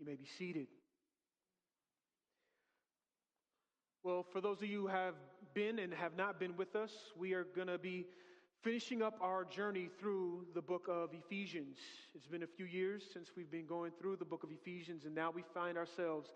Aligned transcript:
You 0.00 0.06
may 0.06 0.16
be 0.16 0.24
seated. 0.38 0.66
Well, 4.02 4.24
for 4.32 4.40
those 4.40 4.62
of 4.62 4.64
you 4.64 4.80
who 4.80 4.86
have 4.86 5.12
been 5.52 5.78
and 5.78 5.92
have 5.92 6.16
not 6.16 6.40
been 6.40 6.56
with 6.56 6.74
us, 6.74 6.90
we 7.18 7.34
are 7.34 7.44
going 7.44 7.66
to 7.66 7.76
be 7.76 8.06
finishing 8.62 9.02
up 9.02 9.18
our 9.20 9.44
journey 9.44 9.90
through 10.00 10.46
the 10.54 10.62
book 10.62 10.86
of 10.88 11.10
Ephesians. 11.12 11.76
It's 12.14 12.26
been 12.26 12.44
a 12.44 12.46
few 12.46 12.64
years 12.64 13.02
since 13.12 13.32
we've 13.36 13.50
been 13.50 13.66
going 13.66 13.92
through 14.00 14.16
the 14.16 14.24
book 14.24 14.42
of 14.42 14.50
Ephesians, 14.50 15.04
and 15.04 15.14
now 15.14 15.30
we 15.30 15.44
find 15.52 15.76
ourselves 15.76 16.30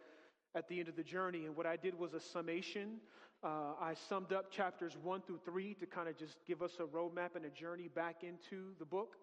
at 0.55 0.69
the 0.69 0.79
end 0.79 0.91
of 0.91 0.97
the 0.97 1.03
journey. 1.03 1.47
And 1.47 1.57
what 1.57 1.65
I 1.65 1.77
did 1.77 1.99
was 1.99 2.13
a 2.13 2.21
summation. 2.21 2.99
Uh, 3.43 3.73
I 3.81 3.95
summed 4.11 4.35
up 4.35 4.51
chapters 4.51 4.95
one 5.03 5.23
through 5.23 5.41
three 5.43 5.73
to 5.81 5.87
kind 5.87 6.07
of 6.07 6.19
just 6.19 6.37
give 6.47 6.61
us 6.61 6.73
a 6.81 6.83
roadmap 6.83 7.35
and 7.35 7.47
a 7.47 7.51
journey 7.51 7.89
back 7.89 8.25
into 8.25 8.75
the 8.79 8.85
book. 8.85 9.17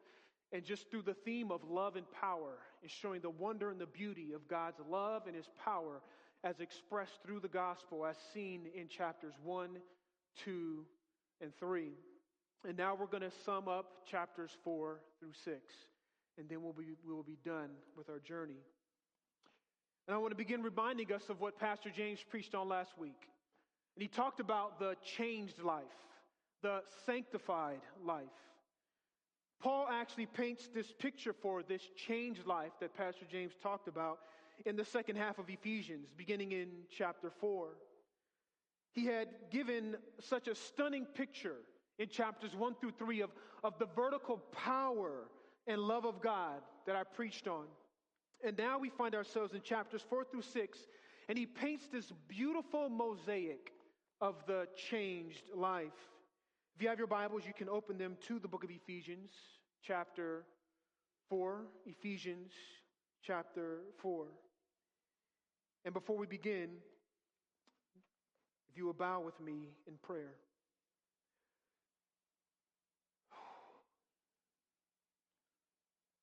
And 0.54 0.65
just 0.65 0.89
through 0.91 1.04
the 1.04 1.13
theme 1.13 1.52
of 1.52 1.63
love 1.63 1.95
and 1.95 2.05
power, 2.11 2.57
and 2.81 2.91
showing 2.91 3.21
the 3.21 3.29
wonder 3.29 3.70
and 3.70 3.79
the 3.79 3.86
beauty 3.86 4.33
of 4.33 4.47
God's 4.47 4.79
love 4.89 5.23
and 5.27 5.36
his 5.36 5.50
power 5.63 6.01
as 6.43 6.59
expressed 6.59 7.19
through 7.23 7.39
the 7.39 7.47
gospel, 7.47 8.05
as 8.05 8.18
seen 8.33 8.68
in 8.75 8.87
chapters 8.87 9.33
1, 9.43 9.69
2, 10.43 10.86
and 11.42 11.56
3. 11.59 11.92
And 12.68 12.78
now 12.78 12.95
we're 12.95 13.06
going 13.06 13.21
to 13.21 13.32
sum 13.45 13.68
up 13.68 14.06
chapters 14.09 14.51
4 14.64 15.00
through 15.19 15.33
6, 15.45 15.57
and 16.37 16.50
then 16.50 16.61
we'll 16.64 16.73
be, 16.73 16.95
we 17.07 17.14
will 17.14 17.23
be 17.23 17.37
done 17.45 17.70
with 17.95 18.09
our 18.09 18.20
journey. 18.20 18.59
And 20.07 20.15
I 20.15 20.18
want 20.18 20.31
to 20.31 20.37
begin 20.37 20.64
reminding 20.64 21.11
us 21.14 21.23
of 21.29 21.39
what 21.39 21.59
Pastor 21.59 21.89
James 21.89 22.20
preached 22.28 22.56
on 22.56 22.68
last 22.68 22.97
week. 22.97 23.28
And 23.95 24.01
he 24.01 24.07
talked 24.07 24.39
about 24.39 24.79
the 24.79 24.95
changed 25.18 25.61
life, 25.61 25.83
the 26.64 26.81
sanctified 27.06 27.81
life. 28.04 28.25
Paul 29.61 29.88
actually 29.92 30.25
paints 30.25 30.70
this 30.74 30.92
picture 30.97 31.33
for 31.33 31.61
this 31.61 31.82
changed 31.96 32.45
life 32.47 32.72
that 32.80 32.95
Pastor 32.95 33.25
James 33.31 33.53
talked 33.61 33.88
about 33.88 34.20
in 34.66 34.75
the 34.75 34.86
second 34.86 35.17
half 35.17 35.38
of 35.38 35.50
Ephesians, 35.50 36.08
beginning 36.17 36.52
in 36.52 36.70
chapter 36.89 37.31
4. 37.39 37.70
He 38.94 39.06
had 39.06 39.28
given 39.52 39.95
such 40.20 40.48
a 40.48 40.56
stunning 40.56 41.06
picture 41.06 41.58
in 42.00 42.09
chapters 42.09 42.56
1 42.56 42.76
through 42.82 42.94
3 42.98 43.22
of, 43.22 43.30
of 43.64 43.78
the 43.78 43.88
vertical 43.95 44.38
power 44.52 45.28
and 45.67 45.80
love 45.80 46.06
of 46.06 46.22
God 46.22 46.62
that 46.88 46.95
I 46.95 47.04
preached 47.04 47.48
on. 47.48 47.66
And 48.44 48.58
now 48.58 48.80
we 48.80 48.89
find 48.89 49.14
ourselves 49.14 49.54
in 49.54 49.62
chapters 49.62 50.04
4 50.09 50.26
through 50.26 50.42
6, 50.42 50.80
and 51.30 51.38
he 51.38 51.45
paints 51.45 51.88
this 51.92 52.12
beautiful 52.28 52.89
mosaic 52.89 53.72
of 54.20 54.36
the 54.48 54.67
changed 54.89 55.44
life. 55.54 55.92
If 56.82 56.86
you 56.86 56.90
have 56.90 56.98
your 56.98 57.06
Bibles, 57.06 57.44
you 57.46 57.54
can 57.54 57.70
open 57.70 58.00
them 58.00 58.18
to 58.28 58.40
the 58.40 58.48
book 58.48 58.64
of 58.64 58.72
Ephesians, 58.72 59.30
chapter 59.84 60.46
4. 61.30 61.62
Ephesians, 61.86 62.54
chapter 63.22 63.82
4. 64.02 64.26
And 65.86 65.94
before 65.94 66.18
we 66.18 66.26
begin, 66.26 66.70
if 68.72 68.78
you 68.78 68.86
will 68.88 68.94
bow 68.94 69.22
with 69.22 69.40
me 69.40 69.76
in 69.88 69.94
prayer. 70.02 70.34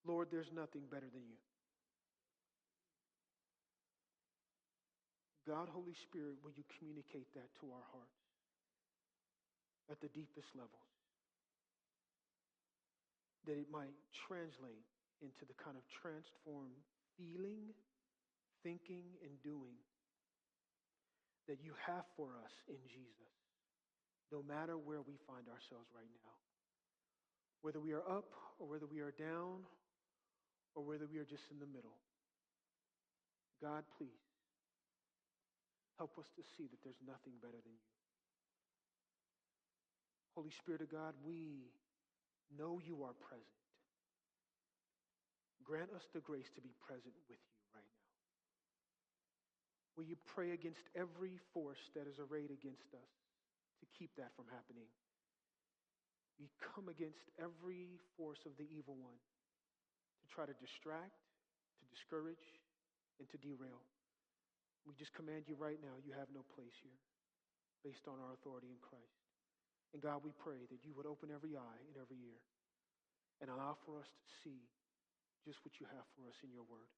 Lord, 0.05 0.27
there's 0.33 0.51
nothing 0.53 0.83
better 0.91 1.07
than 1.13 1.23
you. 1.23 1.39
God, 5.47 5.69
Holy 5.73 5.95
Spirit, 5.95 6.39
will 6.43 6.51
you 6.57 6.65
communicate 6.81 7.33
that 7.35 7.47
to 7.61 7.67
our 7.67 7.85
hearts? 7.93 8.18
At 9.91 10.01
the 10.01 10.13
deepest 10.13 10.49
levels. 10.55 10.93
That 13.49 13.57
it 13.57 13.73
might 13.73 13.97
translate 14.29 14.85
into 15.25 15.49
the 15.49 15.57
kind 15.57 15.77
of 15.77 15.85
transformed 15.89 16.79
feeling, 17.17 17.75
thinking, 18.63 19.17
and 19.25 19.35
doing 19.43 19.81
that 21.49 21.65
you 21.65 21.73
have 21.81 22.05
for 22.15 22.37
us 22.45 22.53
in 22.69 22.79
Jesus, 22.93 23.33
no 24.29 24.45
matter 24.45 24.77
where 24.77 25.01
we 25.01 25.17
find 25.25 25.49
ourselves 25.49 25.89
right 25.97 26.13
now. 26.13 26.37
Whether 27.65 27.81
we 27.81 27.97
are 27.97 28.05
up 28.05 28.29
or 28.61 28.69
whether 28.69 28.87
we 28.87 29.01
are 29.01 29.17
down 29.17 29.65
or 30.77 30.85
whether 30.85 31.09
we 31.09 31.19
are 31.19 31.27
just 31.27 31.49
in 31.51 31.59
the 31.59 31.67
middle. 31.67 31.97
God, 33.65 33.83
please 33.97 34.23
help 35.97 36.15
us 36.21 36.29
to 36.37 36.43
see 36.55 36.69
that 36.71 36.79
there's 36.85 37.03
nothing 37.03 37.35
better 37.43 37.59
than 37.59 37.75
you. 37.75 37.98
Holy 40.39 40.55
Spirit 40.55 40.79
of 40.79 40.87
God, 40.87 41.19
we 41.27 41.67
know 42.55 42.79
you 42.79 43.03
are 43.03 43.11
present. 43.19 43.59
Grant 45.67 45.91
us 45.91 46.07
the 46.15 46.23
grace 46.23 46.47
to 46.55 46.63
be 46.63 46.71
present 46.79 47.11
with 47.11 47.27
you 47.27 47.35
right 47.75 47.83
now. 47.83 48.07
Will 49.99 50.07
you 50.07 50.15
pray 50.31 50.55
against 50.55 50.87
every 50.95 51.43
force 51.51 51.83
that 51.99 52.07
is 52.07 52.23
arrayed 52.23 52.55
against 52.55 52.87
us 52.95 53.11
to 53.83 53.85
keep 53.91 54.15
that 54.15 54.31
from 54.39 54.47
happening? 54.55 54.87
We 56.39 56.55
come 56.63 56.87
against 56.87 57.27
every 57.35 57.99
force 58.15 58.47
of 58.47 58.55
the 58.63 58.71
evil 58.71 58.95
one 58.95 59.19
to 59.19 60.27
try 60.31 60.47
to 60.47 60.55
distract, 60.63 61.19
to 61.83 61.85
discourage, 61.91 62.47
and 63.19 63.27
to 63.35 63.43
derail. 63.43 63.83
We 64.87 64.95
just 64.95 65.11
command 65.19 65.51
you 65.51 65.59
right 65.59 65.83
now, 65.83 65.99
you 65.99 66.15
have 66.15 66.31
no 66.31 66.47
place 66.55 66.79
here 66.79 67.03
based 67.83 68.07
on 68.07 68.23
our 68.23 68.39
authority 68.39 68.71
in 68.71 68.79
Christ. 68.79 69.18
And 69.93 70.03
God, 70.03 70.21
we 70.21 70.37
pray 70.37 70.69
that 70.69 70.85
you 70.85 70.93
would 70.97 71.09
open 71.09 71.33
every 71.33 71.57
eye 71.57 71.81
and 71.89 71.97
every 71.97 72.21
ear 72.21 72.41
and 73.41 73.49
allow 73.49 73.77
for 73.87 73.97
us 73.97 74.09
to 74.09 74.29
see 74.45 74.61
just 75.47 75.65
what 75.65 75.81
you 75.81 75.87
have 75.89 76.05
for 76.13 76.29
us 76.29 76.37
in 76.45 76.53
your 76.53 76.67
word. 76.69 76.93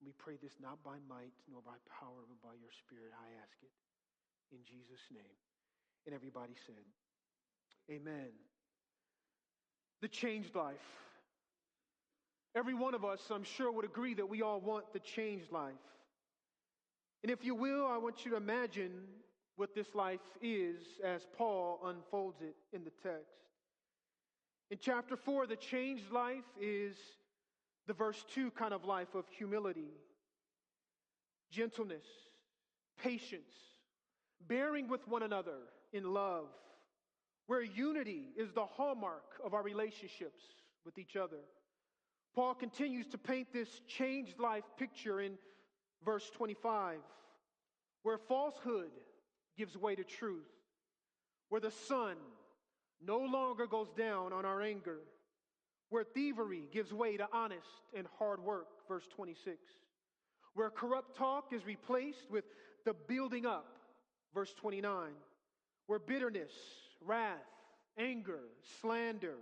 We 0.00 0.16
pray 0.16 0.40
this 0.40 0.56
not 0.56 0.80
by 0.80 0.96
might 1.08 1.36
nor 1.50 1.60
by 1.60 1.76
power, 1.92 2.24
but 2.24 2.40
by 2.40 2.56
your 2.56 2.72
spirit. 2.72 3.12
I 3.12 3.28
ask 3.44 3.52
it 3.60 3.74
in 4.48 4.64
Jesus' 4.64 5.04
name. 5.12 5.36
And 6.06 6.14
everybody 6.14 6.54
said, 6.66 6.84
Amen. 7.90 8.32
The 10.00 10.08
changed 10.08 10.54
life. 10.54 10.88
Every 12.56 12.74
one 12.74 12.94
of 12.94 13.04
us, 13.04 13.20
I'm 13.30 13.44
sure, 13.44 13.70
would 13.70 13.84
agree 13.84 14.14
that 14.14 14.28
we 14.28 14.42
all 14.42 14.60
want 14.60 14.92
the 14.92 14.98
changed 14.98 15.52
life. 15.52 15.74
And 17.22 17.30
if 17.30 17.44
you 17.44 17.54
will, 17.54 17.86
I 17.86 17.98
want 17.98 18.24
you 18.24 18.32
to 18.32 18.36
imagine 18.36 18.92
what 19.60 19.74
this 19.74 19.94
life 19.94 20.20
is 20.40 20.78
as 21.04 21.26
Paul 21.36 21.80
unfolds 21.84 22.40
it 22.40 22.56
in 22.72 22.82
the 22.82 22.92
text. 23.02 23.36
In 24.70 24.78
chapter 24.80 25.18
4, 25.18 25.46
the 25.46 25.56
changed 25.56 26.10
life 26.10 26.48
is 26.58 26.96
the 27.86 27.92
verse 27.92 28.24
2 28.32 28.52
kind 28.52 28.72
of 28.72 28.86
life 28.86 29.14
of 29.14 29.26
humility, 29.28 29.90
gentleness, 31.50 32.06
patience, 33.02 33.52
bearing 34.48 34.88
with 34.88 35.06
one 35.06 35.24
another 35.24 35.58
in 35.92 36.14
love, 36.14 36.46
where 37.46 37.62
unity 37.62 38.28
is 38.38 38.52
the 38.52 38.64
hallmark 38.64 39.42
of 39.44 39.52
our 39.52 39.62
relationships 39.62 40.42
with 40.86 40.96
each 40.96 41.16
other. 41.16 41.44
Paul 42.34 42.54
continues 42.54 43.08
to 43.08 43.18
paint 43.18 43.48
this 43.52 43.82
changed 43.86 44.40
life 44.40 44.64
picture 44.78 45.20
in 45.20 45.32
verse 46.02 46.30
25, 46.30 47.00
where 48.04 48.16
falsehood 48.16 48.88
gives 49.60 49.76
way 49.76 49.94
to 49.94 50.02
truth, 50.02 50.48
where 51.50 51.60
the 51.60 51.70
sun 51.70 52.16
no 53.04 53.18
longer 53.18 53.66
goes 53.66 53.88
down 53.92 54.32
on 54.32 54.46
our 54.46 54.62
anger, 54.62 55.00
where 55.90 56.02
thievery 56.02 56.62
gives 56.72 56.94
way 56.94 57.18
to 57.18 57.28
honest 57.30 57.68
and 57.94 58.06
hard 58.18 58.42
work, 58.42 58.68
verse 58.88 59.06
26, 59.14 59.58
where 60.54 60.70
corrupt 60.70 61.14
talk 61.14 61.52
is 61.52 61.66
replaced 61.66 62.30
with 62.30 62.44
the 62.86 62.94
building 63.06 63.44
up, 63.44 63.66
verse 64.34 64.54
29, 64.54 65.10
where 65.88 65.98
bitterness, 65.98 66.52
wrath, 67.04 67.36
anger, 67.98 68.40
slander 68.80 69.36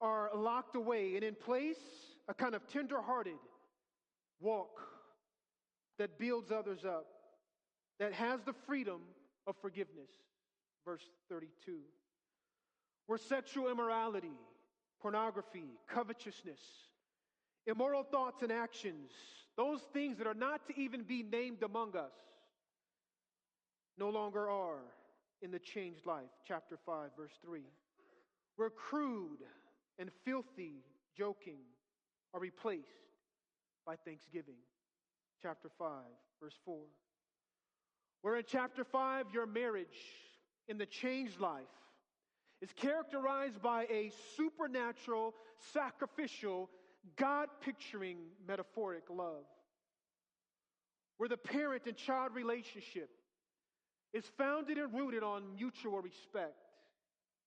are 0.00 0.28
locked 0.34 0.74
away, 0.74 1.14
and 1.14 1.22
in 1.22 1.36
place, 1.36 1.78
a 2.26 2.34
kind 2.34 2.56
of 2.56 2.66
tender 2.66 3.00
hearted 3.00 3.38
walk 4.40 4.80
that 6.00 6.18
builds 6.18 6.50
others 6.50 6.84
up, 6.84 7.06
that 8.00 8.12
has 8.12 8.40
the 8.42 8.52
freedom 8.66 9.02
of 9.46 9.56
forgiveness. 9.60 10.10
Verse 10.84 11.04
32. 11.28 11.78
Where 13.06 13.18
sexual 13.18 13.70
immorality, 13.70 14.36
pornography, 15.00 15.78
covetousness, 15.88 16.60
immoral 17.66 18.02
thoughts 18.02 18.42
and 18.42 18.52
actions, 18.52 19.10
those 19.56 19.80
things 19.92 20.18
that 20.18 20.26
are 20.26 20.34
not 20.34 20.66
to 20.68 20.80
even 20.80 21.02
be 21.02 21.22
named 21.22 21.62
among 21.62 21.96
us, 21.96 22.12
no 23.98 24.10
longer 24.10 24.48
are 24.50 24.82
in 25.42 25.50
the 25.50 25.58
changed 25.58 26.06
life. 26.06 26.30
Chapter 26.46 26.76
5, 26.84 27.10
verse 27.16 27.32
3. 27.44 27.62
Where 28.56 28.70
crude 28.70 29.40
and 29.98 30.10
filthy 30.24 30.82
joking 31.16 31.60
are 32.34 32.40
replaced 32.40 32.86
by 33.86 33.96
thanksgiving. 33.96 34.56
Chapter 35.42 35.68
5, 35.78 35.88
verse 36.42 36.58
4. 36.64 36.76
Where 38.26 38.38
in 38.38 38.44
chapter 38.44 38.82
5, 38.82 39.26
your 39.32 39.46
marriage 39.46 39.86
in 40.66 40.78
the 40.78 40.84
changed 40.84 41.38
life 41.38 41.62
is 42.60 42.70
characterized 42.74 43.62
by 43.62 43.84
a 43.84 44.10
supernatural, 44.36 45.32
sacrificial, 45.72 46.68
God 47.14 47.46
picturing 47.60 48.16
metaphoric 48.48 49.04
love. 49.10 49.44
where 51.18 51.28
the 51.28 51.36
parent 51.36 51.82
and 51.86 51.96
child 51.96 52.34
relationship 52.34 53.10
is 54.12 54.24
founded 54.36 54.76
and 54.76 54.92
rooted 54.92 55.22
on 55.22 55.54
mutual 55.54 56.00
respect. 56.00 56.56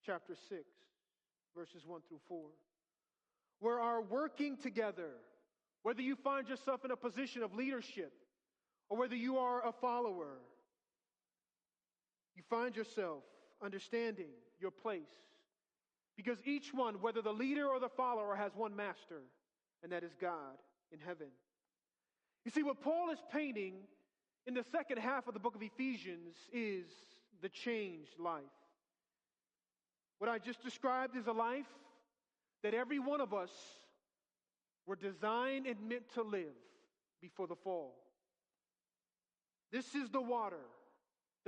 Chapter 0.05 0.33
6, 0.47 0.61
verses 1.57 1.83
1 1.85 1.99
through 2.07 2.21
4. 2.29 2.39
Where 3.59 3.81
our 3.81 4.01
working 4.01 4.55
together, 4.55 5.09
whether 5.83 6.01
you 6.01 6.15
find 6.15 6.47
yourself 6.47 6.85
in 6.85 6.91
a 6.91 6.95
position 6.95 7.43
of 7.43 7.53
leadership 7.53 8.13
or 8.87 8.97
whether 8.97 9.17
you 9.17 9.39
are 9.39 9.67
a 9.67 9.73
follower, 9.73 10.37
you 12.39 12.43
find 12.49 12.73
yourself 12.73 13.23
understanding 13.61 14.29
your 14.61 14.71
place. 14.71 15.11
Because 16.15 16.37
each 16.45 16.73
one, 16.73 16.95
whether 17.01 17.21
the 17.21 17.33
leader 17.33 17.67
or 17.67 17.81
the 17.81 17.89
follower, 17.89 18.33
has 18.33 18.53
one 18.55 18.73
master, 18.73 19.23
and 19.83 19.91
that 19.91 20.03
is 20.03 20.11
God 20.21 20.55
in 20.93 20.99
heaven. 20.99 21.27
You 22.45 22.51
see, 22.51 22.63
what 22.63 22.81
Paul 22.81 23.09
is 23.11 23.19
painting 23.33 23.73
in 24.47 24.53
the 24.53 24.63
second 24.71 24.99
half 24.99 25.27
of 25.27 25.33
the 25.33 25.39
book 25.39 25.55
of 25.55 25.61
Ephesians 25.61 26.35
is 26.53 26.85
the 27.41 27.49
changed 27.49 28.17
life. 28.17 28.43
What 30.19 30.29
I 30.29 30.39
just 30.39 30.63
described 30.63 31.17
is 31.17 31.27
a 31.27 31.33
life 31.33 31.67
that 32.63 32.73
every 32.73 32.99
one 32.99 33.19
of 33.19 33.33
us 33.33 33.51
were 34.85 34.95
designed 34.95 35.67
and 35.67 35.77
meant 35.89 36.13
to 36.13 36.21
live 36.21 36.55
before 37.21 37.47
the 37.47 37.55
fall. 37.55 37.95
This 39.73 39.93
is 39.93 40.09
the 40.09 40.21
water 40.21 40.55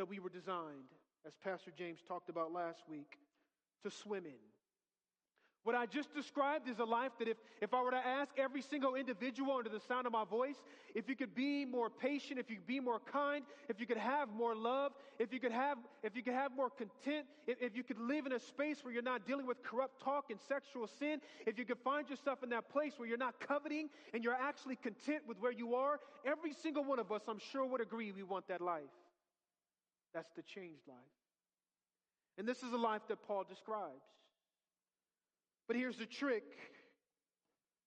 that 0.01 0.09
we 0.09 0.17
were 0.17 0.29
designed, 0.29 0.89
as 1.27 1.33
Pastor 1.43 1.69
James 1.77 1.99
talked 2.07 2.27
about 2.27 2.51
last 2.51 2.81
week, 2.89 3.19
to 3.83 3.91
swim 3.91 4.25
in. 4.25 4.41
What 5.63 5.75
I 5.75 5.85
just 5.85 6.11
described 6.15 6.67
is 6.67 6.79
a 6.79 6.83
life 6.83 7.11
that 7.19 7.27
if, 7.27 7.37
if 7.61 7.71
I 7.71 7.83
were 7.83 7.91
to 7.91 8.03
ask 8.03 8.33
every 8.35 8.63
single 8.63 8.95
individual 8.95 9.57
under 9.57 9.69
the 9.69 9.79
sound 9.79 10.07
of 10.07 10.11
my 10.11 10.25
voice, 10.25 10.55
if 10.95 11.07
you 11.07 11.15
could 11.15 11.35
be 11.35 11.65
more 11.65 11.91
patient, 11.91 12.39
if 12.39 12.49
you 12.49 12.55
could 12.55 12.65
be 12.65 12.79
more 12.79 12.99
kind, 12.99 13.45
if 13.69 13.79
you 13.79 13.85
could 13.85 13.97
have 13.97 14.29
more 14.29 14.55
love, 14.55 14.93
if 15.19 15.31
you 15.31 15.39
could 15.39 15.51
have, 15.51 15.77
if 16.01 16.15
you 16.15 16.23
could 16.23 16.33
have 16.33 16.51
more 16.55 16.71
content, 16.71 17.27
if, 17.45 17.61
if 17.61 17.75
you 17.75 17.83
could 17.83 17.99
live 17.99 18.25
in 18.25 18.31
a 18.31 18.39
space 18.39 18.83
where 18.83 18.91
you're 18.91 19.03
not 19.03 19.27
dealing 19.27 19.45
with 19.45 19.61
corrupt 19.61 20.01
talk 20.03 20.31
and 20.31 20.39
sexual 20.39 20.87
sin, 20.87 21.19
if 21.45 21.59
you 21.59 21.65
could 21.65 21.77
find 21.83 22.09
yourself 22.09 22.41
in 22.41 22.49
that 22.49 22.69
place 22.69 22.93
where 22.97 23.07
you're 23.07 23.19
not 23.19 23.39
coveting 23.39 23.87
and 24.15 24.23
you're 24.23 24.33
actually 24.33 24.77
content 24.77 25.21
with 25.27 25.39
where 25.39 25.51
you 25.51 25.75
are, 25.75 25.99
every 26.25 26.53
single 26.53 26.83
one 26.83 26.97
of 26.97 27.11
us, 27.11 27.21
I'm 27.27 27.37
sure, 27.51 27.67
would 27.67 27.81
agree 27.81 28.11
we 28.11 28.23
want 28.23 28.47
that 28.47 28.61
life. 28.61 28.89
That's 30.13 30.31
the 30.35 30.41
changed 30.41 30.87
life. 30.87 30.97
And 32.37 32.47
this 32.47 32.63
is 32.63 32.73
a 32.73 32.77
life 32.77 33.01
that 33.09 33.21
Paul 33.27 33.43
describes. 33.47 34.03
But 35.67 35.75
here's 35.75 35.97
the 35.97 36.05
trick. 36.05 36.43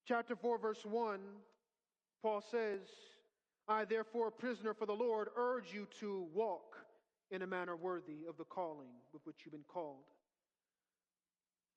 Chapter 0.06 0.36
4, 0.36 0.58
verse 0.58 0.84
1, 0.84 1.18
Paul 2.22 2.42
says, 2.50 2.80
I, 3.66 3.84
therefore, 3.84 4.28
a 4.28 4.32
prisoner 4.32 4.74
for 4.74 4.86
the 4.86 4.92
Lord, 4.92 5.28
urge 5.36 5.72
you 5.72 5.86
to 6.00 6.26
walk 6.34 6.76
in 7.30 7.42
a 7.42 7.46
manner 7.46 7.74
worthy 7.74 8.26
of 8.28 8.36
the 8.36 8.44
calling 8.44 8.90
with 9.12 9.22
which 9.24 9.36
you've 9.44 9.52
been 9.52 9.64
called. 9.66 10.04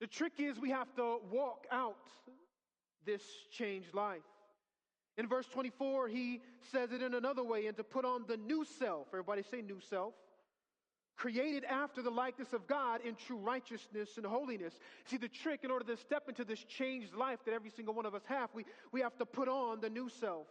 The 0.00 0.06
trick 0.06 0.34
is 0.38 0.58
we 0.58 0.70
have 0.70 0.94
to 0.96 1.18
walk 1.30 1.66
out 1.72 1.96
this 3.04 3.22
changed 3.50 3.94
life. 3.94 4.20
In 5.16 5.26
verse 5.26 5.46
24, 5.48 6.08
he 6.08 6.42
says 6.70 6.92
it 6.92 7.02
in 7.02 7.14
another 7.14 7.42
way, 7.42 7.66
and 7.66 7.76
to 7.76 7.82
put 7.82 8.04
on 8.04 8.24
the 8.28 8.36
new 8.36 8.64
self. 8.78 9.08
Everybody 9.12 9.42
say 9.42 9.62
new 9.62 9.80
self 9.80 10.14
created 11.18 11.64
after 11.64 12.00
the 12.00 12.10
likeness 12.10 12.52
of 12.52 12.66
God 12.66 13.00
in 13.04 13.16
true 13.16 13.36
righteousness 13.36 14.10
and 14.16 14.24
holiness. 14.24 14.72
See, 15.04 15.16
the 15.16 15.28
trick 15.28 15.60
in 15.64 15.70
order 15.70 15.84
to 15.84 15.96
step 16.00 16.28
into 16.28 16.44
this 16.44 16.60
changed 16.60 17.12
life 17.12 17.40
that 17.44 17.52
every 17.52 17.70
single 17.70 17.92
one 17.92 18.06
of 18.06 18.14
us 18.14 18.22
have, 18.26 18.50
we, 18.54 18.64
we 18.92 19.00
have 19.00 19.18
to 19.18 19.26
put 19.26 19.48
on 19.48 19.80
the 19.80 19.90
new 19.90 20.08
self. 20.08 20.46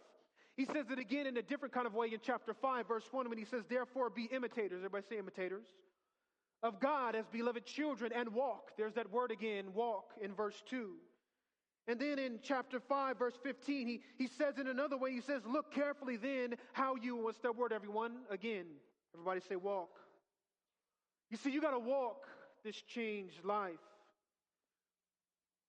He 0.56 0.66
says 0.66 0.86
it 0.90 0.98
again 0.98 1.26
in 1.26 1.36
a 1.38 1.42
different 1.42 1.72
kind 1.72 1.86
of 1.86 1.94
way 1.94 2.08
in 2.12 2.20
chapter 2.22 2.52
5, 2.52 2.86
verse 2.86 3.04
1, 3.10 3.28
when 3.28 3.38
he 3.38 3.44
says, 3.44 3.64
Therefore 3.68 4.10
be 4.10 4.24
imitators. 4.24 4.78
Everybody 4.78 5.06
say 5.08 5.18
imitators. 5.18 5.66
Of 6.62 6.80
God 6.80 7.14
as 7.14 7.24
beloved 7.28 7.64
children 7.64 8.12
and 8.14 8.34
walk. 8.34 8.72
There's 8.76 8.94
that 8.94 9.10
word 9.10 9.30
again, 9.30 9.66
walk, 9.72 10.10
in 10.20 10.34
verse 10.34 10.60
2. 10.68 10.90
And 11.86 11.98
then 11.98 12.18
in 12.18 12.40
chapter 12.42 12.80
5, 12.80 13.18
verse 13.18 13.38
15, 13.42 13.86
he, 13.86 14.00
he 14.18 14.26
says 14.26 14.58
in 14.58 14.66
another 14.66 14.98
way, 14.98 15.12
he 15.12 15.22
says, 15.22 15.42
Look 15.46 15.72
carefully 15.72 16.16
then 16.16 16.56
how 16.72 16.96
you, 16.96 17.16
what's 17.16 17.38
that 17.38 17.56
word, 17.56 17.72
everyone? 17.72 18.16
Again, 18.28 18.66
everybody 19.14 19.40
say 19.48 19.56
walk. 19.56 19.88
You 21.30 21.36
see, 21.36 21.50
you 21.50 21.60
got 21.60 21.72
to 21.72 21.78
walk 21.78 22.26
this 22.64 22.76
changed 22.76 23.44
life. 23.44 23.78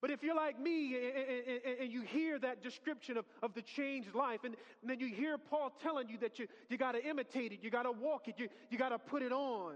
But 0.00 0.10
if 0.10 0.22
you're 0.22 0.34
like 0.34 0.58
me 0.58 0.96
and, 0.96 1.60
and, 1.64 1.80
and, 1.82 1.92
you 1.92 2.00
hear 2.00 2.38
that 2.38 2.62
description 2.62 3.18
of, 3.18 3.26
of 3.42 3.52
the 3.52 3.60
changed 3.60 4.14
life, 4.14 4.40
and, 4.44 4.56
and 4.80 4.90
then 4.90 4.98
you 4.98 5.08
hear 5.08 5.36
Paul 5.36 5.72
telling 5.82 6.08
you 6.08 6.16
that 6.18 6.38
you, 6.38 6.46
you 6.70 6.78
got 6.78 6.92
to 6.92 7.06
imitate 7.06 7.52
it, 7.52 7.58
you 7.62 7.68
got 7.68 7.82
to 7.82 7.92
walk 7.92 8.26
it, 8.26 8.36
you, 8.38 8.48
you 8.70 8.78
got 8.78 8.88
to 8.90 8.98
put 8.98 9.22
it 9.22 9.30
on, 9.30 9.74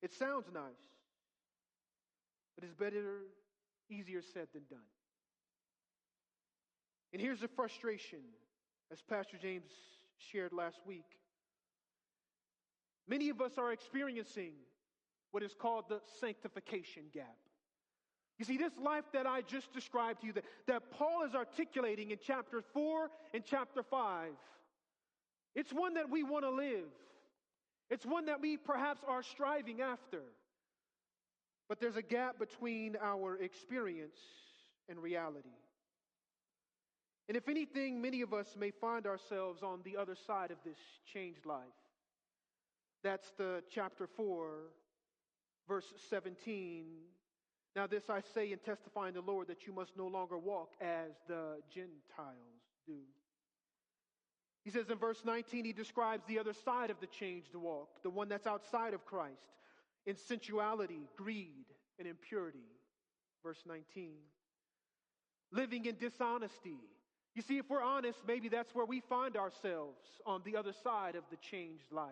it 0.00 0.12
sounds 0.14 0.46
nice. 0.54 0.62
But 2.54 2.64
it's 2.64 2.74
better, 2.74 3.22
easier 3.90 4.22
said 4.32 4.46
than 4.52 4.62
done. 4.70 4.78
And 7.12 7.20
here's 7.20 7.40
the 7.40 7.48
frustration, 7.48 8.20
as 8.92 9.02
Pastor 9.02 9.38
James 9.38 9.70
shared 10.18 10.52
last 10.52 10.78
week. 10.86 11.04
Many 13.08 13.28
of 13.28 13.40
us 13.40 13.52
are 13.58 13.72
experiencing 13.72 14.52
what 15.30 15.42
is 15.42 15.54
called 15.54 15.84
the 15.88 16.00
sanctification 16.20 17.04
gap. 17.12 17.36
You 18.38 18.44
see, 18.44 18.58
this 18.58 18.76
life 18.82 19.04
that 19.12 19.26
I 19.26 19.40
just 19.40 19.72
described 19.72 20.20
to 20.20 20.26
you, 20.26 20.32
that, 20.34 20.44
that 20.66 20.90
Paul 20.90 21.24
is 21.24 21.34
articulating 21.34 22.10
in 22.10 22.18
chapter 22.24 22.62
4 22.74 23.08
and 23.32 23.42
chapter 23.44 23.82
5, 23.82 24.30
it's 25.54 25.72
one 25.72 25.94
that 25.94 26.10
we 26.10 26.22
want 26.22 26.44
to 26.44 26.50
live. 26.50 26.88
It's 27.88 28.04
one 28.04 28.26
that 28.26 28.42
we 28.42 28.56
perhaps 28.58 29.00
are 29.08 29.22
striving 29.22 29.80
after. 29.80 30.20
But 31.68 31.80
there's 31.80 31.96
a 31.96 32.02
gap 32.02 32.38
between 32.38 32.96
our 33.02 33.36
experience 33.36 34.18
and 34.88 34.98
reality. 34.98 35.48
And 37.28 37.36
if 37.36 37.48
anything, 37.48 38.00
many 38.00 38.20
of 38.20 38.32
us 38.32 38.54
may 38.56 38.70
find 38.70 39.06
ourselves 39.06 39.62
on 39.62 39.80
the 39.84 39.96
other 39.96 40.14
side 40.14 40.50
of 40.50 40.58
this 40.64 40.78
changed 41.12 41.44
life. 41.44 41.64
That's 43.02 43.32
the 43.36 43.62
chapter 43.70 44.06
4 44.06 44.50
verse 45.68 45.92
17. 46.10 46.84
Now, 47.74 47.86
this 47.86 48.08
I 48.08 48.20
say 48.34 48.52
and 48.52 48.62
testify 48.62 49.08
in 49.08 49.14
the 49.14 49.20
Lord 49.20 49.48
that 49.48 49.66
you 49.66 49.72
must 49.72 49.96
no 49.96 50.06
longer 50.06 50.38
walk 50.38 50.72
as 50.80 51.12
the 51.28 51.58
Gentiles 51.70 52.62
do. 52.86 53.00
He 54.64 54.70
says 54.70 54.90
in 54.90 54.98
verse 54.98 55.22
19, 55.24 55.64
he 55.64 55.72
describes 55.72 56.24
the 56.26 56.38
other 56.38 56.52
side 56.52 56.90
of 56.90 56.98
the 57.00 57.06
changed 57.06 57.54
walk, 57.54 58.02
the 58.02 58.10
one 58.10 58.28
that's 58.28 58.46
outside 58.46 58.94
of 58.94 59.04
Christ, 59.04 59.54
in 60.06 60.16
sensuality, 60.16 61.08
greed, 61.16 61.66
and 61.98 62.08
impurity. 62.08 62.66
Verse 63.42 63.62
19. 63.66 64.10
Living 65.52 65.84
in 65.84 65.96
dishonesty. 65.96 66.78
You 67.34 67.42
see, 67.42 67.58
if 67.58 67.68
we're 67.68 67.82
honest, 67.82 68.18
maybe 68.26 68.48
that's 68.48 68.74
where 68.74 68.86
we 68.86 69.00
find 69.00 69.36
ourselves 69.36 70.02
on 70.24 70.42
the 70.44 70.56
other 70.56 70.72
side 70.72 71.14
of 71.14 71.24
the 71.30 71.36
changed 71.36 71.92
life. 71.92 72.10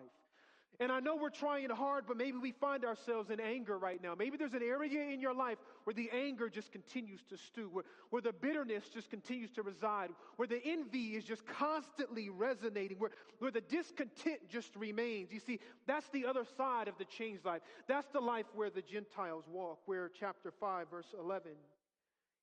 And 0.79 0.91
I 0.91 0.99
know 0.99 1.15
we're 1.15 1.29
trying 1.29 1.69
hard, 1.69 2.05
but 2.07 2.17
maybe 2.17 2.37
we 2.37 2.51
find 2.51 2.83
ourselves 2.83 3.29
in 3.29 3.39
anger 3.39 3.77
right 3.77 4.01
now. 4.01 4.13
Maybe 4.17 4.37
there's 4.37 4.53
an 4.53 4.63
area 4.63 5.03
in 5.03 5.21
your 5.21 5.33
life 5.33 5.57
where 5.85 5.93
the 5.93 6.09
anger 6.11 6.49
just 6.49 6.71
continues 6.71 7.21
to 7.29 7.37
stew, 7.37 7.69
where, 7.71 7.85
where 8.09 8.21
the 8.21 8.33
bitterness 8.33 8.89
just 8.93 9.09
continues 9.09 9.51
to 9.51 9.61
reside, 9.61 10.09
where 10.35 10.47
the 10.47 10.61
envy 10.65 11.15
is 11.15 11.23
just 11.23 11.45
constantly 11.45 12.29
resonating, 12.29 12.97
where, 12.97 13.11
where 13.39 13.51
the 13.51 13.61
discontent 13.61 14.39
just 14.49 14.75
remains. 14.75 15.31
You 15.31 15.39
see, 15.39 15.59
that's 15.87 16.09
the 16.09 16.25
other 16.25 16.45
side 16.57 16.87
of 16.87 16.97
the 16.97 17.05
changed 17.05 17.45
life. 17.45 17.61
That's 17.87 18.07
the 18.07 18.21
life 18.21 18.45
where 18.53 18.69
the 18.69 18.81
Gentiles 18.81 19.45
walk, 19.49 19.79
where 19.85 20.09
chapter 20.09 20.51
5, 20.59 20.89
verse 20.89 21.13
11, 21.17 21.51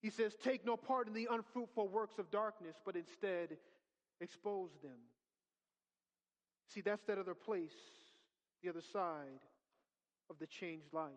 he 0.00 0.10
says, 0.10 0.34
Take 0.42 0.64
no 0.64 0.76
part 0.76 1.06
in 1.06 1.12
the 1.12 1.28
unfruitful 1.30 1.88
works 1.88 2.18
of 2.18 2.30
darkness, 2.30 2.76
but 2.84 2.96
instead 2.96 3.58
expose 4.20 4.70
them. 4.82 4.98
See, 6.68 6.80
that's 6.80 7.02
that 7.04 7.18
other 7.18 7.34
place 7.34 7.72
the 8.62 8.70
other 8.70 8.82
side 8.92 9.40
of 10.30 10.38
the 10.38 10.46
changed 10.46 10.92
life. 10.92 11.10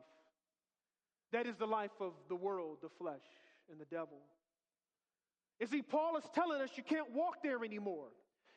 That 1.31 1.47
is 1.47 1.55
the 1.57 1.65
life 1.65 1.91
of 1.99 2.13
the 2.29 2.35
world, 2.35 2.77
the 2.81 2.89
flesh, 2.89 3.23
and 3.69 3.79
the 3.79 3.85
devil. 3.85 4.19
You 5.59 5.67
see, 5.67 5.81
Paul 5.81 6.17
is 6.17 6.23
telling 6.33 6.61
us 6.61 6.69
you 6.75 6.83
can't 6.83 7.11
walk 7.11 7.41
there 7.43 7.63
anymore. 7.63 8.07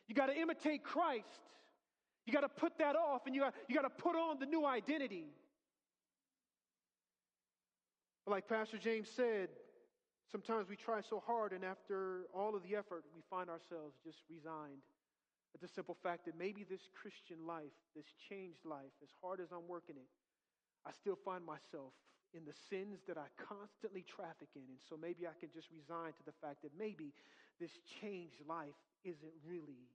You 0.07 0.15
got 0.15 0.27
to 0.27 0.37
imitate 0.37 0.83
Christ. 0.83 1.27
You 2.27 2.33
got 2.33 2.41
to 2.41 2.49
put 2.49 2.79
that 2.79 2.97
off 2.97 3.23
and 3.27 3.35
you 3.35 3.41
got, 3.41 3.55
you 3.69 3.75
got 3.75 3.83
to 3.83 4.03
put 4.03 4.17
on 4.17 4.39
the 4.39 4.47
new 4.47 4.67
identity. 4.67 5.29
But 8.25 8.33
like 8.33 8.49
Pastor 8.49 8.79
James 8.79 9.09
said, 9.15 9.49
sometimes 10.31 10.69
we 10.69 10.77
try 10.77 11.01
so 11.01 11.23
hard, 11.27 11.53
and 11.53 11.65
after 11.65 12.27
all 12.35 12.55
of 12.55 12.63
the 12.63 12.77
effort, 12.77 13.05
we 13.15 13.23
find 13.31 13.49
ourselves 13.49 13.97
just 14.05 14.19
resigned 14.29 14.83
but 15.53 15.61
the 15.61 15.69
simple 15.69 15.97
fact 16.03 16.27
that 16.27 16.39
maybe 16.39 16.65
this 16.65 16.89
Christian 16.95 17.47
life, 17.47 17.75
this 17.97 18.07
changed 18.29 18.65
life, 18.65 18.93
as 19.03 19.09
hard 19.23 19.41
as 19.41 19.49
I'm 19.53 19.67
working 19.69 19.97
it, 19.97 20.09
I 20.87 20.93
still 20.93 21.19
find 21.25 21.45
myself 21.45 21.93
in 22.35 22.45
the 22.45 22.53
sins 22.69 23.01
that 23.09 23.17
I 23.17 23.27
constantly 23.41 24.05
traffic 24.05 24.49
in. 24.55 24.69
And 24.69 24.81
so 24.89 24.97
maybe 25.01 25.27
I 25.27 25.33
can 25.41 25.49
just 25.53 25.69
resign 25.73 26.13
to 26.13 26.25
the 26.27 26.37
fact 26.41 26.63
that 26.63 26.73
maybe 26.79 27.13
this 27.61 27.73
changed 28.01 28.41
life 28.47 28.77
isn't 29.05 29.33
really 29.47 29.89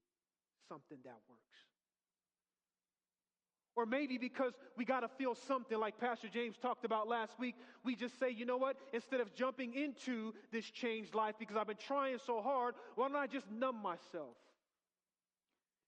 something 0.68 0.98
that 1.06 1.22
works. 1.30 1.58
Or 3.76 3.86
maybe 3.86 4.18
because 4.18 4.54
we 4.78 4.86
got 4.86 5.00
to 5.00 5.08
feel 5.08 5.34
something 5.34 5.80
like 5.80 6.00
Pastor 6.00 6.28
James 6.30 6.58
talked 6.62 6.86
about 6.86 7.08
last 7.08 7.40
week, 7.40 7.56
we 7.84 7.96
just 7.96 8.20
say, 8.20 8.30
you 8.30 8.46
know 8.46 8.58
what? 8.58 8.78
Instead 8.94 9.20
of 9.20 9.34
jumping 9.34 9.74
into 9.74 10.34
this 10.52 10.66
changed 10.66 11.16
life 11.16 11.36
because 11.40 11.58
I've 11.58 11.68
been 11.68 11.78
trying 11.78 12.20
so 12.26 12.42
hard, 12.42 12.76
why 12.96 13.08
don't 13.08 13.18
I 13.18 13.26
just 13.26 13.50
numb 13.50 13.82
myself? 13.82 14.38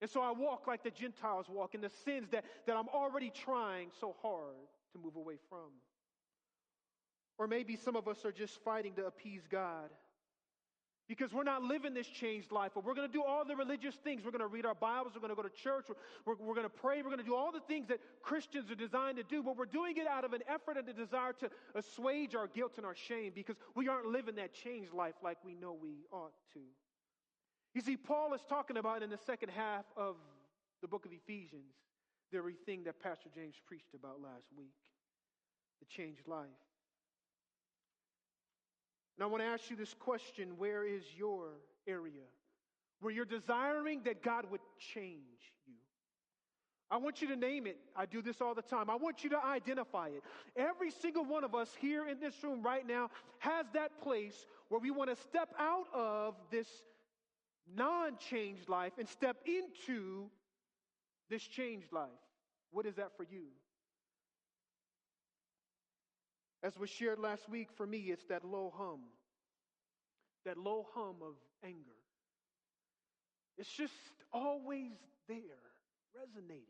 And 0.01 0.09
so 0.09 0.21
I 0.21 0.31
walk 0.31 0.67
like 0.67 0.83
the 0.83 0.91
Gentiles 0.91 1.47
walk 1.49 1.73
in 1.73 1.81
the 1.81 1.91
sins 2.03 2.29
that, 2.31 2.43
that 2.67 2.75
I'm 2.75 2.89
already 2.89 3.31
trying 3.31 3.89
so 3.99 4.15
hard 4.21 4.67
to 4.91 4.99
move 4.99 5.15
away 5.15 5.35
from. 5.49 5.71
Or 7.37 7.47
maybe 7.47 7.75
some 7.75 7.95
of 7.95 8.07
us 8.07 8.23
are 8.25 8.31
just 8.31 8.61
fighting 8.63 8.93
to 8.95 9.05
appease 9.05 9.41
God 9.49 9.89
because 11.07 11.31
we're 11.31 11.43
not 11.43 11.61
living 11.61 11.93
this 11.93 12.07
changed 12.07 12.51
life, 12.51 12.71
but 12.73 12.83
we're 12.83 12.95
going 12.95 13.07
to 13.07 13.13
do 13.13 13.23
all 13.23 13.45
the 13.45 13.55
religious 13.55 13.95
things. 13.95 14.23
We're 14.25 14.31
going 14.31 14.41
to 14.41 14.47
read 14.47 14.65
our 14.65 14.73
Bibles, 14.73 15.13
we're 15.13 15.21
going 15.21 15.35
to 15.35 15.35
go 15.35 15.47
to 15.47 15.53
church, 15.55 15.85
we're, 15.89 15.95
we're, 16.25 16.47
we're 16.47 16.55
going 16.55 16.65
to 16.65 16.69
pray, 16.69 17.01
we're 17.01 17.09
going 17.09 17.19
to 17.19 17.25
do 17.25 17.35
all 17.35 17.51
the 17.51 17.59
things 17.59 17.87
that 17.89 17.99
Christians 18.21 18.71
are 18.71 18.75
designed 18.75 19.17
to 19.17 19.23
do, 19.23 19.43
but 19.43 19.57
we're 19.57 19.65
doing 19.65 19.97
it 19.97 20.07
out 20.07 20.25
of 20.25 20.33
an 20.33 20.41
effort 20.47 20.77
and 20.77 20.87
a 20.89 20.93
desire 20.93 21.33
to 21.33 21.49
assuage 21.75 22.35
our 22.35 22.47
guilt 22.47 22.73
and 22.77 22.85
our 22.85 22.95
shame 22.95 23.33
because 23.35 23.55
we 23.75 23.87
aren't 23.87 24.07
living 24.07 24.35
that 24.35 24.53
changed 24.53 24.93
life 24.93 25.15
like 25.23 25.37
we 25.45 25.53
know 25.53 25.77
we 25.79 26.05
ought 26.11 26.33
to. 26.53 26.59
You 27.75 27.81
see, 27.81 27.97
Paul 27.97 28.33
is 28.33 28.41
talking 28.47 28.77
about 28.77 29.03
in 29.03 29.09
the 29.09 29.17
second 29.17 29.49
half 29.49 29.83
of 29.97 30.15
the 30.81 30.87
book 30.87 31.05
of 31.05 31.11
Ephesians 31.11 31.75
the 32.31 32.37
very 32.37 32.55
thing 32.65 32.85
that 32.85 33.01
Pastor 33.01 33.29
James 33.35 33.55
preached 33.67 33.93
about 33.93 34.21
last 34.21 34.47
week 34.57 34.71
the 35.81 35.85
changed 35.85 36.25
life. 36.25 36.45
And 39.17 39.23
I 39.23 39.27
want 39.27 39.43
to 39.43 39.47
ask 39.47 39.69
you 39.69 39.75
this 39.75 39.93
question 39.93 40.57
where 40.57 40.85
is 40.85 41.03
your 41.17 41.49
area 41.85 42.23
where 43.01 43.13
you're 43.13 43.25
desiring 43.25 44.03
that 44.05 44.23
God 44.23 44.45
would 44.49 44.61
change 44.93 45.51
you? 45.67 45.73
I 46.89 46.95
want 46.95 47.21
you 47.21 47.27
to 47.27 47.35
name 47.35 47.67
it. 47.67 47.77
I 47.93 48.05
do 48.05 48.21
this 48.21 48.39
all 48.39 48.55
the 48.55 48.61
time. 48.61 48.89
I 48.89 48.95
want 48.95 49.21
you 49.21 49.29
to 49.31 49.43
identify 49.43 50.07
it. 50.07 50.23
Every 50.55 50.91
single 50.91 51.25
one 51.25 51.43
of 51.43 51.53
us 51.53 51.69
here 51.81 52.07
in 52.07 52.21
this 52.21 52.35
room 52.41 52.63
right 52.63 52.87
now 52.87 53.09
has 53.39 53.65
that 53.73 54.01
place 54.01 54.45
where 54.69 54.79
we 54.79 54.91
want 54.91 55.09
to 55.09 55.21
step 55.23 55.49
out 55.59 55.87
of 55.93 56.35
this 56.51 56.67
non 57.73 58.17
changed 58.17 58.69
life 58.69 58.93
and 58.97 59.07
step 59.07 59.37
into 59.45 60.29
this 61.29 61.43
changed 61.43 61.91
life. 61.91 62.09
What 62.71 62.85
is 62.85 62.95
that 62.95 63.15
for 63.15 63.23
you? 63.23 63.47
As 66.63 66.77
was 66.77 66.89
shared 66.89 67.19
last 67.19 67.47
week, 67.47 67.69
for 67.75 67.85
me, 67.85 67.99
it's 67.99 68.25
that 68.25 68.43
low 68.43 68.73
hum, 68.75 69.01
that 70.45 70.57
low 70.57 70.87
hum 70.95 71.17
of 71.21 71.35
anger. 71.63 72.01
It's 73.57 73.69
just 73.69 73.93
always 74.33 74.91
there, 75.27 75.39
resonating, 76.13 76.63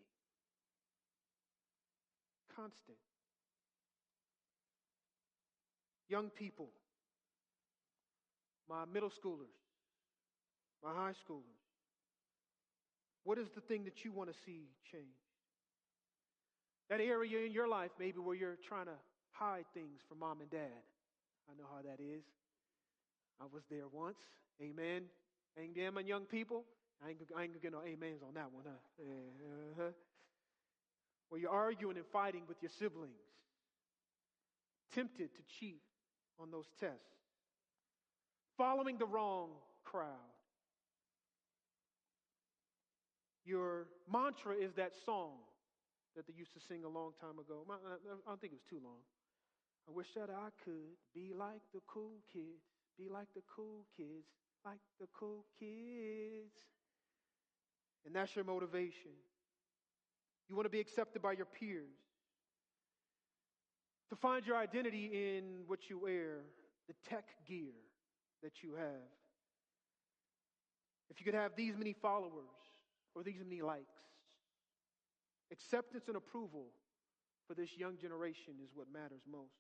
constant. 2.55 2.97
Young 6.07 6.29
people, 6.29 6.69
my 8.69 8.85
middle 8.85 9.09
schoolers, 9.09 9.64
my 10.85 10.93
high 10.93 11.13
schoolers, 11.27 11.65
what 13.23 13.39
is 13.39 13.47
the 13.55 13.61
thing 13.61 13.85
that 13.85 14.05
you 14.05 14.11
want 14.11 14.31
to 14.31 14.35
see 14.45 14.69
change? 14.91 15.03
That 16.89 17.01
area 17.01 17.43
in 17.43 17.51
your 17.51 17.67
life, 17.67 17.89
maybe 17.99 18.19
where 18.19 18.35
you're 18.35 18.57
trying 18.67 18.85
to 18.85 18.97
hide 19.31 19.65
things 19.73 19.99
from 20.07 20.19
mom 20.19 20.41
and 20.41 20.49
dad. 20.51 20.83
I 21.49 21.57
know 21.57 21.65
how 21.73 21.81
that 21.81 21.99
is. 21.99 22.23
I 23.41 23.45
was 23.51 23.63
there 23.69 23.87
once. 23.91 24.19
Amen. 24.61 25.03
Amen, 25.57 25.95
my 25.95 26.01
young 26.01 26.25
people. 26.25 26.63
I 27.03 27.09
ain't, 27.09 27.17
I 27.35 27.43
ain't 27.43 27.51
gonna 27.51 27.61
get 27.61 27.71
no 27.71 27.79
amens 27.79 28.21
on 28.25 28.35
that 28.35 28.51
one, 28.51 28.63
huh? 28.65 29.03
Uh-huh. 29.03 29.91
Where 31.29 31.41
you're 31.41 31.49
arguing 31.49 31.97
and 31.97 32.05
fighting 32.13 32.43
with 32.47 32.57
your 32.61 32.71
siblings, 32.77 33.17
tempted 34.93 35.33
to 35.33 35.41
cheat 35.59 35.81
on 36.39 36.51
those 36.51 36.67
tests, 36.79 36.99
following 38.55 38.97
the 38.97 39.05
wrong 39.05 39.49
crowd. 39.83 40.34
Your 43.45 43.85
mantra 44.11 44.55
is 44.55 44.73
that 44.73 44.93
song 45.05 45.37
that 46.15 46.25
they 46.25 46.33
used 46.35 46.53
to 46.53 46.59
sing 46.59 46.83
a 46.83 46.89
long 46.89 47.11
time 47.21 47.37
ago. 47.37 47.63
I 47.69 48.29
don't 48.29 48.41
think 48.41 48.53
it 48.53 48.57
was 48.57 48.65
too 48.67 48.81
long. 48.83 48.99
I 49.87 49.91
wish 49.91 50.07
that 50.15 50.29
I 50.31 50.49
could 50.63 50.97
be 51.13 51.31
like 51.37 51.61
the 51.73 51.81
cool 51.85 52.17
kids, 52.33 52.65
be 52.97 53.07
like 53.07 53.27
the 53.35 53.43
cool 53.55 53.85
kids, 53.95 54.25
like 54.65 54.79
the 54.99 55.05
cool 55.13 55.45
kids. 55.59 56.57
And 58.05 58.15
that's 58.15 58.35
your 58.35 58.45
motivation. 58.45 59.13
You 60.49 60.55
want 60.55 60.65
to 60.65 60.71
be 60.71 60.79
accepted 60.79 61.21
by 61.21 61.33
your 61.33 61.45
peers. 61.45 62.01
To 64.09 64.15
find 64.15 64.45
your 64.45 64.57
identity 64.57 65.37
in 65.37 65.63
what 65.67 65.89
you 65.89 65.99
wear, 65.99 66.41
the 66.87 66.93
tech 67.07 67.25
gear 67.47 67.73
that 68.41 68.63
you 68.63 68.73
have. 68.75 69.09
If 71.09 71.19
you 71.19 71.25
could 71.25 71.35
have 71.35 71.51
these 71.55 71.75
many 71.77 71.93
followers 71.93 72.64
or 73.15 73.23
these 73.23 73.41
many 73.43 73.61
likes, 73.61 73.95
acceptance 75.51 76.03
and 76.07 76.17
approval 76.17 76.67
for 77.47 77.53
this 77.53 77.69
young 77.77 77.97
generation 77.97 78.55
is 78.63 78.71
what 78.75 78.87
matters 78.91 79.21
most. 79.29 79.55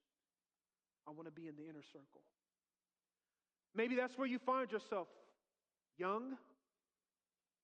I 1.07 1.11
want 1.11 1.25
to 1.27 1.31
be 1.31 1.47
in 1.47 1.55
the 1.55 1.63
inner 1.63 1.83
circle. 1.93 2.21
Maybe 3.75 3.95
that's 3.95 4.17
where 4.17 4.27
you 4.27 4.39
find 4.39 4.71
yourself, 4.71 5.07
young 5.97 6.35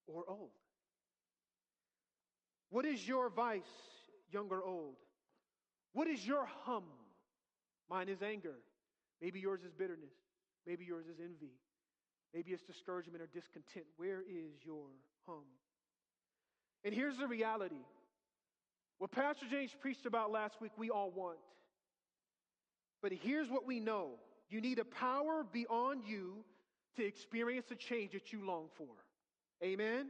or 0.07 0.23
old. 0.27 0.51
What 2.69 2.85
is 2.85 3.05
your 3.05 3.29
vice, 3.29 3.61
young 4.31 4.47
or 4.49 4.63
old? 4.63 4.95
What 5.93 6.07
is 6.07 6.25
your 6.25 6.47
hum? 6.63 6.83
Mine 7.89 8.07
is 8.07 8.21
anger. 8.21 8.55
Maybe 9.21 9.39
yours 9.39 9.61
is 9.63 9.73
bitterness. 9.73 10.13
Maybe 10.65 10.85
yours 10.85 11.05
is 11.07 11.19
envy. 11.19 11.51
Maybe 12.33 12.51
it's 12.51 12.63
discouragement 12.63 13.21
or 13.21 13.27
discontent. 13.27 13.85
Where 13.97 14.21
is 14.21 14.63
your 14.63 14.87
hum? 15.27 15.43
And 16.83 16.93
here's 16.93 17.17
the 17.17 17.27
reality 17.27 17.83
what 18.97 19.11
Pastor 19.11 19.47
James 19.49 19.75
preached 19.79 20.05
about 20.05 20.31
last 20.31 20.61
week, 20.61 20.71
we 20.77 20.89
all 20.91 21.09
want. 21.09 21.39
But 23.01 23.11
here's 23.11 23.49
what 23.49 23.65
we 23.65 23.79
know 23.79 24.11
you 24.49 24.61
need 24.61 24.79
a 24.79 24.85
power 24.85 25.43
beyond 25.51 26.03
you 26.05 26.43
to 26.97 27.05
experience 27.05 27.65
the 27.69 27.75
change 27.75 28.11
that 28.11 28.31
you 28.31 28.45
long 28.45 28.67
for. 28.75 28.89
Amen? 29.63 30.09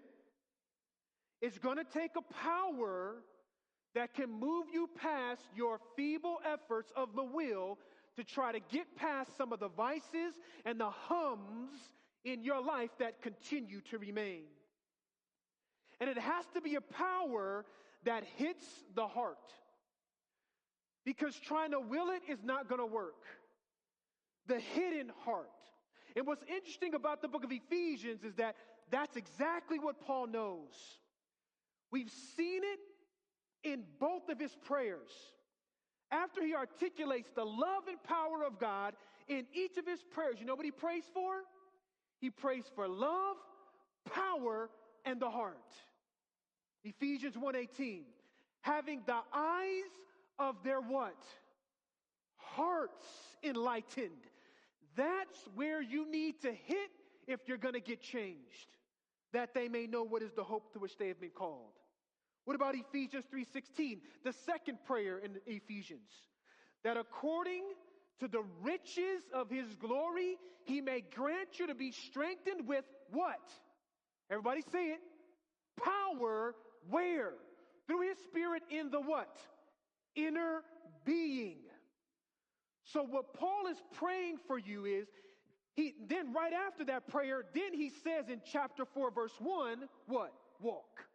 It's 1.41 1.57
going 1.57 1.77
to 1.77 1.83
take 1.83 2.11
a 2.17 2.33
power 2.33 3.15
that 3.95 4.13
can 4.13 4.29
move 4.29 4.65
you 4.71 4.89
past 4.95 5.41
your 5.55 5.79
feeble 5.95 6.37
efforts 6.45 6.91
of 6.95 7.15
the 7.15 7.23
will 7.23 7.77
to 8.15 8.23
try 8.23 8.51
to 8.51 8.59
get 8.59 8.95
past 8.95 9.35
some 9.37 9.53
of 9.53 9.59
the 9.59 9.69
vices 9.69 10.35
and 10.65 10.79
the 10.79 10.89
hums 10.89 11.91
in 12.23 12.43
your 12.43 12.61
life 12.61 12.91
that 12.99 13.21
continue 13.21 13.81
to 13.89 13.97
remain. 13.97 14.43
And 16.01 16.09
it 16.09 16.17
has 16.17 16.45
to 16.55 16.61
be 16.61 16.75
a 16.75 16.81
power 16.81 17.63
that 18.03 18.23
hits 18.35 18.65
the 18.95 19.07
heart. 19.07 19.37
Because 21.05 21.35
trying 21.35 21.71
to 21.71 21.79
will 21.79 22.09
it 22.09 22.23
is 22.27 22.39
not 22.43 22.67
going 22.67 22.81
to 22.81 22.87
work. 22.87 23.23
The 24.47 24.59
hidden 24.59 25.11
heart. 25.23 25.47
And 26.15 26.25
what's 26.25 26.43
interesting 26.49 26.95
about 26.95 27.21
the 27.21 27.27
book 27.27 27.43
of 27.43 27.51
Ephesians 27.51 28.23
is 28.23 28.35
that 28.35 28.55
that's 28.89 29.15
exactly 29.15 29.77
what 29.77 30.01
Paul 30.01 30.27
knows. 30.27 30.73
We've 31.91 32.11
seen 32.35 32.61
it 32.63 32.79
in 33.63 33.83
both 33.99 34.27
of 34.29 34.39
his 34.39 34.55
prayers. 34.65 35.11
After 36.11 36.43
he 36.43 36.55
articulates 36.55 37.29
the 37.35 37.45
love 37.45 37.83
and 37.87 38.01
power 38.03 38.43
of 38.45 38.59
God 38.59 38.95
in 39.27 39.45
each 39.53 39.77
of 39.77 39.85
his 39.85 40.01
prayers, 40.01 40.37
you 40.39 40.45
know 40.45 40.55
what 40.55 40.65
he 40.65 40.71
prays 40.71 41.03
for? 41.13 41.43
He 42.19 42.31
prays 42.31 42.65
for 42.75 42.87
love, 42.87 43.37
power, 44.11 44.69
and 45.05 45.19
the 45.19 45.29
heart. 45.29 45.57
Ephesians 46.83 47.35
1:18. 47.35 48.03
Having 48.61 49.03
the 49.05 49.19
eyes 49.33 49.91
of 50.37 50.63
their 50.63 50.81
what? 50.81 51.17
Hearts 52.37 53.07
enlightened. 53.43 54.27
That's 54.95 55.47
where 55.55 55.81
you 55.81 56.05
need 56.09 56.41
to 56.41 56.51
hit 56.51 56.91
if 57.27 57.47
you're 57.47 57.57
going 57.57 57.73
to 57.73 57.79
get 57.79 58.01
changed. 58.01 58.67
That 59.31 59.53
they 59.53 59.67
may 59.67 59.87
know 59.87 60.03
what 60.03 60.21
is 60.21 60.33
the 60.33 60.43
hope 60.43 60.73
to 60.73 60.79
which 60.79 60.97
they 60.97 61.07
have 61.07 61.19
been 61.19 61.31
called. 61.31 61.73
What 62.45 62.55
about 62.55 62.75
Ephesians 62.75 63.25
3:16? 63.33 64.01
The 64.23 64.33
second 64.33 64.83
prayer 64.85 65.17
in 65.17 65.39
Ephesians. 65.45 66.11
That 66.83 66.97
according 66.97 67.63
to 68.19 68.27
the 68.27 68.43
riches 68.61 69.23
of 69.33 69.49
his 69.49 69.75
glory, 69.75 70.37
he 70.65 70.81
may 70.81 71.01
grant 71.01 71.59
you 71.59 71.67
to 71.67 71.75
be 71.75 71.91
strengthened 71.91 72.67
with 72.67 72.85
what? 73.09 73.51
Everybody 74.29 74.61
say 74.71 74.91
it. 74.91 75.01
Power 75.77 76.55
where? 76.89 77.33
Through 77.87 78.09
his 78.09 78.17
spirit 78.19 78.63
in 78.69 78.89
the 78.89 79.01
what? 79.01 79.37
inner 80.15 80.61
being. 81.05 81.57
So, 82.83 83.03
what 83.03 83.33
Paul 83.33 83.67
is 83.69 83.77
praying 83.93 84.37
for 84.47 84.57
you 84.57 84.85
is, 84.85 85.07
he 85.75 85.93
then 86.09 86.33
right 86.33 86.53
after 86.53 86.83
that 86.85 87.07
prayer, 87.07 87.45
then 87.53 87.73
he 87.73 87.89
says 87.89 88.29
in 88.29 88.41
chapter 88.51 88.85
4, 88.85 89.11
verse 89.11 89.33
1, 89.39 89.87
what? 90.07 90.33
walk. 90.59 91.05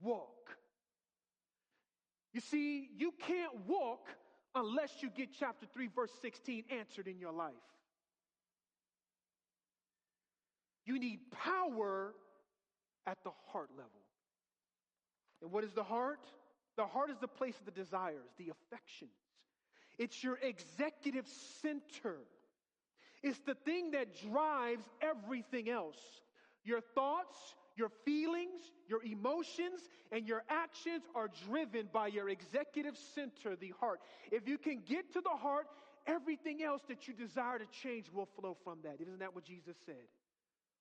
Walk. 0.00 0.56
You 2.32 2.40
see, 2.40 2.88
you 2.96 3.12
can't 3.26 3.66
walk 3.66 4.08
unless 4.54 4.90
you 5.00 5.10
get 5.10 5.30
chapter 5.38 5.66
3, 5.72 5.88
verse 5.94 6.12
16 6.20 6.64
answered 6.70 7.08
in 7.08 7.18
your 7.18 7.32
life. 7.32 7.54
You 10.84 10.98
need 10.98 11.20
power 11.30 12.14
at 13.06 13.18
the 13.24 13.30
heart 13.46 13.70
level. 13.76 13.99
And 15.42 15.50
what 15.50 15.64
is 15.64 15.72
the 15.72 15.82
heart? 15.82 16.20
The 16.76 16.86
heart 16.86 17.10
is 17.10 17.18
the 17.18 17.28
place 17.28 17.58
of 17.58 17.66
the 17.66 17.72
desires, 17.72 18.28
the 18.38 18.50
affections. 18.50 19.10
It's 19.98 20.22
your 20.22 20.38
executive 20.42 21.26
center. 21.60 22.16
It's 23.22 23.40
the 23.40 23.54
thing 23.54 23.90
that 23.90 24.08
drives 24.30 24.84
everything 25.02 25.68
else. 25.68 25.98
Your 26.64 26.80
thoughts, 26.80 27.36
your 27.76 27.90
feelings, 28.04 28.60
your 28.88 29.02
emotions, 29.02 29.80
and 30.12 30.26
your 30.26 30.42
actions 30.48 31.04
are 31.14 31.28
driven 31.48 31.88
by 31.92 32.06
your 32.08 32.28
executive 32.28 32.96
center, 33.14 33.56
the 33.56 33.72
heart. 33.80 34.00
If 34.30 34.48
you 34.48 34.58
can 34.58 34.82
get 34.86 35.12
to 35.14 35.20
the 35.20 35.36
heart, 35.36 35.66
everything 36.06 36.62
else 36.62 36.82
that 36.88 37.06
you 37.06 37.14
desire 37.14 37.58
to 37.58 37.66
change 37.82 38.10
will 38.12 38.28
flow 38.38 38.56
from 38.64 38.78
that. 38.84 39.00
Isn't 39.00 39.18
that 39.20 39.34
what 39.34 39.44
Jesus 39.44 39.76
said? 39.84 40.08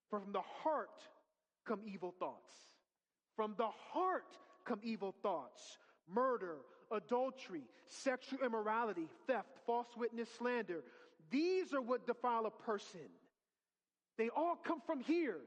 For 0.09 0.19
from 0.19 0.31
the 0.31 0.41
heart 0.63 0.89
come 1.65 1.81
evil 1.85 2.13
thoughts. 2.19 2.55
From 3.35 3.55
the 3.57 3.69
heart 3.91 4.35
come 4.65 4.79
evil 4.83 5.13
thoughts 5.21 5.77
murder, 6.11 6.55
adultery, 6.91 7.61
sexual 7.87 8.39
immorality, 8.43 9.07
theft, 9.27 9.47
false 9.65 9.87
witness, 9.97 10.27
slander. 10.37 10.83
These 11.29 11.73
are 11.73 11.81
what 11.81 12.07
defile 12.07 12.45
a 12.47 12.51
person. 12.63 13.01
They 14.17 14.29
all 14.35 14.55
come 14.55 14.81
from 14.85 14.99
here. 14.99 15.37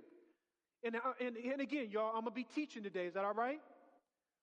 And, 0.84 0.96
uh, 0.96 1.00
and, 1.20 1.36
and 1.36 1.60
again, 1.60 1.88
y'all, 1.90 2.08
I'm 2.08 2.24
going 2.24 2.26
to 2.26 2.30
be 2.30 2.46
teaching 2.54 2.82
today. 2.82 3.06
Is 3.06 3.14
that 3.14 3.24
all 3.24 3.34
right? 3.34 3.60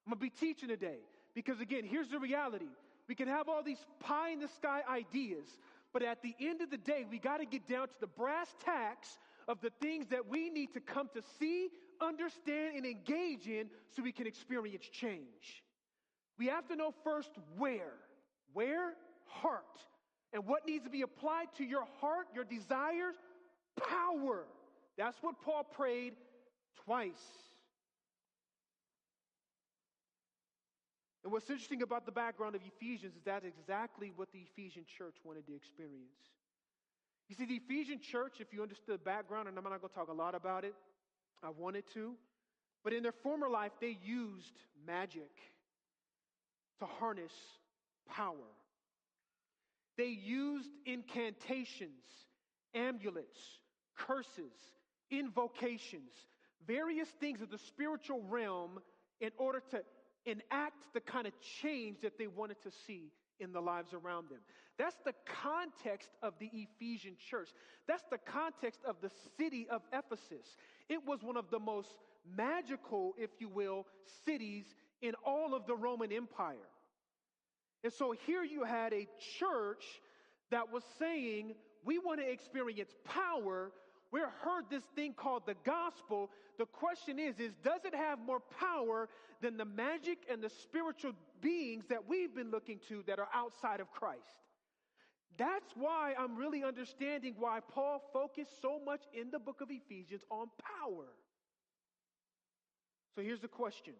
I'm 0.06 0.12
going 0.12 0.20
to 0.20 0.26
be 0.26 0.30
teaching 0.30 0.70
today. 0.70 0.98
Because 1.34 1.60
again, 1.62 1.84
here's 1.86 2.10
the 2.10 2.20
reality. 2.20 2.68
We 3.08 3.16
can 3.16 3.28
have 3.28 3.50
all 3.50 3.64
these 3.64 3.84
pie 4.00 4.32
in 4.32 4.40
the 4.40 4.48
sky 4.50 4.82
ideas, 4.90 5.48
but 5.94 6.04
at 6.04 6.22
the 6.22 6.36
end 6.40 6.62
of 6.62 6.70
the 6.70 6.78
day, 6.78 7.06
we 7.10 7.18
got 7.18 7.38
to 7.38 7.46
get 7.46 7.68
down 7.68 7.88
to 7.88 7.94
the 8.00 8.08
brass 8.08 8.48
tacks 8.64 9.18
of 9.48 9.62
the 9.62 9.72
things 9.82 10.08
that 10.10 10.28
we 10.30 10.50
need 10.50 10.74
to 10.74 10.80
come 10.80 11.10
to 11.16 11.22
see, 11.40 11.70
understand, 12.02 12.76
and 12.76 12.86
engage 12.86 13.48
in 13.48 13.70
so 13.96 14.04
we 14.04 14.12
can 14.12 14.28
experience 14.28 14.86
change. 14.86 15.64
We 16.38 16.48
have 16.48 16.68
to 16.68 16.76
know 16.76 16.94
first 17.04 17.32
where. 17.58 17.94
Where? 18.54 18.94
Heart. 19.26 19.64
And 20.34 20.46
what 20.46 20.66
needs 20.66 20.84
to 20.84 20.90
be 20.90 21.02
applied 21.02 21.48
to 21.58 21.64
your 21.64 21.86
heart, 22.00 22.28
your 22.34 22.44
desires? 22.44 23.16
Power. 23.78 24.46
That's 24.98 25.18
what 25.22 25.42
Paul 25.42 25.64
prayed 25.64 26.14
twice. 26.86 27.12
And 31.24 31.34
what's 31.34 31.50
interesting 31.50 31.82
about 31.82 32.06
the 32.06 32.12
background 32.12 32.56
of 32.56 32.62
Ephesians 32.66 33.16
is 33.16 33.22
that's 33.26 33.46
exactly 33.46 34.12
what 34.16 34.32
the 34.32 34.40
Ephesian 34.40 34.86
church 34.98 35.16
wanted 35.24 35.46
to 35.48 35.56
experience. 35.56 36.32
You 37.28 37.36
see, 37.36 37.46
the 37.46 37.56
Ephesian 37.56 38.00
church, 38.00 38.38
if 38.40 38.52
you 38.52 38.62
understood 38.64 39.02
the 39.02 39.04
background, 39.04 39.48
and 39.48 39.58
I'm 39.58 39.64
not 39.64 39.82
going 39.82 39.90
to 39.90 39.96
talk 39.96 40.08
a 40.08 40.14
lot 40.14 40.34
about 40.34 40.64
it, 40.64 40.74
I 41.44 41.50
wanted 41.50 41.86
to, 41.94 42.16
but 42.84 42.94
in 42.94 43.04
their 43.04 43.12
former 43.12 43.50
life, 43.50 43.72
they 43.80 43.98
used 44.04 44.60
magic 44.86 45.32
to 46.80 46.86
harness 46.86 47.34
power. 48.10 48.36
They 49.98 50.08
used 50.08 50.70
incantations, 50.86 52.06
amulets, 52.74 53.40
curses, 53.96 54.54
invocations, 55.12 56.12
various 56.66 57.10
things 57.20 57.42
of 57.42 57.50
the 57.50 57.58
spiritual 57.58 58.22
realm 58.30 58.80
in 59.20 59.32
order 59.38 59.62
to 59.72 59.82
enact 60.26 60.94
the 60.94 61.02
kind 61.02 61.28
of 61.28 61.34
change 61.62 62.02
that 62.02 62.18
they 62.18 62.28
wanted 62.28 62.62
to 62.62 62.72
see 62.88 63.12
in 63.40 63.52
the 63.52 63.62
lives 63.62 63.94
around 63.94 64.30
them. 64.30 64.40
That's 64.78 64.98
the 65.06 65.14
context 65.26 66.10
of 66.22 66.34
the 66.40 66.50
Ephesian 66.54 67.16
church. 67.30 67.50
That's 67.88 68.04
the 68.10 68.18
context 68.18 68.82
of 68.86 68.98
the 69.02 69.12
city 69.38 69.68
of 69.70 69.82
Ephesus. 69.94 70.56
It 70.90 71.06
was 71.06 71.22
one 71.24 71.38
of 71.38 71.50
the 71.52 71.60
most 71.60 71.90
magical, 72.36 73.14
if 73.18 73.30
you 73.40 73.48
will, 73.48 73.86
cities 74.26 74.66
in 75.02 75.14
all 75.26 75.54
of 75.54 75.66
the 75.68 75.76
Roman 75.76 76.12
Empire. 76.12 76.58
And 77.84 77.94
so 77.94 78.14
here 78.26 78.44
you 78.44 78.64
had 78.64 78.92
a 78.94 79.08
church 79.40 79.86
that 80.52 80.72
was 80.72 80.84
saying, 80.98 81.54
We 81.86 82.00
want 82.00 82.20
to 82.20 82.30
experience 82.30 82.92
power. 83.06 83.72
We 84.12 84.22
heard 84.44 84.66
this 84.70 84.84
thing 84.96 85.14
called 85.14 85.44
the 85.46 85.56
gospel. 85.64 86.32
The 86.58 86.66
question 86.66 87.20
is, 87.20 87.40
is 87.40 87.54
does 87.64 87.86
it 87.86 87.94
have 87.94 88.20
more 88.20 88.42
power 88.60 89.08
than 89.42 89.56
the 89.56 89.66
magic 89.66 90.18
and 90.30 90.42
the 90.42 90.50
spiritual 90.50 91.14
beings 91.42 91.86
that 91.90 92.10
we've 92.10 92.34
been 92.36 92.52
looking 92.52 92.80
to 92.90 93.04
that 93.08 93.20
are 93.20 93.30
outside 93.34 93.80
of 93.80 93.92
Christ? 93.92 94.24
That's 95.40 95.72
why 95.76 96.14
I'm 96.20 96.36
really 96.36 96.66
understanding 96.66 97.34
why 97.40 97.62
Paul 97.72 98.02
focused 98.12 98.62
so 98.62 98.78
much 98.86 99.00
in 99.14 99.32
the 99.32 99.40
book 99.40 99.62
of 99.62 99.70
Ephesians 99.72 100.22
on 100.30 100.48
power. 100.60 101.06
So 103.16 103.22
here's 103.22 103.40
the 103.40 103.48
question 103.48 103.94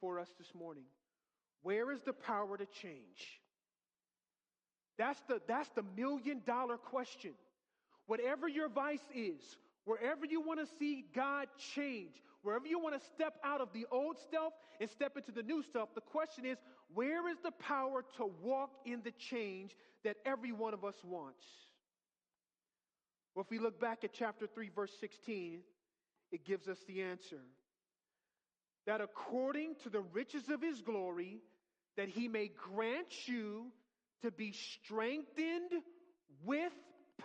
for 0.00 0.20
us 0.20 0.28
this 0.38 0.54
morning 0.54 0.84
Where 1.62 1.90
is 1.92 2.02
the 2.02 2.12
power 2.12 2.58
to 2.58 2.66
change? 2.66 3.40
That's 4.98 5.20
the, 5.28 5.40
that's 5.48 5.70
the 5.70 5.82
million 5.96 6.42
dollar 6.46 6.76
question. 6.76 7.32
Whatever 8.06 8.46
your 8.46 8.68
vice 8.68 9.06
is, 9.14 9.56
wherever 9.84 10.26
you 10.26 10.42
want 10.42 10.60
to 10.60 10.66
see 10.78 11.06
God 11.14 11.48
change, 11.74 12.22
wherever 12.42 12.66
you 12.66 12.78
want 12.78 13.00
to 13.00 13.06
step 13.14 13.34
out 13.42 13.60
of 13.60 13.68
the 13.72 13.86
old 13.90 14.18
stuff 14.18 14.52
and 14.80 14.88
step 14.90 15.16
into 15.16 15.32
the 15.32 15.42
new 15.42 15.62
stuff, 15.62 15.88
the 15.94 16.00
question 16.00 16.44
is 16.44 16.58
where 16.94 17.28
is 17.28 17.36
the 17.42 17.50
power 17.50 18.04
to 18.16 18.30
walk 18.42 18.70
in 18.84 19.02
the 19.02 19.12
change 19.12 19.76
that 20.04 20.16
every 20.24 20.52
one 20.52 20.74
of 20.74 20.84
us 20.84 20.96
wants? 21.04 21.44
Well, 23.34 23.44
if 23.44 23.50
we 23.50 23.58
look 23.58 23.80
back 23.80 24.04
at 24.04 24.12
chapter 24.12 24.46
3, 24.46 24.70
verse 24.74 24.92
16, 25.00 25.60
it 26.32 26.44
gives 26.44 26.68
us 26.68 26.78
the 26.88 27.02
answer. 27.02 27.40
That 28.86 29.00
according 29.00 29.74
to 29.82 29.90
the 29.90 30.00
riches 30.00 30.48
of 30.48 30.62
his 30.62 30.80
glory, 30.80 31.40
that 31.96 32.08
he 32.08 32.28
may 32.28 32.48
grant 32.48 33.28
you 33.28 33.66
to 34.22 34.30
be 34.30 34.52
strengthened 34.52 35.72
with 36.44 36.72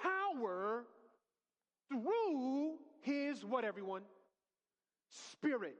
power 0.02 0.86
through 1.90 2.78
his 3.02 3.46
what 3.46 3.64
everyone? 3.64 4.02
Spirit 5.32 5.78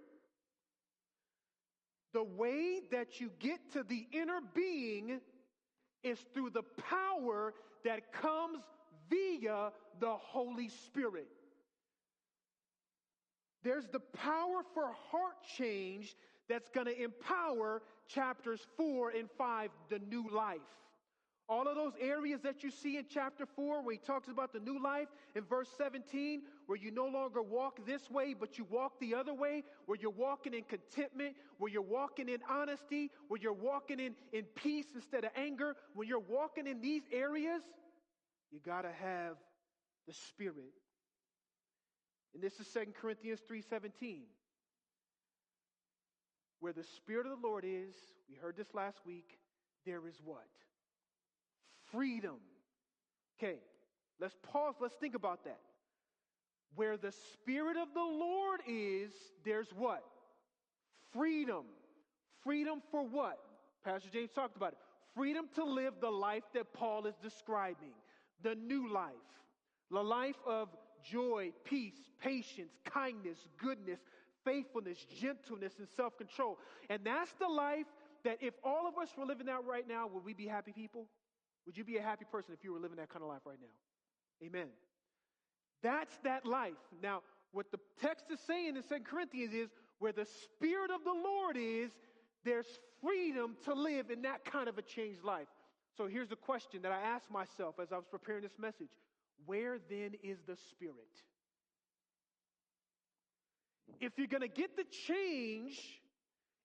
the 2.14 2.24
way 2.24 2.82
that 2.92 3.20
you 3.20 3.32
get 3.40 3.60
to 3.74 3.84
the 3.84 4.08
inner 4.12 4.40
being 4.54 5.20
is 6.04 6.20
through 6.34 6.50
the 6.50 6.64
power 6.90 7.54
that 7.84 8.12
comes 8.14 8.60
via 9.10 9.72
the 10.00 10.12
holy 10.12 10.70
spirit 10.70 11.28
there's 13.64 13.88
the 13.88 14.00
power 14.00 14.62
for 14.74 14.92
heart 15.12 15.36
change 15.58 16.16
that's 16.50 16.70
going 16.70 16.88
to 16.88 17.04
empower 17.04 17.82
chapters 18.08 18.60
4 18.78 19.12
and 19.12 19.30
5, 19.38 19.70
the 19.90 20.00
new 20.00 20.28
life. 20.30 20.60
All 21.52 21.68
of 21.68 21.76
those 21.76 21.92
areas 22.00 22.40
that 22.44 22.64
you 22.64 22.72
see 22.72 22.96
in 22.96 23.04
chapter 23.10 23.46
4, 23.46 23.84
where 23.84 23.92
he 23.92 24.00
talks 24.00 24.30
about 24.30 24.54
the 24.54 24.62
new 24.62 24.82
life, 24.82 25.10
in 25.36 25.44
verse 25.44 25.68
17, 25.78 26.44
where 26.66 26.78
you 26.78 26.92
no 26.92 27.06
longer 27.06 27.42
walk 27.42 27.86
this 27.86 28.10
way, 28.10 28.34
but 28.34 28.58
you 28.58 28.66
walk 28.70 28.94
the 29.02 29.14
other 29.14 29.34
way, 29.34 29.66
where 29.86 29.98
you're 30.02 30.12
walking 30.12 30.54
in 30.54 30.64
contentment, 30.64 31.36
where 31.58 31.70
you're 31.70 31.82
walking 31.82 32.30
in 32.30 32.38
honesty, 32.50 33.12
where 33.28 33.38
you're 33.38 33.52
walking 33.52 34.00
in, 34.00 34.16
in 34.32 34.46
peace 34.56 34.86
instead 34.96 35.26
of 35.26 35.32
anger, 35.36 35.76
when 35.94 36.08
you're 36.08 36.20
walking 36.20 36.68
in 36.68 36.80
these 36.80 37.04
areas, 37.12 37.62
you 38.50 38.62
got 38.66 38.84
to 38.84 38.92
have 38.94 39.36
the 40.08 40.14
Spirit. 40.14 40.72
And 42.34 42.42
this 42.42 42.62
is 42.62 42.68
2 42.68 42.94
Corinthians 42.94 43.42
3:17. 43.52 44.22
Where 46.62 46.72
the 46.72 46.84
spirit 46.84 47.26
of 47.26 47.42
the 47.42 47.46
Lord 47.46 47.66
is, 47.68 47.94
we 48.30 48.38
heard 48.38 48.56
this 48.56 48.74
last 48.74 49.00
week, 49.06 49.38
there 49.86 50.08
is 50.08 50.16
what? 50.24 50.48
Freedom. 51.92 52.38
Okay, 53.38 53.58
let's 54.20 54.36
pause, 54.44 54.76
let's 54.80 54.96
think 54.96 55.16
about 55.16 55.44
that. 55.46 55.60
Where 56.76 56.98
the 56.98 57.12
spirit 57.34 57.76
of 57.78 57.90
the 57.94 58.00
Lord 58.00 58.62
is, 58.68 59.12
there's 59.44 59.68
what? 59.76 60.04
Freedom. 61.12 61.66
Freedom 62.44 62.82
for 62.92 63.04
what? 63.04 63.40
Pastor 63.84 64.10
James 64.12 64.32
talked 64.34 64.56
about 64.56 64.74
it. 64.74 64.78
Freedom 65.16 65.48
to 65.56 65.64
live 65.64 65.96
the 66.00 66.10
life 66.10 66.44
that 66.54 66.74
Paul 66.74 67.06
is 67.06 67.16
describing, 67.22 67.94
the 68.44 68.56
new 68.56 68.92
life, 68.92 69.12
the 69.90 70.02
life 70.02 70.38
of 70.48 70.70
joy, 71.04 71.52
peace, 71.66 71.96
patience, 72.22 72.72
kindness, 72.86 73.38
goodness, 73.58 74.00
faithfulness, 74.46 75.06
gentleness, 75.20 75.74
and 75.80 75.88
self 75.96 76.18
control. 76.18 76.58
And 76.90 77.02
that's 77.04 77.34
the 77.34 77.48
life 77.48 77.88
that 78.24 78.38
if 78.42 78.54
all 78.64 78.88
of 78.88 78.98
us 79.02 79.10
were 79.18 79.26
living 79.26 79.48
that 79.48 79.66
right 79.66 79.88
now, 79.88 80.08
would 80.08 80.24
we 80.24 80.34
be 80.34 80.48
happy 80.48 80.72
people? 80.72 81.08
Would 81.66 81.78
you 81.78 81.84
be 81.84 81.98
a 81.98 82.02
happy 82.02 82.26
person 82.30 82.54
if 82.54 82.64
you 82.64 82.74
were 82.74 82.80
living 82.80 82.98
that 82.98 83.10
kind 83.10 83.24
of 83.24 83.30
life 83.30 83.42
right 83.46 83.60
now? 83.62 84.48
Amen. 84.48 84.68
That's 85.84 86.16
that 86.24 86.46
life. 86.46 86.74
Now, 87.02 87.22
what 87.52 87.72
the 87.72 87.80
text 88.02 88.26
is 88.32 88.40
saying 88.40 88.76
in 88.76 88.84
Second 88.84 89.06
Corinthians 89.06 89.54
is 89.54 89.70
where 90.00 90.12
the 90.12 90.26
Spirit 90.26 90.92
of 90.92 91.04
the 91.04 91.14
Lord 91.14 91.58
is, 91.58 91.92
there's 92.44 92.66
freedom 93.04 93.56
to 93.66 93.74
live 93.74 94.10
in 94.10 94.22
that 94.24 94.46
kind 94.46 94.68
of 94.68 94.78
a 94.78 94.82
changed 94.82 95.24
life. 95.24 95.48
So 95.98 96.08
here's 96.08 96.30
the 96.30 96.36
question 96.36 96.82
that 96.84 96.92
I 96.92 97.02
asked 97.02 97.30
myself 97.30 97.76
as 97.82 97.92
I 97.92 97.98
was 97.98 98.06
preparing 98.10 98.42
this 98.42 98.58
message 98.60 98.90
Where 99.46 99.78
then 99.90 100.12
is 100.24 100.40
the 100.48 100.56
Spirit? 100.56 100.96
If 104.00 104.14
you're 104.18 104.28
going 104.28 104.42
to 104.42 104.48
get 104.48 104.78
the 104.78 104.86
change 105.08 106.02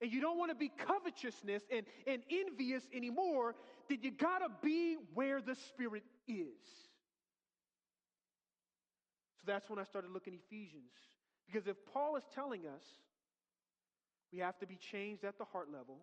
and 0.01 0.13
you 0.13 0.21
don't 0.21 0.39
want 0.39 0.51
to 0.51 0.55
be 0.55 0.71
covetousness 0.87 1.63
and, 1.71 1.85
and 2.07 2.23
envious 2.31 2.85
anymore, 2.95 3.55
then 3.89 3.99
you 4.03 4.11
got 4.11 4.39
to 4.39 4.49
be 4.63 4.97
where 5.15 5.41
the 5.41 5.55
Spirit 5.55 6.03
is. 6.29 6.47
So 9.41 9.45
that's 9.47 9.69
when 9.69 9.79
I 9.79 9.85
started 9.85 10.11
looking 10.11 10.35
at 10.35 10.41
Ephesians. 10.47 10.93
Because 11.47 11.67
if 11.67 11.77
Paul 11.93 12.17
is 12.17 12.25
telling 12.35 12.67
us 12.67 12.83
we 14.33 14.41
have 14.41 14.59
to 14.59 14.67
be 14.67 14.77
changed 14.77 15.25
at 15.25 15.39
the 15.39 15.45
heart 15.45 15.69
level, 15.73 15.99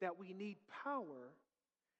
that 0.00 0.18
we 0.18 0.32
need 0.32 0.56
power, 0.84 1.30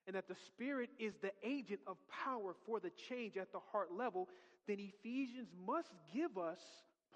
and 0.06 0.16
that 0.16 0.26
the 0.28 0.34
Spirit 0.48 0.90
is 0.98 1.14
the 1.22 1.30
agent 1.44 1.80
of 1.86 1.96
power 2.10 2.54
for 2.66 2.80
the 2.80 2.90
change 3.08 3.36
at 3.36 3.52
the 3.52 3.60
heart 3.70 3.90
level, 3.96 4.28
then 4.66 4.78
Ephesians 4.80 5.48
must 5.66 5.92
give 6.12 6.36
us 6.38 6.58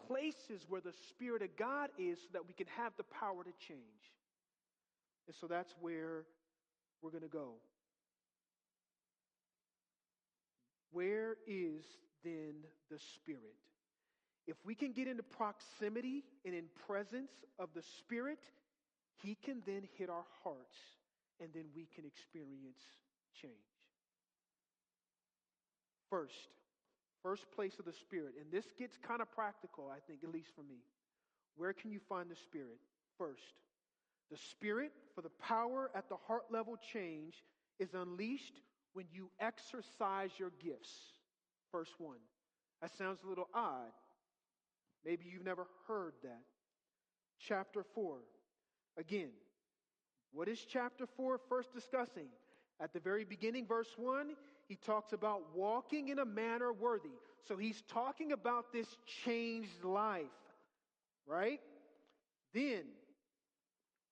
places 0.07 0.65
where 0.69 0.81
the 0.81 0.93
Spirit 1.11 1.43
of 1.43 1.49
God 1.57 1.91
is 1.99 2.19
so 2.19 2.29
that 2.33 2.47
we 2.47 2.55
can 2.55 2.67
have 2.77 2.93
the 2.97 3.05
power 3.05 3.43
to 3.43 3.53
change. 3.67 3.81
And 5.27 5.35
so 5.41 5.47
that's 5.47 5.75
where 5.81 6.25
we're 7.03 7.11
going 7.11 7.23
to 7.23 7.29
go. 7.29 7.55
Where 10.97 11.37
is 11.47 11.85
then 12.25 12.55
the 12.91 12.99
Spirit? 12.99 13.61
If 14.47 14.57
we 14.65 14.75
can 14.75 14.93
get 14.93 15.07
into 15.07 15.23
proximity 15.23 16.25
and 16.43 16.55
in 16.55 16.65
presence 16.87 17.33
of 17.59 17.69
the 17.75 17.83
Spirit, 17.83 18.39
He 19.23 19.35
can 19.35 19.61
then 19.67 19.83
hit 19.99 20.09
our 20.09 20.25
hearts 20.43 20.79
and 21.39 21.51
then 21.53 21.65
we 21.77 21.87
can 21.95 22.07
experience 22.07 22.81
change. 23.39 23.53
First, 26.09 26.49
first 27.23 27.45
place 27.55 27.79
of 27.79 27.85
the 27.85 27.93
Spirit, 27.93 28.33
and 28.41 28.51
this 28.51 28.65
gets 28.79 28.97
kind 28.97 29.21
of 29.21 29.31
practical, 29.31 29.93
I 29.95 29.99
think, 30.07 30.21
at 30.25 30.33
least 30.33 30.49
for 30.57 30.63
me. 30.63 30.79
Where 31.57 31.75
can 31.75 31.91
you 31.91 32.01
find 32.09 32.31
the 32.31 32.37
Spirit? 32.37 32.79
First, 33.19 33.61
the 34.31 34.39
Spirit 34.39 34.93
for 35.15 35.21
the 35.21 35.37
power 35.43 35.91
at 35.95 36.09
the 36.09 36.17
heart 36.27 36.45
level 36.51 36.79
change 36.91 37.45
is 37.79 37.93
unleashed 37.93 38.63
when 38.97 39.05
you 39.13 39.29
exercise 39.39 40.31
your 40.39 40.53
gifts. 40.65 40.91
Verse 41.71 41.93
1. 41.99 42.17
That 42.81 42.97
sounds 42.97 43.19
a 43.23 43.29
little 43.29 43.49
odd. 43.53 43.93
Maybe 45.05 45.27
you've 45.31 45.45
never 45.45 45.67
heard 45.87 46.15
that. 46.23 46.41
Chapter 47.39 47.85
4. 47.95 48.17
Again, 48.97 49.29
what 50.33 50.49
is 50.49 50.59
chapter 50.67 51.07
4 51.15 51.39
first 51.47 51.75
discussing? 51.75 52.29
At 52.81 52.95
the 52.95 53.01
very 53.01 53.25
beginning, 53.25 53.67
verse 53.67 53.93
1, 53.99 54.35
he 54.67 54.77
talks 54.77 55.13
about 55.13 55.43
walking 55.55 56.09
in 56.09 56.19
a 56.19 56.25
manner 56.25 56.73
worthy. 56.73 57.11
So 57.47 57.59
he's 57.59 57.83
talking 57.93 58.33
about 58.33 58.73
this 58.73 58.89
changed 59.27 59.85
life, 59.85 60.25
right? 61.27 61.61
Then, 62.55 62.85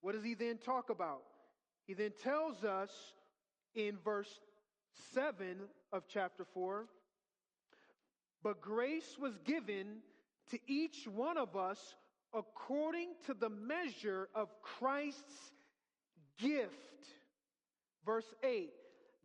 what 0.03 0.15
does 0.15 0.25
he 0.25 0.35
then 0.35 0.59
talk 0.59 0.91
about? 0.91 1.23
He 1.87 1.95
then 1.95 2.13
tells 2.23 2.65
us 2.65 2.91
in 3.75 3.97
verse 4.05 4.29
7 5.13 5.57
of 5.93 6.05
chapter 6.09 6.45
4 6.55 6.87
But 8.43 8.61
grace 8.61 9.17
was 9.21 9.39
given 9.45 9.99
to 10.51 10.59
each 10.67 11.07
one 11.07 11.39
of 11.39 11.57
us 11.57 11.95
according 12.33 13.11
to 13.27 13.35
the 13.35 13.49
measure 13.49 14.29
of 14.35 14.49
Christ's 14.61 15.53
gift. 16.39 16.73
Verse 18.05 18.35
8 18.43 18.71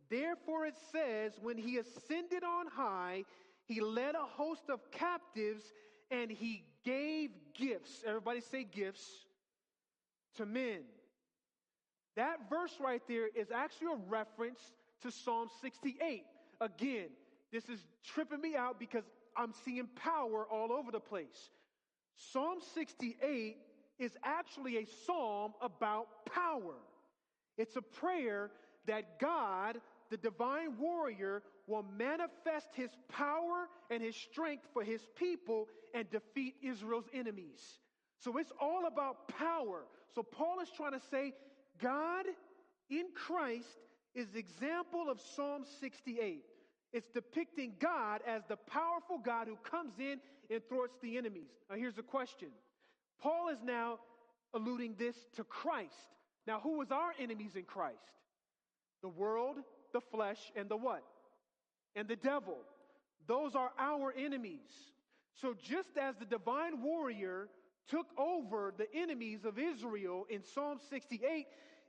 Therefore 0.08 0.66
it 0.66 0.74
says, 0.90 1.32
when 1.40 1.56
he 1.56 1.78
ascended 1.78 2.42
on 2.42 2.66
high, 2.66 3.24
he 3.64 3.80
led 3.80 4.16
a 4.16 4.24
host 4.24 4.64
of 4.68 4.90
captives 4.90 5.62
and 6.10 6.30
he 6.30 6.64
gave 6.84 7.30
gifts. 7.54 8.02
Everybody 8.04 8.40
say 8.40 8.64
gifts 8.64 9.06
to 10.36 10.46
men. 10.46 10.80
That 12.16 12.50
verse 12.50 12.76
right 12.80 13.02
there 13.06 13.28
is 13.28 13.50
actually 13.52 13.92
a 13.92 14.08
reference 14.08 14.60
to 15.02 15.10
Psalm 15.10 15.48
68. 15.62 16.24
Again, 16.60 17.08
this 17.52 17.68
is 17.68 17.80
tripping 18.04 18.40
me 18.40 18.56
out 18.56 18.78
because 18.78 19.04
I'm 19.36 19.52
seeing 19.64 19.88
power 19.96 20.46
all 20.50 20.72
over 20.72 20.90
the 20.90 21.00
place. 21.00 21.50
Psalm 22.14 22.58
68 22.74 23.56
is 23.98 24.12
actually 24.22 24.78
a 24.78 24.86
psalm 25.06 25.52
about 25.60 26.06
power. 26.26 26.74
It's 27.56 27.76
a 27.76 27.82
prayer 27.82 28.50
that 28.86 29.20
God, 29.20 29.80
the 30.10 30.16
divine 30.16 30.78
warrior, 30.78 31.42
will 31.66 31.84
manifest 31.96 32.68
his 32.74 32.90
power 33.08 33.68
and 33.90 34.02
his 34.02 34.16
strength 34.16 34.66
for 34.72 34.82
his 34.82 35.02
people 35.16 35.68
and 35.94 36.10
defeat 36.10 36.54
Israel's 36.62 37.08
enemies. 37.12 37.78
So 38.18 38.36
it's 38.38 38.52
all 38.60 38.86
about 38.86 39.28
power. 39.28 39.84
So 40.14 40.22
Paul 40.22 40.60
is 40.60 40.68
trying 40.76 40.92
to 40.92 41.00
say 41.10 41.32
God 41.80 42.26
in 42.90 43.06
Christ 43.14 43.78
is 44.14 44.28
the 44.28 44.38
example 44.38 45.08
of 45.10 45.20
Psalm 45.20 45.64
68. 45.80 46.44
It's 46.92 47.08
depicting 47.08 47.74
God 47.78 48.20
as 48.26 48.42
the 48.48 48.56
powerful 48.56 49.18
God 49.18 49.46
who 49.46 49.56
comes 49.56 49.94
in 49.98 50.18
and 50.50 50.62
thwarts 50.68 50.96
the 51.00 51.16
enemies. 51.16 51.50
Now 51.68 51.76
here's 51.76 51.98
a 51.98 52.02
question. 52.02 52.48
Paul 53.20 53.48
is 53.50 53.62
now 53.62 53.98
alluding 54.54 54.96
this 54.98 55.16
to 55.36 55.44
Christ. 55.44 55.94
Now, 56.46 56.60
who 56.60 56.78
was 56.78 56.90
our 56.90 57.12
enemies 57.20 57.52
in 57.54 57.64
Christ? 57.64 57.96
The 59.02 59.08
world, 59.08 59.58
the 59.92 60.00
flesh, 60.00 60.50
and 60.56 60.68
the 60.68 60.76
what? 60.76 61.04
And 61.94 62.08
the 62.08 62.16
devil. 62.16 62.56
Those 63.26 63.54
are 63.54 63.70
our 63.78 64.12
enemies. 64.16 64.70
So, 65.40 65.54
just 65.62 65.96
as 65.96 66.16
the 66.16 66.24
divine 66.24 66.82
warrior 66.82 67.48
took 67.88 68.06
over 68.18 68.72
the 68.76 68.92
enemies 68.94 69.44
of 69.44 69.58
Israel 69.58 70.26
in 70.28 70.42
Psalm 70.42 70.78
68, 70.90 71.46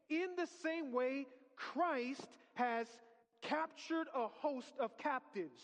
in 0.09 0.27
the 0.37 0.47
same 0.61 0.91
way, 0.91 1.25
Christ 1.73 2.27
has 2.53 2.87
captured 3.41 4.07
a 4.15 4.27
host 4.27 4.73
of 4.79 4.97
captives. 4.97 5.61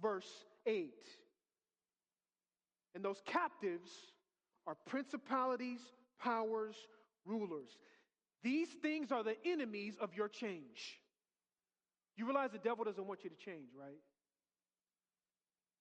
Verse 0.00 0.30
8. 0.66 0.92
And 2.94 3.04
those 3.04 3.22
captives 3.24 3.90
are 4.66 4.76
principalities, 4.86 5.80
powers, 6.20 6.76
rulers. 7.24 7.70
These 8.42 8.68
things 8.82 9.12
are 9.12 9.22
the 9.22 9.36
enemies 9.44 9.96
of 10.00 10.14
your 10.14 10.28
change. 10.28 11.00
You 12.16 12.26
realize 12.26 12.50
the 12.52 12.58
devil 12.58 12.84
doesn't 12.84 13.06
want 13.06 13.24
you 13.24 13.30
to 13.30 13.36
change, 13.36 13.68
right? 13.78 14.00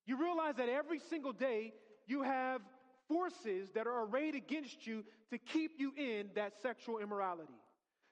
You 0.06 0.20
realize 0.20 0.56
that 0.58 0.70
every 0.70 1.00
single 1.00 1.34
day 1.34 1.74
you 2.06 2.22
have 2.24 2.62
forces 3.08 3.70
that 3.74 3.88
are 3.88 4.06
arrayed 4.06 4.36
against 4.36 4.86
you 4.86 5.04
to 5.32 5.38
keep 5.38 5.72
you 5.78 5.93
in 5.98 6.30
that 6.36 6.54
sexual 6.62 7.00
immorality, 7.00 7.54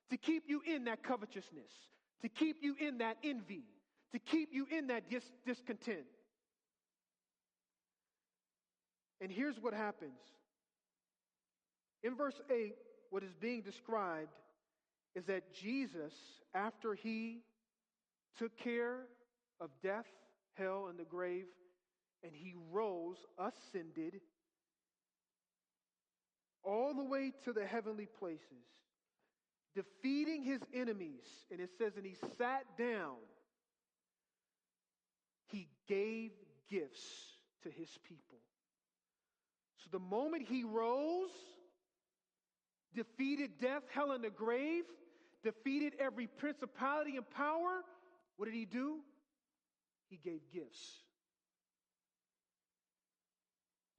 to 0.09 0.17
keep 0.17 0.43
you 0.47 0.61
in 0.65 0.85
that 0.85 1.03
covetousness, 1.03 1.71
to 2.21 2.29
keep 2.29 2.57
you 2.61 2.75
in 2.79 2.99
that 2.99 3.17
envy, 3.23 3.63
to 4.11 4.19
keep 4.19 4.49
you 4.53 4.67
in 4.71 4.87
that 4.87 5.09
dis- 5.09 5.31
discontent. 5.45 6.05
And 9.21 9.31
here's 9.31 9.59
what 9.59 9.73
happens. 9.73 10.19
In 12.03 12.15
verse 12.15 12.39
8, 12.51 12.75
what 13.09 13.23
is 13.23 13.33
being 13.39 13.61
described 13.61 14.35
is 15.15 15.25
that 15.25 15.53
Jesus, 15.53 16.13
after 16.53 16.93
he 16.93 17.39
took 18.37 18.55
care 18.57 18.99
of 19.59 19.69
death, 19.81 20.05
hell, 20.55 20.87
and 20.89 20.99
the 20.99 21.05
grave, 21.05 21.45
and 22.23 22.33
he 22.33 22.53
rose, 22.71 23.17
ascended 23.37 24.19
all 26.63 26.93
the 26.93 27.03
way 27.03 27.31
to 27.45 27.53
the 27.53 27.65
heavenly 27.65 28.07
places, 28.19 28.65
defeating 29.75 30.43
his 30.43 30.61
enemies. 30.73 31.25
And 31.51 31.59
it 31.59 31.69
says, 31.77 31.93
and 31.97 32.05
he 32.05 32.15
sat 32.37 32.65
down, 32.77 33.15
he 35.47 35.67
gave 35.87 36.31
gifts 36.69 37.03
to 37.63 37.69
his 37.69 37.89
people. 38.07 38.39
So 39.77 39.89
the 39.91 39.99
moment 39.99 40.47
he 40.47 40.63
rose, 40.63 41.29
defeated 42.95 43.59
death, 43.59 43.83
hell, 43.91 44.11
and 44.11 44.23
the 44.23 44.29
grave, 44.29 44.85
defeated 45.43 45.93
every 45.99 46.25
principality 46.25 47.17
and 47.17 47.29
power, 47.29 47.83
what 48.37 48.45
did 48.45 48.55
he 48.55 48.65
do? 48.65 48.99
He 50.09 50.17
gave 50.17 50.39
gifts. 50.51 51.03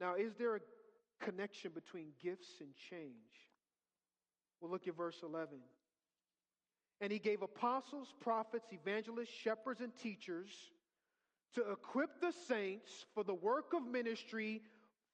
Now, 0.01 0.15
is 0.15 0.35
there 0.35 0.57
a 0.57 0.61
connection 1.21 1.71
between 1.75 2.09
gifts 2.23 2.49
and 2.61 2.71
change? 2.91 3.13
Well, 4.61 4.71
look 4.71 4.89
at 4.89 4.97
verse 4.97 5.19
11. 5.23 5.59
And 7.01 7.13
he 7.13 7.19
gave 7.19 7.43
apostles, 7.43 8.15
prophets, 8.21 8.67
evangelists, 8.73 9.29
shepherds, 9.29 9.81
and 9.81 9.95
teachers 9.97 10.51
to 11.55 11.71
equip 11.71 12.21
the 12.21 12.33
saints 12.49 13.07
for 13.15 13.25
the 13.25 13.35
work 13.35 13.73
of 13.75 13.87
ministry 13.87 14.63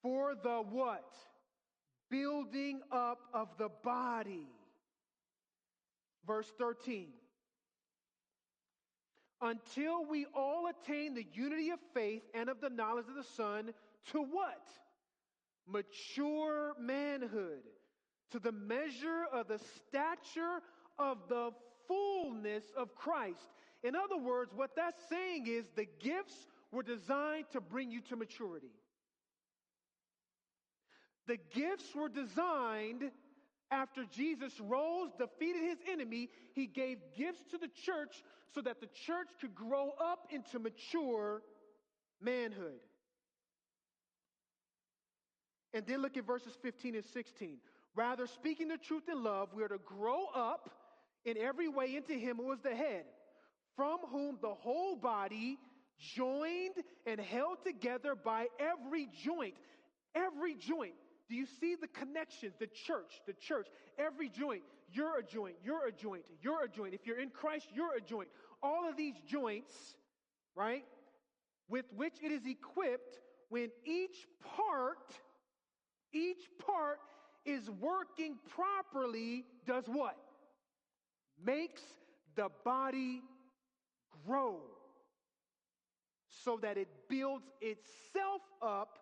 For 0.02 0.34
the 0.34 0.62
what? 0.68 1.14
Building 2.10 2.80
up 2.90 3.20
of 3.32 3.48
the 3.56 3.68
body. 3.82 4.48
Verse 6.26 6.50
13. 6.58 7.08
Until 9.40 10.04
we 10.04 10.26
all 10.34 10.68
attain 10.68 11.14
the 11.14 11.26
unity 11.32 11.70
of 11.70 11.78
faith 11.94 12.22
and 12.34 12.48
of 12.48 12.60
the 12.60 12.70
knowledge 12.70 13.06
of 13.08 13.14
the 13.14 13.24
Son, 13.24 13.72
to 14.12 14.22
what? 14.22 14.68
Mature 15.66 16.74
manhood, 16.78 17.62
to 18.32 18.38
the 18.38 18.52
measure 18.52 19.24
of 19.32 19.48
the 19.48 19.60
stature 19.88 20.60
of 20.98 21.18
the 21.28 21.50
fullness 21.86 22.64
of 22.76 22.94
Christ. 22.94 23.50
In 23.82 23.94
other 23.94 24.18
words, 24.18 24.52
what 24.54 24.70
that's 24.76 25.02
saying 25.08 25.46
is 25.46 25.66
the 25.76 25.86
gifts 26.00 26.46
were 26.70 26.82
designed 26.82 27.46
to 27.52 27.60
bring 27.60 27.90
you 27.90 28.00
to 28.02 28.16
maturity. 28.16 28.72
The 31.26 31.38
gifts 31.54 31.94
were 31.94 32.08
designed 32.08 33.10
after 33.70 34.04
Jesus 34.04 34.52
rose, 34.60 35.10
defeated 35.18 35.62
his 35.62 35.78
enemy, 35.90 36.28
he 36.52 36.66
gave 36.66 36.98
gifts 37.16 37.42
to 37.50 37.58
the 37.58 37.68
church 37.68 38.22
so 38.54 38.60
that 38.60 38.80
the 38.80 38.88
church 39.06 39.28
could 39.40 39.54
grow 39.54 39.92
up 39.98 40.26
into 40.30 40.58
mature 40.58 41.42
manhood. 42.20 42.80
And 45.72 45.86
then 45.86 46.02
look 46.02 46.18
at 46.18 46.26
verses 46.26 46.52
15 46.60 46.96
and 46.96 47.04
16. 47.04 47.56
Rather, 47.94 48.26
speaking 48.26 48.68
the 48.68 48.78
truth 48.78 49.08
in 49.10 49.22
love, 49.22 49.50
we 49.54 49.62
are 49.62 49.68
to 49.68 49.78
grow 49.78 50.26
up 50.34 50.70
in 51.24 51.36
every 51.36 51.68
way 51.68 51.94
into 51.94 52.14
him 52.14 52.36
who 52.36 52.50
is 52.52 52.60
the 52.60 52.74
head, 52.74 53.04
from 53.76 53.98
whom 54.10 54.38
the 54.40 54.54
whole 54.54 54.96
body, 54.96 55.58
joined 55.98 56.74
and 57.06 57.20
held 57.20 57.58
together 57.64 58.14
by 58.14 58.46
every 58.58 59.08
joint, 59.22 59.54
every 60.14 60.54
joint. 60.54 60.94
Do 61.28 61.36
you 61.36 61.46
see 61.60 61.76
the 61.80 61.86
connections? 61.86 62.54
The 62.58 62.66
church, 62.66 63.20
the 63.26 63.34
church, 63.34 63.68
every 63.98 64.28
joint. 64.28 64.62
You're 64.90 65.18
a 65.18 65.22
joint, 65.22 65.56
you're 65.64 65.86
a 65.86 65.92
joint, 65.92 66.24
you're 66.42 66.64
a 66.64 66.68
joint. 66.68 66.92
If 66.92 67.06
you're 67.06 67.20
in 67.20 67.30
Christ, 67.30 67.66
you're 67.74 67.96
a 67.96 68.00
joint. 68.00 68.28
All 68.62 68.88
of 68.88 68.96
these 68.96 69.14
joints, 69.26 69.72
right, 70.54 70.84
with 71.68 71.86
which 71.96 72.14
it 72.22 72.32
is 72.32 72.42
equipped 72.46 73.20
when 73.48 73.70
each 73.86 74.26
part, 74.56 74.98
each 76.12 76.44
part 76.66 76.98
is 77.44 77.68
working 77.70 78.36
properly, 78.54 79.44
does 79.66 79.84
what? 79.86 80.16
Makes 81.44 81.82
the 82.36 82.48
body 82.64 83.22
grow 84.26 84.60
so 86.44 86.58
that 86.62 86.76
it 86.76 86.88
builds 87.08 87.46
itself 87.60 88.42
up 88.60 88.98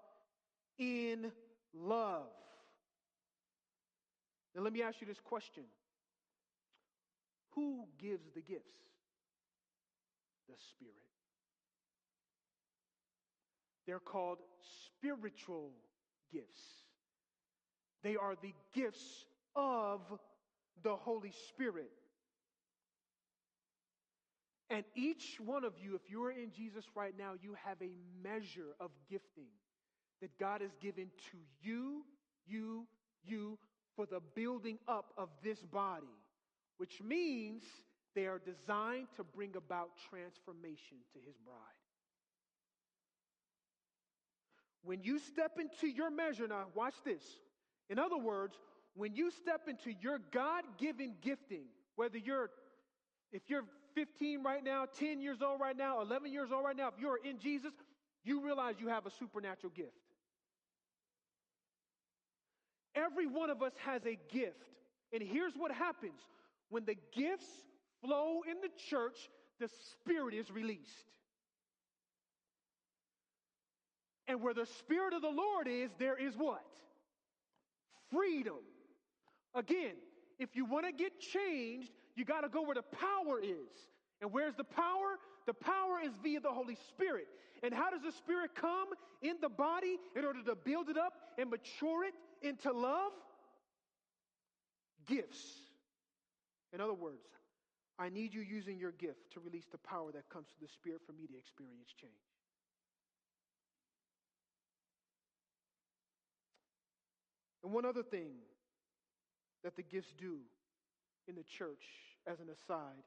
in 0.79 1.31
love. 1.75 2.27
Now, 4.55 4.63
let 4.63 4.73
me 4.73 4.83
ask 4.83 5.01
you 5.01 5.07
this 5.07 5.21
question 5.21 5.65
Who 7.55 7.87
gives 7.99 8.31
the 8.35 8.41
gifts? 8.41 8.65
The 10.49 10.57
Spirit. 10.71 10.95
They're 13.87 13.99
called 13.99 14.39
spiritual 14.87 15.71
gifts. 16.33 16.90
They 18.03 18.17
are 18.17 18.35
the 18.41 18.55
gifts 18.75 19.27
of 19.55 20.01
the 20.83 20.97
Holy 20.97 21.33
Spirit. 21.49 21.91
And 24.71 24.85
each 24.95 25.39
one 25.45 25.65
of 25.65 25.73
you, 25.83 25.97
if 25.97 26.11
you 26.11 26.23
are 26.25 26.31
in 26.31 26.53
Jesus 26.53 26.85
right 26.95 27.15
now, 27.19 27.33
you 27.43 27.57
have 27.65 27.77
a 27.83 27.91
measure 28.23 28.77
of 28.79 28.91
gifting 29.11 29.51
that 30.21 30.31
God 30.39 30.61
has 30.61 30.71
given 30.81 31.11
to 31.33 31.39
you, 31.61 32.05
you, 32.47 32.87
you, 33.25 33.59
for 33.97 34.07
the 34.07 34.21
building 34.35 34.79
up 34.87 35.13
of 35.19 35.29
this 35.43 35.59
body, 35.59 36.07
which 36.77 37.03
means 37.03 37.65
they 38.15 38.27
are 38.27 38.39
designed 38.39 39.09
to 39.17 39.25
bring 39.25 39.57
about 39.57 39.91
transformation 40.09 40.99
to 41.13 41.19
his 41.27 41.37
bride. 41.45 41.57
When 44.83 45.03
you 45.03 45.19
step 45.19 45.59
into 45.61 45.89
your 45.89 46.11
measure, 46.11 46.47
now 46.47 46.67
watch 46.75 46.95
this. 47.05 47.23
In 47.91 47.99
other 47.99 48.17
words, 48.17 48.57
when 48.95 49.15
you 49.15 49.31
step 49.33 49.63
into 49.69 49.93
your 50.01 50.21
God 50.31 50.63
given 50.79 51.17
gifting, 51.21 51.65
whether 51.97 52.17
you're, 52.17 52.49
if 53.33 53.43
you're 53.49 53.65
15 53.95 54.45
right 54.45 54.63
now, 54.65 54.87
10 54.99 55.21
years 55.21 55.43
old 55.43 55.61
right 55.61 55.77
now, 55.77 56.01
11 56.01 56.33
years 56.33 56.51
old 56.53 56.65
right 56.65 56.77
now, 56.77 56.89
if 56.89 56.95
you're 56.99 57.19
in 57.23 57.39
Jesus, 57.41 57.73
you 58.23 58.43
realize 58.43 58.77
you 58.79 58.89
have 58.89 59.07
a 59.07 59.11
supernatural 59.11 59.73
gift. 59.75 59.91
Every 62.95 63.27
one 63.27 63.51
of 63.51 63.61
us 63.61 63.73
has 63.85 64.03
a 64.07 64.17
gift. 64.33 64.71
And 65.13 65.23
here's 65.23 65.55
what 65.55 65.73
happens 65.73 66.21
when 66.69 66.85
the 66.85 66.97
gifts 67.13 67.47
flow 68.05 68.43
in 68.49 68.61
the 68.61 68.71
church, 68.89 69.19
the 69.59 69.69
Spirit 69.93 70.35
is 70.35 70.51
released. 70.51 71.11
And 74.29 74.41
where 74.41 74.55
the 74.55 74.67
Spirit 74.67 75.13
of 75.13 75.23
the 75.23 75.29
Lord 75.29 75.67
is, 75.67 75.91
there 75.99 76.17
is 76.17 76.37
what? 76.37 76.65
Freedom. 78.13 78.61
Again, 79.55 79.95
if 80.39 80.57
you 80.57 80.65
want 80.65 80.87
to 80.87 80.93
get 80.93 81.21
changed, 81.21 81.91
you 82.17 82.25
got 82.25 82.43
to 82.43 82.49
go 82.49 82.63
where 82.63 82.75
the 82.75 82.83
power 82.83 83.41
is. 83.41 83.71
And 84.21 84.33
where's 84.33 84.55
the 84.55 84.65
power? 84.65 85.19
The 85.47 85.55
power 85.55 86.01
is 86.05 86.13
via 86.23 86.41
the 86.41 86.51
Holy 86.51 86.77
Spirit. 86.89 87.27
And 87.63 87.75
how 87.75 87.91
does 87.91 88.03
the 88.03 88.13
Spirit 88.13 88.55
come 88.55 88.89
in 89.23 89.37
the 89.41 89.49
body 89.49 89.97
in 90.17 90.25
order 90.25 90.43
to 90.43 90.55
build 90.55 90.89
it 90.89 90.97
up 90.97 91.13
and 91.39 91.51
mature 91.51 92.05
it 92.05 92.15
into 92.43 92.73
love? 92.73 93.13
Gifts. 95.07 95.43
In 96.73 96.81
other 96.81 96.95
words, 96.95 97.27
I 97.99 98.09
need 98.09 98.33
you 98.33 98.41
using 98.41 98.79
your 98.79 98.93
gift 98.93 99.33
to 99.33 99.41
release 99.41 99.67
the 99.71 99.79
power 99.79 100.13
that 100.13 100.29
comes 100.31 100.49
to 100.49 100.61
the 100.61 100.69
Spirit 100.69 101.01
for 101.07 101.13
me 101.13 101.27
to 101.27 101.37
experience 101.37 101.93
change. 102.01 102.30
And 107.63 107.73
one 107.73 107.85
other 107.85 108.03
thing 108.03 108.33
that 109.63 109.77
the 109.77 109.83
gifts 109.83 110.15
do 110.19 110.39
in 111.29 111.35
the 111.35 111.43
church, 111.43 111.85
as 112.27 112.41
an 112.41 112.49
aside, 112.49 113.05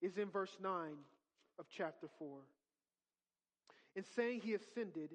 is 0.00 0.16
in 0.16 0.30
verse 0.30 0.56
9 0.62 0.92
of 1.58 1.66
chapter 1.68 2.08
4. 2.18 2.38
In 3.96 4.04
saying 4.16 4.40
he 4.42 4.54
ascended, 4.54 5.10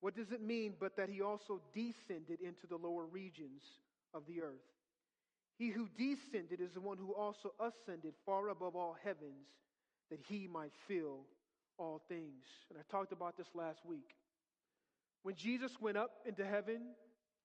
what 0.00 0.14
does 0.14 0.32
it 0.32 0.42
mean 0.42 0.74
but 0.78 0.96
that 0.96 1.08
he 1.08 1.22
also 1.22 1.60
descended 1.72 2.40
into 2.40 2.66
the 2.68 2.76
lower 2.76 3.06
regions 3.06 3.62
of 4.12 4.22
the 4.26 4.42
earth? 4.42 4.66
He 5.56 5.68
who 5.68 5.88
descended 5.96 6.60
is 6.60 6.72
the 6.72 6.80
one 6.80 6.96
who 6.96 7.14
also 7.14 7.52
ascended 7.60 8.14
far 8.24 8.48
above 8.48 8.76
all 8.76 8.96
heavens 9.04 9.46
that 10.10 10.20
he 10.26 10.46
might 10.46 10.72
fill 10.88 11.20
all 11.78 12.00
things. 12.08 12.44
And 12.68 12.78
I 12.78 12.82
talked 12.90 13.12
about 13.12 13.36
this 13.36 13.48
last 13.54 13.84
week. 13.84 14.16
When 15.22 15.34
Jesus 15.34 15.72
went 15.80 15.98
up 15.98 16.12
into 16.26 16.46
heaven 16.46 16.80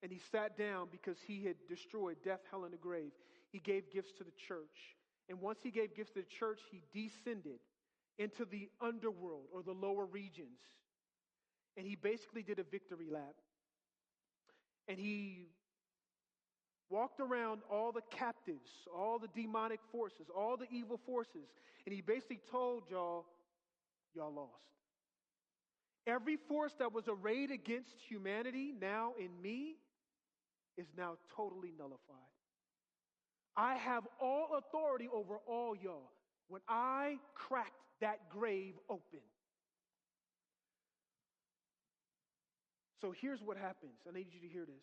and 0.03 0.11
he 0.11 0.19
sat 0.31 0.57
down 0.57 0.87
because 0.91 1.17
he 1.25 1.43
had 1.43 1.55
destroyed 1.67 2.17
death, 2.23 2.41
hell, 2.51 2.63
and 2.63 2.73
the 2.73 2.77
grave, 2.77 3.11
he 3.51 3.59
gave 3.59 3.91
gifts 3.91 4.11
to 4.17 4.23
the 4.23 4.31
church. 4.47 4.95
And 5.29 5.41
once 5.41 5.59
he 5.63 5.71
gave 5.71 5.95
gifts 5.95 6.11
to 6.11 6.19
the 6.19 6.25
church, 6.39 6.59
he 6.69 6.81
descended 6.93 7.59
into 8.17 8.45
the 8.45 8.69
underworld 8.81 9.47
or 9.53 9.63
the 9.63 9.73
lower 9.73 10.05
regions 10.05 10.59
and 11.77 11.85
he 11.85 11.95
basically 11.95 12.43
did 12.43 12.59
a 12.59 12.63
victory 12.63 13.09
lap. 13.11 13.35
And 14.87 14.99
he 14.99 15.47
walked 16.89 17.19
around 17.19 17.61
all 17.69 17.91
the 17.91 18.01
captives, 18.11 18.69
all 18.95 19.19
the 19.19 19.27
demonic 19.27 19.79
forces, 19.91 20.27
all 20.35 20.57
the 20.57 20.67
evil 20.71 20.99
forces, 21.05 21.49
and 21.85 21.93
he 21.93 22.01
basically 22.01 22.39
told 22.51 22.83
y'all, 22.89 23.25
y'all 24.13 24.33
lost. 24.33 24.51
Every 26.07 26.37
force 26.37 26.73
that 26.77 26.93
was 26.93 27.05
arrayed 27.07 27.49
against 27.49 27.89
humanity 28.07 28.71
now 28.79 29.13
in 29.19 29.29
me 29.41 29.77
is 30.77 30.87
now 30.97 31.15
totally 31.35 31.71
nullified. 31.77 32.31
I 33.55 33.75
have 33.75 34.03
all 34.21 34.57
authority 34.57 35.07
over 35.13 35.37
all 35.47 35.75
y'all. 35.75 36.11
When 36.47 36.61
I 36.67 37.17
cracked 37.33 37.71
that 38.01 38.29
grave 38.29 38.75
open, 38.89 39.21
So 43.05 43.13
here's 43.21 43.43
what 43.43 43.55
happens. 43.57 44.01
I 44.09 44.17
need 44.17 44.33
you 44.33 44.39
to 44.41 44.51
hear 44.51 44.65
this. 44.65 44.81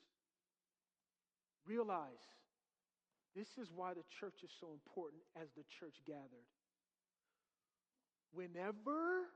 Realize 1.66 2.22
this 3.34 3.48
is 3.60 3.72
why 3.74 3.94
the 3.94 4.04
church 4.20 4.44
is 4.44 4.50
so 4.60 4.68
important 4.72 5.22
as 5.34 5.48
the 5.56 5.64
church 5.80 5.96
gathered. 6.06 6.46
Whenever 8.32 9.26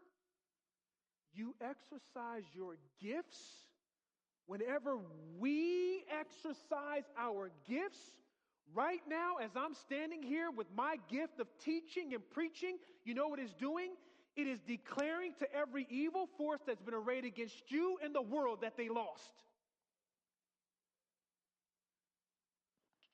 you 1.35 1.57
exercise 1.61 2.45
your 2.55 2.77
gifts, 3.03 3.66
whenever 4.47 4.99
we 5.39 6.05
exercise 6.11 7.05
our 7.19 7.51
gifts, 7.69 8.01
right 8.75 9.01
now, 9.09 9.37
as 9.43 9.51
I'm 9.57 9.75
standing 9.75 10.23
here 10.23 10.51
with 10.51 10.67
my 10.75 10.97
gift 11.11 11.41
of 11.41 11.47
teaching 11.65 12.15
and 12.15 12.23
preaching, 12.31 12.79
you 13.05 13.15
know 13.15 13.29
what 13.29 13.39
it's 13.39 13.55
doing? 13.55 13.91
It 14.37 14.47
is 14.47 14.61
declaring 14.67 15.33
to 15.39 15.53
every 15.55 15.87
evil 15.89 16.29
force 16.37 16.61
that's 16.67 16.83
been 16.83 16.95
arrayed 16.95 17.25
against 17.25 17.71
you 17.71 17.99
and 18.05 18.15
the 18.15 18.23
world 18.23 18.59
that 18.63 18.77
they 18.77 18.89
lost. 18.89 19.33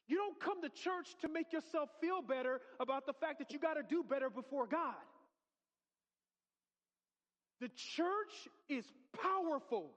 You 0.08 0.16
don't 0.16 0.38
come 0.40 0.60
to 0.62 0.68
church 0.68 1.14
to 1.22 1.28
make 1.28 1.52
yourself 1.52 1.88
feel 2.00 2.20
better 2.20 2.60
about 2.80 3.06
the 3.06 3.12
fact 3.14 3.38
that 3.38 3.52
you 3.52 3.58
got 3.58 3.74
to 3.74 3.82
do 3.82 4.02
better 4.02 4.28
before 4.28 4.66
God. 4.66 4.94
The 7.60 7.68
church 7.68 8.48
is 8.68 8.84
powerful. 9.22 9.90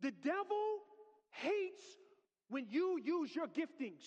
The 0.00 0.12
devil 0.22 0.78
hates 1.30 1.82
when 2.48 2.66
you 2.68 3.00
use 3.02 3.34
your 3.34 3.46
giftings. 3.46 4.06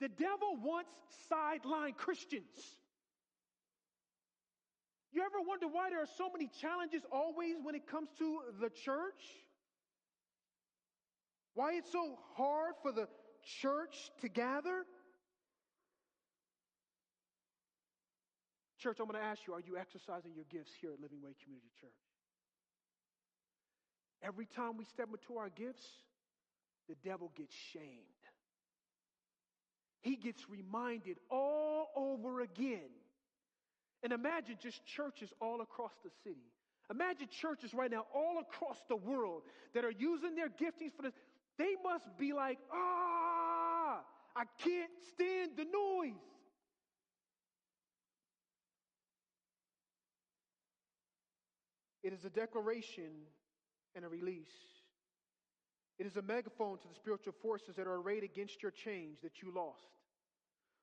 The 0.00 0.08
devil 0.08 0.56
wants 0.62 0.90
sideline 1.28 1.94
Christians. 1.94 2.54
You 5.12 5.22
ever 5.22 5.40
wonder 5.46 5.66
why 5.66 5.90
there 5.90 6.02
are 6.02 6.14
so 6.16 6.30
many 6.30 6.50
challenges 6.60 7.02
always 7.10 7.56
when 7.62 7.74
it 7.74 7.86
comes 7.86 8.08
to 8.18 8.40
the 8.60 8.68
church? 8.68 9.22
Why 11.54 11.72
it's 11.72 11.90
so 11.90 12.18
hard 12.36 12.74
for 12.82 12.92
the 12.92 13.08
church 13.60 14.12
to 14.20 14.28
gather? 14.28 14.84
Church, 18.78 18.98
I'm 19.00 19.08
going 19.08 19.20
to 19.20 19.26
ask 19.26 19.40
you 19.46 19.54
are 19.54 19.60
you 19.60 19.76
exercising 19.76 20.34
your 20.36 20.44
gifts 20.52 20.70
here 20.80 20.92
at 20.92 21.00
Living 21.00 21.18
Way 21.20 21.34
Community 21.42 21.72
Church? 21.80 22.07
Every 24.22 24.46
time 24.46 24.76
we 24.76 24.84
step 24.84 25.08
into 25.10 25.38
our 25.38 25.48
gifts, 25.48 25.86
the 26.88 26.96
devil 27.04 27.30
gets 27.36 27.54
shamed. 27.72 27.84
He 30.00 30.16
gets 30.16 30.48
reminded 30.48 31.18
all 31.30 31.88
over 31.96 32.40
again. 32.40 32.90
And 34.02 34.12
imagine 34.12 34.56
just 34.60 34.84
churches 34.84 35.32
all 35.40 35.60
across 35.60 35.92
the 36.04 36.10
city. 36.24 36.52
Imagine 36.90 37.28
churches 37.28 37.74
right 37.74 37.90
now 37.90 38.06
all 38.14 38.38
across 38.40 38.78
the 38.88 38.96
world 38.96 39.42
that 39.74 39.84
are 39.84 39.90
using 39.90 40.34
their 40.34 40.48
giftings 40.48 40.94
for 40.96 41.02
this. 41.02 41.12
They 41.58 41.74
must 41.84 42.06
be 42.16 42.32
like, 42.32 42.58
ah, 42.72 44.00
I 44.34 44.44
can't 44.62 44.90
stand 45.12 45.50
the 45.56 45.64
noise. 45.64 46.14
It 52.02 52.12
is 52.12 52.24
a 52.24 52.30
declaration 52.30 53.10
and 53.98 54.06
a 54.06 54.08
release. 54.08 54.54
It 55.98 56.06
is 56.06 56.16
a 56.16 56.22
megaphone 56.22 56.78
to 56.78 56.88
the 56.88 56.94
spiritual 56.94 57.34
forces 57.42 57.74
that 57.74 57.88
are 57.88 57.96
arrayed 57.96 58.22
against 58.22 58.62
your 58.62 58.70
change 58.70 59.18
that 59.22 59.42
you 59.42 59.52
lost. 59.52 59.82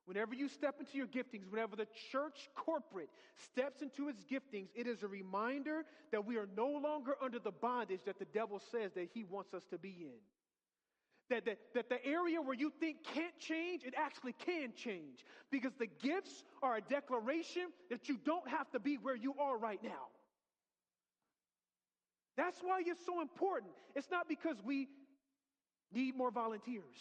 Whenever 0.05 0.35
you 0.35 0.49
step 0.49 0.75
into 0.79 0.97
your 0.97 1.07
giftings, 1.07 1.49
whenever 1.49 1.77
the 1.77 1.87
church 2.11 2.49
corporate 2.53 3.09
steps 3.37 3.81
into 3.81 4.09
its 4.09 4.23
giftings, 4.23 4.67
it 4.75 4.85
is 4.85 5.01
a 5.01 5.07
reminder 5.07 5.83
that 6.11 6.25
we 6.25 6.35
are 6.35 6.47
no 6.57 6.67
longer 6.67 7.13
under 7.23 7.39
the 7.39 7.51
bondage 7.51 8.01
that 8.05 8.19
the 8.19 8.25
devil 8.25 8.61
says 8.71 8.91
that 8.93 9.07
he 9.13 9.23
wants 9.23 9.53
us 9.53 9.63
to 9.71 9.77
be 9.77 9.95
in. 10.01 10.19
That, 11.29 11.45
that, 11.45 11.57
that 11.73 11.89
the 11.89 12.05
area 12.05 12.39
where 12.39 12.53
you 12.53 12.71
think 12.79 12.97
can't 13.03 13.39
change, 13.39 13.83
it 13.83 13.95
actually 13.97 14.33
can 14.33 14.73
change. 14.75 15.25
Because 15.49 15.71
the 15.79 15.87
gifts 16.03 16.43
are 16.61 16.75
a 16.75 16.81
declaration 16.81 17.69
that 17.89 18.09
you 18.09 18.19
don't 18.23 18.47
have 18.47 18.69
to 18.71 18.79
be 18.79 18.97
where 18.97 19.15
you 19.15 19.33
are 19.39 19.57
right 19.57 19.81
now. 19.81 20.09
That's 22.37 22.59
why 22.61 22.81
you're 22.85 22.95
so 23.05 23.21
important. 23.21 23.71
It's 23.95 24.11
not 24.11 24.27
because 24.27 24.57
we 24.63 24.89
need 25.93 26.15
more 26.15 26.31
volunteers. 26.31 26.97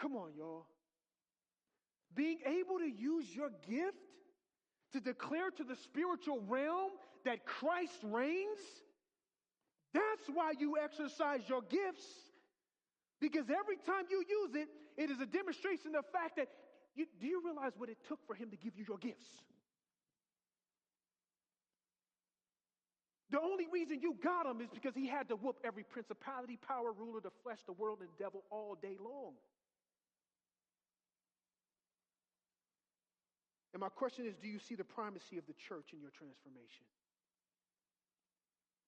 Come 0.00 0.16
on, 0.16 0.30
y'all. 0.36 0.66
Being 2.14 2.38
able 2.46 2.78
to 2.78 2.88
use 2.88 3.26
your 3.34 3.50
gift 3.68 3.96
to 4.92 5.00
declare 5.00 5.50
to 5.50 5.64
the 5.64 5.76
spiritual 5.76 6.40
realm 6.48 6.90
that 7.24 7.44
Christ 7.44 7.98
reigns, 8.02 8.58
that's 9.92 10.28
why 10.32 10.52
you 10.58 10.76
exercise 10.82 11.40
your 11.48 11.62
gifts. 11.62 12.06
Because 13.20 13.50
every 13.50 13.76
time 13.84 14.04
you 14.10 14.24
use 14.28 14.54
it, 14.54 14.68
it 14.96 15.10
is 15.10 15.20
a 15.20 15.26
demonstration 15.26 15.94
of 15.94 16.04
the 16.04 16.10
fact 16.12 16.36
that 16.36 16.48
you, 16.94 17.06
do 17.20 17.26
you 17.26 17.42
realize 17.44 17.72
what 17.76 17.88
it 17.88 17.98
took 18.08 18.18
for 18.26 18.34
him 18.34 18.50
to 18.50 18.56
give 18.56 18.76
you 18.76 18.84
your 18.88 18.98
gifts? 18.98 19.26
The 23.30 23.40
only 23.40 23.66
reason 23.70 24.00
you 24.00 24.16
got 24.22 24.46
him 24.46 24.60
is 24.60 24.68
because 24.72 24.94
he 24.94 25.06
had 25.06 25.28
to 25.28 25.36
whoop 25.36 25.58
every 25.62 25.84
principality, 25.84 26.56
power, 26.56 26.92
ruler, 26.92 27.20
the 27.20 27.30
flesh, 27.42 27.58
the 27.66 27.74
world, 27.74 27.98
and 28.00 28.08
devil 28.18 28.42
all 28.50 28.76
day 28.80 28.96
long. 28.98 29.34
And 33.74 33.80
my 33.80 33.90
question 33.90 34.26
is 34.26 34.34
do 34.36 34.48
you 34.48 34.58
see 34.58 34.74
the 34.74 34.84
primacy 34.84 35.36
of 35.36 35.46
the 35.46 35.52
church 35.52 35.92
in 35.92 36.00
your 36.00 36.10
transformation? 36.10 36.86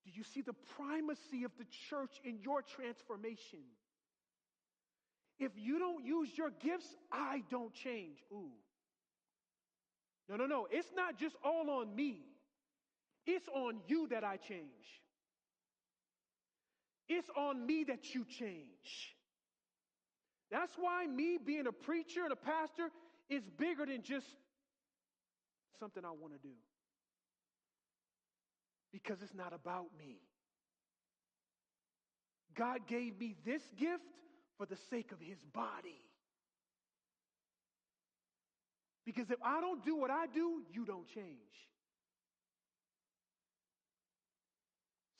Do 0.04 0.10
you 0.14 0.24
see 0.24 0.40
the 0.40 0.54
primacy 0.76 1.44
of 1.44 1.52
the 1.58 1.66
church 1.90 2.20
in 2.24 2.38
your 2.42 2.62
transformation? 2.62 3.60
If 5.38 5.52
you 5.56 5.78
don't 5.78 6.04
use 6.04 6.30
your 6.36 6.50
gifts, 6.50 6.96
I 7.12 7.42
don't 7.50 7.72
change. 7.72 8.18
Ooh. 8.32 8.52
No, 10.28 10.36
no, 10.36 10.46
no. 10.46 10.66
It's 10.70 10.88
not 10.94 11.18
just 11.18 11.36
all 11.44 11.68
on 11.70 11.94
me. 11.94 12.29
It's 13.32 13.46
on 13.54 13.78
you 13.86 14.08
that 14.08 14.24
I 14.24 14.36
change. 14.36 14.86
It's 17.08 17.28
on 17.36 17.64
me 17.64 17.84
that 17.84 18.12
you 18.12 18.24
change. 18.24 19.14
That's 20.50 20.72
why 20.76 21.06
me 21.06 21.38
being 21.44 21.68
a 21.68 21.72
preacher 21.72 22.24
and 22.24 22.32
a 22.32 22.36
pastor 22.36 22.90
is 23.28 23.44
bigger 23.56 23.86
than 23.86 24.02
just 24.02 24.26
something 25.78 26.04
I 26.04 26.10
want 26.10 26.32
to 26.32 26.40
do. 26.40 26.54
Because 28.92 29.22
it's 29.22 29.34
not 29.34 29.52
about 29.52 29.86
me. 29.96 30.18
God 32.56 32.80
gave 32.88 33.16
me 33.16 33.36
this 33.46 33.62
gift 33.78 34.02
for 34.58 34.66
the 34.66 34.76
sake 34.90 35.12
of 35.12 35.20
his 35.20 35.38
body. 35.54 36.02
Because 39.06 39.30
if 39.30 39.38
I 39.44 39.60
don't 39.60 39.84
do 39.84 39.94
what 39.94 40.10
I 40.10 40.26
do, 40.26 40.62
you 40.72 40.84
don't 40.84 41.06
change. 41.06 41.69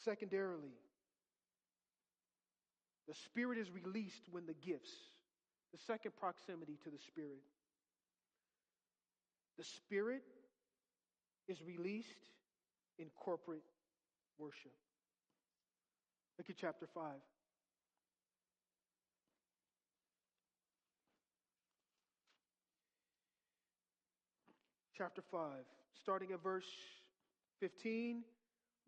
Secondarily, 0.05 0.73
the 3.07 3.15
Spirit 3.15 3.59
is 3.59 3.71
released 3.71 4.29
when 4.31 4.47
the 4.47 4.55
gifts, 4.55 4.93
the 5.73 5.79
second 5.79 6.13
proximity 6.19 6.79
to 6.85 6.91
the 6.91 6.99
Spirit. 6.99 7.43
The 9.59 9.65
Spirit 9.65 10.23
is 11.49 11.63
released 11.63 12.09
in 12.99 13.09
corporate 13.15 13.63
worship. 14.39 14.73
Look 16.39 16.49
at 16.49 16.57
chapter 16.57 16.87
5. 16.87 17.13
Chapter 24.97 25.23
5, 25.31 25.41
starting 26.03 26.33
at 26.33 26.43
verse 26.43 26.69
15 27.61 28.23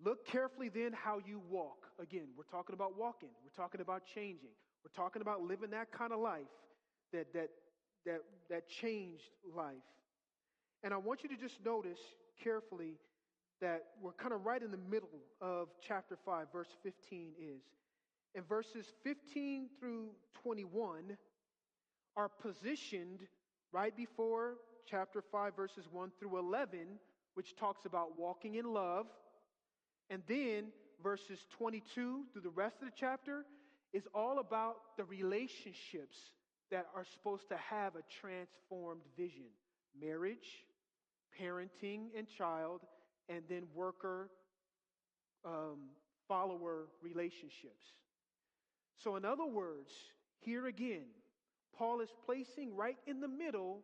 Look 0.04 0.26
carefully 0.26 0.68
then 0.68 0.92
how 0.92 1.18
you 1.24 1.40
walk. 1.48 1.86
Again, 2.00 2.28
we're 2.36 2.44
talking 2.44 2.74
about 2.74 2.98
walking. 2.98 3.28
We're 3.44 3.62
talking 3.62 3.80
about 3.80 4.02
changing. 4.14 4.50
We're 4.84 5.02
talking 5.02 5.22
about 5.22 5.42
living 5.42 5.70
that 5.70 5.92
kind 5.92 6.12
of 6.12 6.18
life, 6.18 6.50
that 7.12 7.32
that 7.34 7.50
that 8.04 8.20
that 8.50 8.68
changed 8.68 9.30
life. 9.54 9.74
And 10.82 10.92
I 10.92 10.96
want 10.96 11.22
you 11.22 11.28
to 11.28 11.36
just 11.36 11.64
notice 11.64 12.00
carefully 12.42 12.94
that 13.60 13.84
we're 14.02 14.12
kind 14.12 14.32
of 14.32 14.44
right 14.44 14.60
in 14.60 14.72
the 14.72 14.80
middle 14.90 15.20
of 15.40 15.68
chapter 15.80 16.18
5, 16.24 16.48
verse 16.52 16.68
15 16.82 17.34
is. 17.40 17.62
And 18.34 18.48
verses 18.48 18.86
15 19.04 19.68
through 19.78 20.08
21 20.42 21.16
are 22.16 22.28
positioned 22.28 23.20
right 23.70 23.96
before 23.96 24.54
chapter 24.90 25.22
5, 25.31 25.54
verses 25.54 25.85
1 25.92 26.10
through 26.18 26.38
11, 26.38 26.98
which 27.35 27.54
talks 27.54 27.87
about 27.87 28.18
walking 28.18 28.56
in 28.56 28.64
love 28.64 29.06
and 30.13 30.23
then 30.29 30.67
verses 31.02 31.38
22 31.56 32.25
through 32.33 32.42
the 32.42 32.50
rest 32.50 32.77
of 32.83 32.87
the 32.87 32.94
chapter 32.94 33.46
is 33.94 34.06
all 34.15 34.38
about 34.40 34.77
the 34.98 35.04
relationships 35.04 36.17
that 36.71 36.87
are 36.94 37.04
supposed 37.15 37.48
to 37.48 37.56
have 37.56 37.96
a 37.96 38.02
transformed 38.21 39.00
vision 39.17 39.48
marriage, 39.98 40.65
parenting 41.40 42.08
and 42.17 42.29
child, 42.29 42.81
and 43.29 43.42
then 43.48 43.63
worker 43.75 44.29
um, 45.44 45.90
follower 46.29 46.88
relationships. 47.02 47.85
So, 48.98 49.17
in 49.17 49.25
other 49.25 49.46
words, 49.46 49.90
here 50.40 50.67
again, 50.67 51.06
Paul 51.77 52.00
is 52.00 52.10
placing 52.27 52.77
right 52.77 52.98
in 53.06 53.21
the 53.21 53.29
middle 53.29 53.81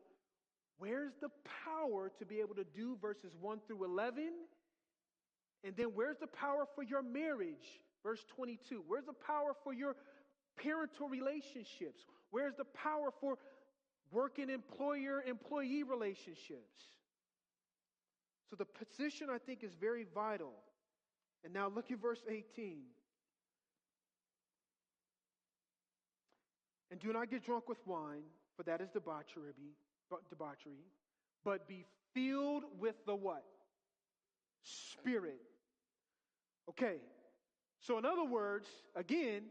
where's 0.79 1.15
the 1.21 1.31
power 1.65 2.11
to 2.19 2.25
be 2.25 2.41
able 2.41 2.55
to 2.55 2.65
do 2.65 2.97
verses 3.01 3.33
1 3.41 3.61
through 3.67 3.85
11 3.85 4.31
and 5.65 5.77
then 5.77 5.89
where's 5.95 6.19
the 6.19 6.27
power 6.27 6.67
for 6.75 6.83
your 6.83 7.03
marriage? 7.03 7.81
Verse 8.03 8.25
22. 8.37 8.85
Where's 8.87 9.07
the 9.07 9.13
power 9.13 9.53
for 9.65 9.73
your 9.73 9.97
parental 10.57 11.09
relationships? 11.09 12.05
Where's 12.31 12.55
the 12.55 12.65
power 12.65 13.11
for 13.21 13.39
working 14.11 14.51
employer 14.51 15.23
employee 15.27 15.83
relationships. 15.83 16.95
So 18.49 18.57
the 18.57 18.65
position 18.65 19.29
I 19.31 19.39
think 19.39 19.63
is 19.63 19.73
very 19.79 20.07
vital. 20.15 20.53
And 21.45 21.53
now 21.53 21.69
look 21.69 21.91
at 21.91 22.01
verse 22.01 22.21
18. 22.29 22.79
And 26.91 26.99
do 26.99 27.13
not 27.13 27.31
get 27.31 27.45
drunk 27.45 27.69
with 27.69 27.79
wine, 27.87 28.23
for 28.57 28.63
that 28.63 28.81
is 28.81 28.89
debauchery, 28.89 29.53
debauchery, 30.31 30.87
but 31.45 31.69
be 31.69 31.85
filled 32.15 32.65
with 32.79 32.95
the 33.07 33.15
what? 33.15 33.45
Spirit. 34.63 35.41
Okay. 36.69 36.97
So 37.81 37.99
in 37.99 38.05
other 38.05 38.25
words, 38.25 38.67
again, 38.97 39.43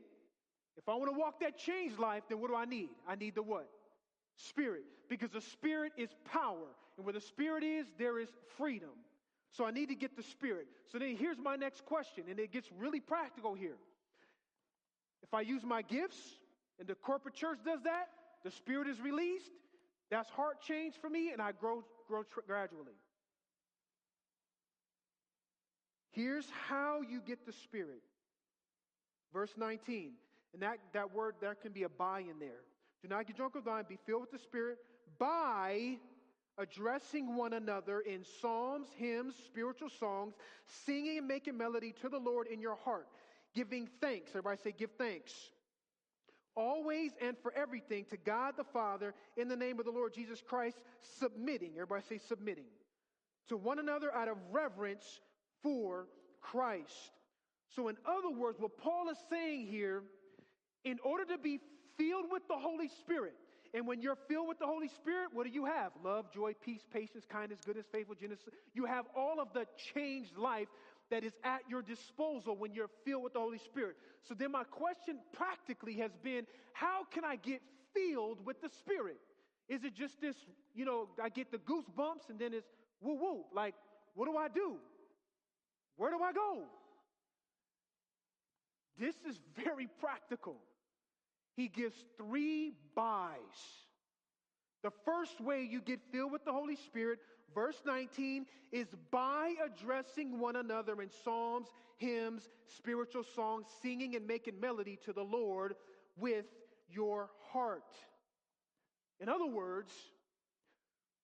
if 0.77 0.87
I 0.87 0.95
want 0.95 1.11
to 1.11 1.17
walk 1.17 1.39
that 1.39 1.57
changed 1.57 1.97
life, 1.97 2.23
then 2.29 2.39
what 2.39 2.49
do 2.49 2.55
I 2.55 2.65
need? 2.65 2.89
I 3.07 3.15
need 3.15 3.35
the 3.35 3.43
what? 3.43 3.67
Spirit. 4.35 4.83
Because 5.09 5.31
the 5.31 5.41
Spirit 5.41 5.93
is 5.97 6.09
power. 6.31 6.67
And 6.97 7.05
where 7.05 7.13
the 7.13 7.21
Spirit 7.21 7.63
is, 7.63 7.87
there 7.97 8.19
is 8.19 8.29
freedom. 8.57 8.89
So 9.51 9.65
I 9.65 9.71
need 9.71 9.89
to 9.89 9.95
get 9.95 10.15
the 10.15 10.23
Spirit. 10.23 10.67
So 10.91 10.99
then 10.99 11.15
here's 11.15 11.37
my 11.37 11.55
next 11.55 11.85
question, 11.85 12.25
and 12.29 12.39
it 12.39 12.51
gets 12.51 12.69
really 12.77 12.99
practical 12.99 13.53
here. 13.53 13.77
If 15.23 15.33
I 15.33 15.41
use 15.41 15.63
my 15.63 15.81
gifts, 15.81 16.17
and 16.79 16.87
the 16.87 16.95
corporate 16.95 17.33
church 17.33 17.59
does 17.65 17.81
that, 17.83 18.09
the 18.43 18.51
Spirit 18.51 18.87
is 18.87 18.99
released, 18.99 19.51
that's 20.11 20.29
heart 20.29 20.61
change 20.61 20.95
for 21.01 21.09
me, 21.09 21.31
and 21.31 21.41
I 21.41 21.51
grow, 21.53 21.83
grow 22.07 22.23
tr- 22.23 22.41
gradually. 22.45 22.93
Here's 26.11 26.47
how 26.67 27.01
you 27.01 27.21
get 27.21 27.45
the 27.45 27.51
Spirit. 27.51 28.01
Verse 29.33 29.53
19. 29.57 30.13
And 30.53 30.61
that, 30.61 30.77
that 30.93 31.13
word, 31.13 31.35
there 31.41 31.55
can 31.55 31.71
be 31.71 31.83
a 31.83 31.89
by 31.89 32.21
in 32.21 32.39
there. 32.39 32.63
Do 33.01 33.07
not 33.07 33.27
get 33.27 33.35
drunk 33.35 33.55
with 33.55 33.65
wine, 33.65 33.85
be 33.87 33.99
filled 34.05 34.21
with 34.21 34.31
the 34.31 34.39
Spirit 34.39 34.79
by 35.19 35.97
addressing 36.57 37.35
one 37.35 37.53
another 37.53 37.99
in 37.99 38.23
psalms, 38.41 38.87
hymns, 38.97 39.35
spiritual 39.45 39.89
songs, 39.89 40.33
singing 40.85 41.19
and 41.19 41.27
making 41.27 41.57
melody 41.57 41.93
to 42.01 42.09
the 42.09 42.17
Lord 42.17 42.47
in 42.47 42.59
your 42.59 42.75
heart, 42.75 43.07
giving 43.53 43.87
thanks. 44.01 44.31
Everybody 44.31 44.59
say, 44.63 44.73
give 44.75 44.91
thanks. 44.97 45.33
Always 46.55 47.11
and 47.21 47.37
for 47.37 47.53
everything 47.55 48.05
to 48.09 48.17
God 48.17 48.55
the 48.57 48.63
Father 48.63 49.13
in 49.35 49.47
the 49.47 49.55
name 49.55 49.77
of 49.77 49.85
the 49.85 49.91
Lord 49.91 50.13
Jesus 50.13 50.41
Christ, 50.41 50.77
submitting. 51.19 51.73
Everybody 51.75 52.03
say, 52.09 52.17
submitting. 52.27 52.65
To 53.49 53.57
one 53.57 53.77
another 53.77 54.13
out 54.13 54.27
of 54.27 54.37
reverence 54.51 55.19
for 55.63 56.07
Christ. 56.41 57.11
So, 57.75 57.89
in 57.89 57.97
other 58.05 58.29
words, 58.29 58.59
what 58.59 58.77
Paul 58.77 59.09
is 59.09 59.17
saying 59.29 59.67
here, 59.67 60.03
in 60.83 60.97
order 61.03 61.25
to 61.25 61.37
be 61.37 61.59
filled 61.97 62.25
with 62.31 62.47
the 62.47 62.55
Holy 62.55 62.87
Spirit, 62.87 63.33
and 63.73 63.85
when 63.85 64.01
you're 64.01 64.17
filled 64.27 64.47
with 64.47 64.59
the 64.59 64.65
Holy 64.65 64.87
Spirit, 64.87 65.29
what 65.33 65.45
do 65.45 65.51
you 65.51 65.65
have? 65.65 65.91
Love, 66.03 66.31
joy, 66.33 66.53
peace, 66.63 66.81
patience, 66.91 67.25
kindness, 67.29 67.59
goodness, 67.65 67.85
faithfulness. 67.91 68.39
You 68.73 68.85
have 68.85 69.05
all 69.15 69.39
of 69.39 69.49
the 69.53 69.65
changed 69.93 70.37
life 70.37 70.67
that 71.09 71.23
is 71.23 71.33
at 71.43 71.61
your 71.69 71.81
disposal 71.81 72.55
when 72.55 72.73
you're 72.73 72.89
filled 73.05 73.23
with 73.23 73.33
the 73.33 73.39
Holy 73.39 73.57
Spirit. 73.57 73.95
So 74.27 74.33
then 74.33 74.51
my 74.51 74.63
question 74.63 75.19
practically 75.33 75.93
has 75.95 76.11
been, 76.23 76.45
how 76.73 77.03
can 77.11 77.23
I 77.23 77.35
get 77.35 77.61
filled 77.93 78.45
with 78.45 78.61
the 78.61 78.69
Spirit? 78.69 79.17
Is 79.69 79.83
it 79.83 79.93
just 79.93 80.19
this, 80.21 80.35
you 80.73 80.85
know, 80.85 81.09
I 81.21 81.29
get 81.29 81.51
the 81.51 81.57
goosebumps 81.57 82.29
and 82.29 82.39
then 82.39 82.53
it's 82.53 82.67
woo 83.01 83.15
woo? 83.15 83.43
Like, 83.53 83.75
what 84.15 84.25
do 84.25 84.37
I 84.37 84.47
do? 84.47 84.77
Where 85.97 86.11
do 86.11 86.21
I 86.23 86.31
go? 86.31 86.63
This 88.97 89.15
is 89.27 89.39
very 89.55 89.87
practical 89.99 90.55
he 91.57 91.67
gives 91.67 91.97
three 92.17 92.73
buys. 92.95 93.33
The 94.83 94.91
first 95.03 95.41
way 95.41 95.67
you 95.69 95.81
get 95.81 95.99
filled 96.11 96.31
with 96.31 96.45
the 96.45 96.53
Holy 96.53 96.75
Spirit, 96.75 97.17
verse 97.53 97.81
19, 97.83 98.45
is 98.71 98.87
by 99.11 99.55
addressing 99.65 100.39
one 100.39 100.55
another 100.55 101.01
in 101.01 101.09
psalms, 101.23 101.67
hymns, 101.97 102.47
spiritual 102.67 103.23
songs, 103.35 103.65
singing 103.81 104.15
and 104.15 104.27
making 104.27 104.59
melody 104.59 104.99
to 105.05 105.13
the 105.13 105.23
Lord 105.23 105.73
with 106.15 106.45
your 106.87 107.31
heart. 107.51 107.95
In 109.19 109.27
other 109.27 109.47
words, 109.47 109.91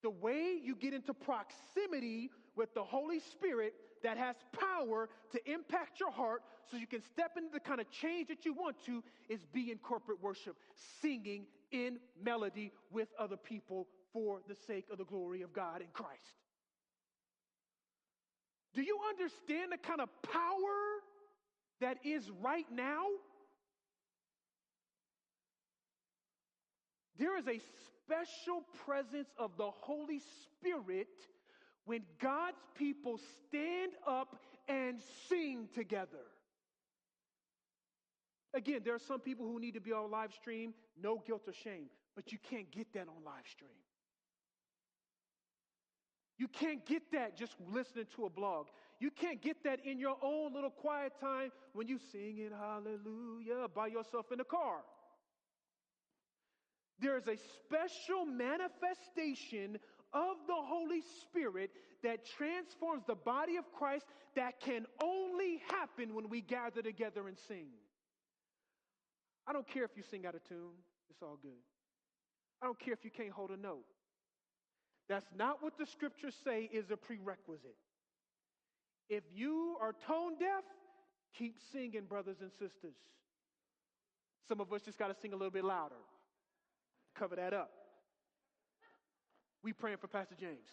the 0.02 0.10
way 0.10 0.58
you 0.60 0.74
get 0.74 0.94
into 0.94 1.14
proximity 1.14 2.30
with 2.56 2.74
the 2.74 2.82
Holy 2.82 3.20
Spirit 3.20 3.72
that 4.04 4.18
has 4.18 4.36
power 4.52 5.08
to 5.32 5.50
impact 5.50 5.98
your 5.98 6.12
heart 6.12 6.42
so 6.70 6.76
you 6.76 6.86
can 6.86 7.02
step 7.02 7.32
into 7.36 7.50
the 7.52 7.58
kind 7.58 7.80
of 7.80 7.90
change 7.90 8.28
that 8.28 8.44
you 8.44 8.52
want 8.52 8.76
to 8.84 9.02
is 9.28 9.40
be 9.52 9.72
in 9.72 9.78
corporate 9.78 10.22
worship, 10.22 10.56
singing 11.02 11.46
in 11.72 11.98
melody 12.22 12.70
with 12.92 13.08
other 13.18 13.36
people 13.36 13.88
for 14.12 14.40
the 14.46 14.54
sake 14.54 14.84
of 14.92 14.98
the 14.98 15.04
glory 15.04 15.42
of 15.42 15.52
God 15.52 15.80
in 15.80 15.88
Christ. 15.92 16.20
Do 18.74 18.82
you 18.82 18.98
understand 19.08 19.72
the 19.72 19.78
kind 19.78 20.00
of 20.00 20.08
power 20.22 21.00
that 21.80 21.98
is 22.04 22.30
right 22.42 22.66
now? 22.72 23.06
There 27.16 27.38
is 27.38 27.46
a 27.46 27.60
special 28.04 28.64
presence 28.84 29.28
of 29.38 29.52
the 29.56 29.70
Holy 29.70 30.20
Spirit 30.52 31.08
when 31.84 32.02
God's 32.20 32.62
people 32.74 33.18
stand 33.48 33.92
up 34.06 34.36
and 34.68 35.00
sing 35.28 35.68
together. 35.74 36.26
Again, 38.54 38.80
there 38.84 38.94
are 38.94 39.00
some 39.00 39.20
people 39.20 39.46
who 39.46 39.58
need 39.58 39.74
to 39.74 39.80
be 39.80 39.92
on 39.92 40.10
live 40.10 40.32
stream, 40.32 40.74
no 41.00 41.22
guilt 41.26 41.42
or 41.46 41.52
shame, 41.52 41.86
but 42.14 42.30
you 42.32 42.38
can't 42.50 42.70
get 42.70 42.92
that 42.94 43.08
on 43.08 43.24
live 43.24 43.46
stream. 43.50 43.70
You 46.38 46.48
can't 46.48 46.84
get 46.84 47.02
that 47.12 47.36
just 47.36 47.54
listening 47.72 48.06
to 48.16 48.26
a 48.26 48.30
blog. 48.30 48.66
You 48.98 49.10
can't 49.10 49.40
get 49.40 49.62
that 49.64 49.80
in 49.84 49.98
your 49.98 50.16
own 50.22 50.52
little 50.52 50.70
quiet 50.70 51.12
time 51.20 51.50
when 51.72 51.86
you 51.86 51.98
sing 52.10 52.38
in 52.38 52.50
hallelujah 52.52 53.68
by 53.74 53.88
yourself 53.88 54.32
in 54.32 54.38
the 54.38 54.44
car. 54.44 54.78
There 57.00 57.16
is 57.16 57.26
a 57.26 57.36
special 57.36 58.24
manifestation 58.24 59.78
of 60.14 60.36
the 60.46 60.54
Holy 60.54 61.02
Spirit 61.22 61.70
that 62.02 62.24
transforms 62.24 63.02
the 63.06 63.16
body 63.16 63.56
of 63.56 63.64
Christ 63.72 64.06
that 64.36 64.60
can 64.60 64.86
only 65.02 65.60
happen 65.68 66.14
when 66.14 66.28
we 66.28 66.40
gather 66.40 66.80
together 66.82 67.26
and 67.28 67.36
sing. 67.48 67.66
I 69.46 69.52
don't 69.52 69.66
care 69.66 69.84
if 69.84 69.90
you 69.96 70.02
sing 70.02 70.24
out 70.24 70.34
of 70.34 70.44
tune, 70.44 70.78
it's 71.10 71.20
all 71.22 71.38
good. 71.42 71.50
I 72.62 72.66
don't 72.66 72.78
care 72.78 72.94
if 72.94 73.04
you 73.04 73.10
can't 73.10 73.30
hold 73.30 73.50
a 73.50 73.56
note. 73.56 73.84
That's 75.08 75.26
not 75.36 75.62
what 75.62 75.76
the 75.76 75.84
scriptures 75.84 76.34
say 76.44 76.70
is 76.72 76.90
a 76.90 76.96
prerequisite. 76.96 77.76
If 79.10 79.24
you 79.34 79.76
are 79.80 79.94
tone 80.06 80.38
deaf, 80.38 80.64
keep 81.36 81.56
singing, 81.72 82.04
brothers 82.08 82.36
and 82.40 82.50
sisters. 82.52 82.96
Some 84.48 84.60
of 84.60 84.72
us 84.72 84.82
just 84.82 84.98
got 84.98 85.08
to 85.08 85.14
sing 85.20 85.32
a 85.32 85.36
little 85.36 85.50
bit 85.50 85.64
louder. 85.64 85.94
Cover 87.14 87.36
that 87.36 87.52
up. 87.52 87.70
We 89.64 89.72
praying 89.72 89.96
for 89.96 90.08
Pastor 90.08 90.34
James. 90.38 90.68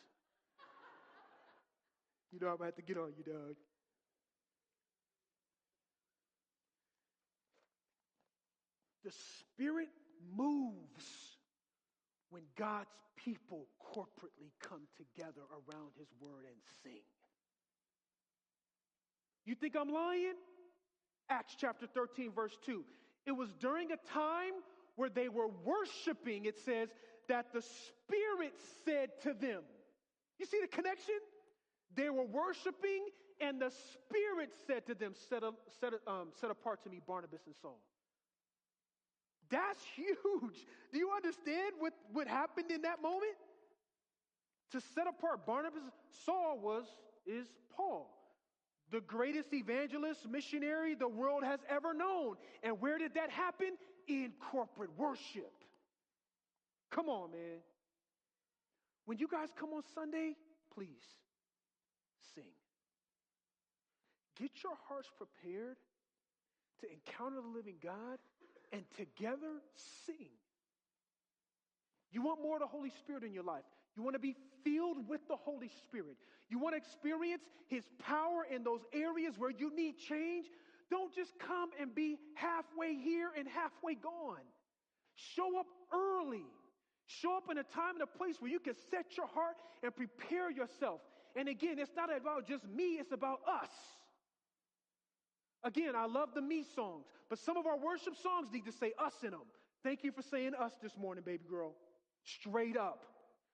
You 2.34 2.40
know 2.40 2.48
I'm 2.48 2.58
gonna 2.58 2.66
have 2.66 2.76
to 2.76 2.82
get 2.82 2.98
on 2.98 3.14
you, 3.18 3.24
dog. 3.24 3.56
The 9.06 9.12
Spirit 9.40 9.88
moves 10.36 11.38
when 12.30 12.44
God's 12.58 12.92
people 13.16 13.68
corporately 13.82 14.52
come 14.60 14.82
together 14.98 15.42
around 15.52 15.92
His 15.98 16.08
Word 16.20 16.44
and 16.46 16.58
sing. 16.84 17.02
You 19.46 19.56
think 19.56 19.76
I'm 19.80 19.90
lying? 19.90 20.36
Acts 21.30 21.56
chapter 21.58 21.88
13, 21.88 22.32
verse 22.34 22.58
2. 22.66 22.84
It 23.26 23.32
was 23.32 23.54
during 23.60 23.92
a 23.92 23.98
time 24.14 24.54
where 24.96 25.10
they 25.10 25.30
were 25.30 25.48
worshiping, 25.64 26.46
it 26.46 26.60
says, 26.60 26.90
that 27.28 27.54
the 27.54 27.62
Spirit 27.62 28.54
said 28.86 29.10
to 29.24 29.34
them. 29.34 29.62
You 30.40 30.46
see 30.46 30.60
the 30.62 30.68
connection? 30.68 31.16
They 31.96 32.10
were 32.10 32.26
worshiping, 32.26 33.06
and 33.40 33.62
the 33.62 33.72
Spirit 33.72 34.52
said 34.68 34.86
to 34.88 34.96
them, 34.96 35.14
Set, 35.30 35.44
a, 35.44 35.52
set, 35.80 35.94
a, 35.94 36.12
um, 36.12 36.30
set 36.40 36.52
apart 36.52 36.84
to 36.84 36.90
me 36.90 37.02
Barnabas 37.06 37.42
and 37.46 37.56
Saul. 37.62 37.80
That's 39.50 39.84
huge. 39.96 40.66
Do 40.92 40.98
you 40.98 41.12
understand 41.16 41.74
what, 41.80 41.94
what 42.12 42.28
happened 42.28 42.72
in 42.72 42.84
that 42.84 43.02
moment? 43.02 43.34
To 44.72 44.82
set 44.96 45.06
apart 45.08 45.46
Barnabas, 45.46 45.82
Saul 46.26 46.58
was, 46.62 46.86
is 47.26 47.46
Paul, 47.76 48.10
the 48.90 49.02
greatest 49.02 49.54
evangelist, 49.54 50.28
missionary 50.30 50.96
the 50.96 51.08
world 51.08 51.44
has 51.44 51.60
ever 51.70 51.94
known. 51.94 52.36
And 52.64 52.80
where 52.80 52.98
did 52.98 53.14
that 53.16 53.30
happen? 53.30 53.72
In 54.08 54.32
corporate 54.52 54.90
worship. 54.98 55.52
Come 56.92 57.10
on, 57.10 57.32
man. 57.32 57.60
When 59.06 59.18
you 59.18 59.28
guys 59.28 59.50
come 59.58 59.70
on 59.70 59.84
Sunday, 59.96 60.36
please 60.74 61.04
sing. 62.36 62.44
Get 64.40 64.52
your 64.64 64.74
hearts 64.88 65.10
prepared 65.18 65.78
to 66.82 66.88
encounter 66.92 67.42
the 67.42 67.48
living 67.48 67.76
God 67.82 68.20
and 68.72 68.84
together 68.96 69.62
sing. 70.06 70.30
You 72.12 72.22
want 72.22 72.42
more 72.42 72.56
of 72.56 72.62
the 72.62 72.68
Holy 72.68 72.90
Spirit 72.90 73.24
in 73.24 73.34
your 73.34 73.44
life. 73.44 73.64
You 73.96 74.04
want 74.04 74.16
to 74.16 74.20
be 74.20 74.36
filled 74.64 75.08
with 75.08 75.22
the 75.28 75.36
Holy 75.36 75.70
Spirit. 75.84 76.18
You 76.50 76.60
want 76.60 76.74
to 76.74 76.78
experience 76.78 77.44
His 77.68 77.84
power 78.00 78.46
in 78.54 78.64
those 78.64 78.82
areas 78.94 79.36
where 79.38 79.52
you 79.52 79.74
need 79.76 79.98
change. 79.98 80.48
Don't 80.90 81.14
just 81.16 81.40
come 81.40 81.70
and 81.80 81.96
be 81.96 82.18
halfway 82.34 82.96
here 82.96 83.30
and 83.38 83.48
halfway 83.48 83.96
gone. 83.96 84.44
Show 85.16 85.60
up 85.60 85.68
early. 85.94 86.44
Show 87.20 87.36
up 87.36 87.44
in 87.52 87.58
a 87.58 87.64
time 87.64 87.96
and 87.96 88.04
a 88.04 88.18
place 88.18 88.36
where 88.40 88.50
you 88.50 88.60
can 88.60 88.76
set 88.90 89.18
your 89.18 89.28
heart 89.28 89.56
and 89.84 89.94
prepare 89.96 90.50
yourself. 90.50 91.02
And 91.36 91.50
again, 91.50 91.78
it's 91.80 91.92
not 91.96 92.16
about 92.16 92.48
just 92.48 92.68
me, 92.68 92.98
it's 93.00 93.12
about 93.12 93.40
us. 93.48 93.70
Again, 95.64 95.96
I 95.96 96.06
love 96.06 96.30
the 96.34 96.42
me 96.42 96.64
songs, 96.76 97.06
but 97.30 97.38
some 97.38 97.58
of 97.58 97.66
our 97.68 97.78
worship 97.78 98.16
songs 98.16 98.48
need 98.52 98.66
to 98.66 98.72
say 98.72 98.94
us 98.98 99.14
in 99.24 99.32
them. 99.32 99.42
Thank 99.84 100.04
you 100.04 100.12
for 100.12 100.22
saying 100.22 100.54
us 100.56 100.72
this 100.82 100.98
morning, 100.98 101.24
baby 101.26 101.44
girl. 101.50 101.76
Straight 102.24 102.78
up. 102.78 103.06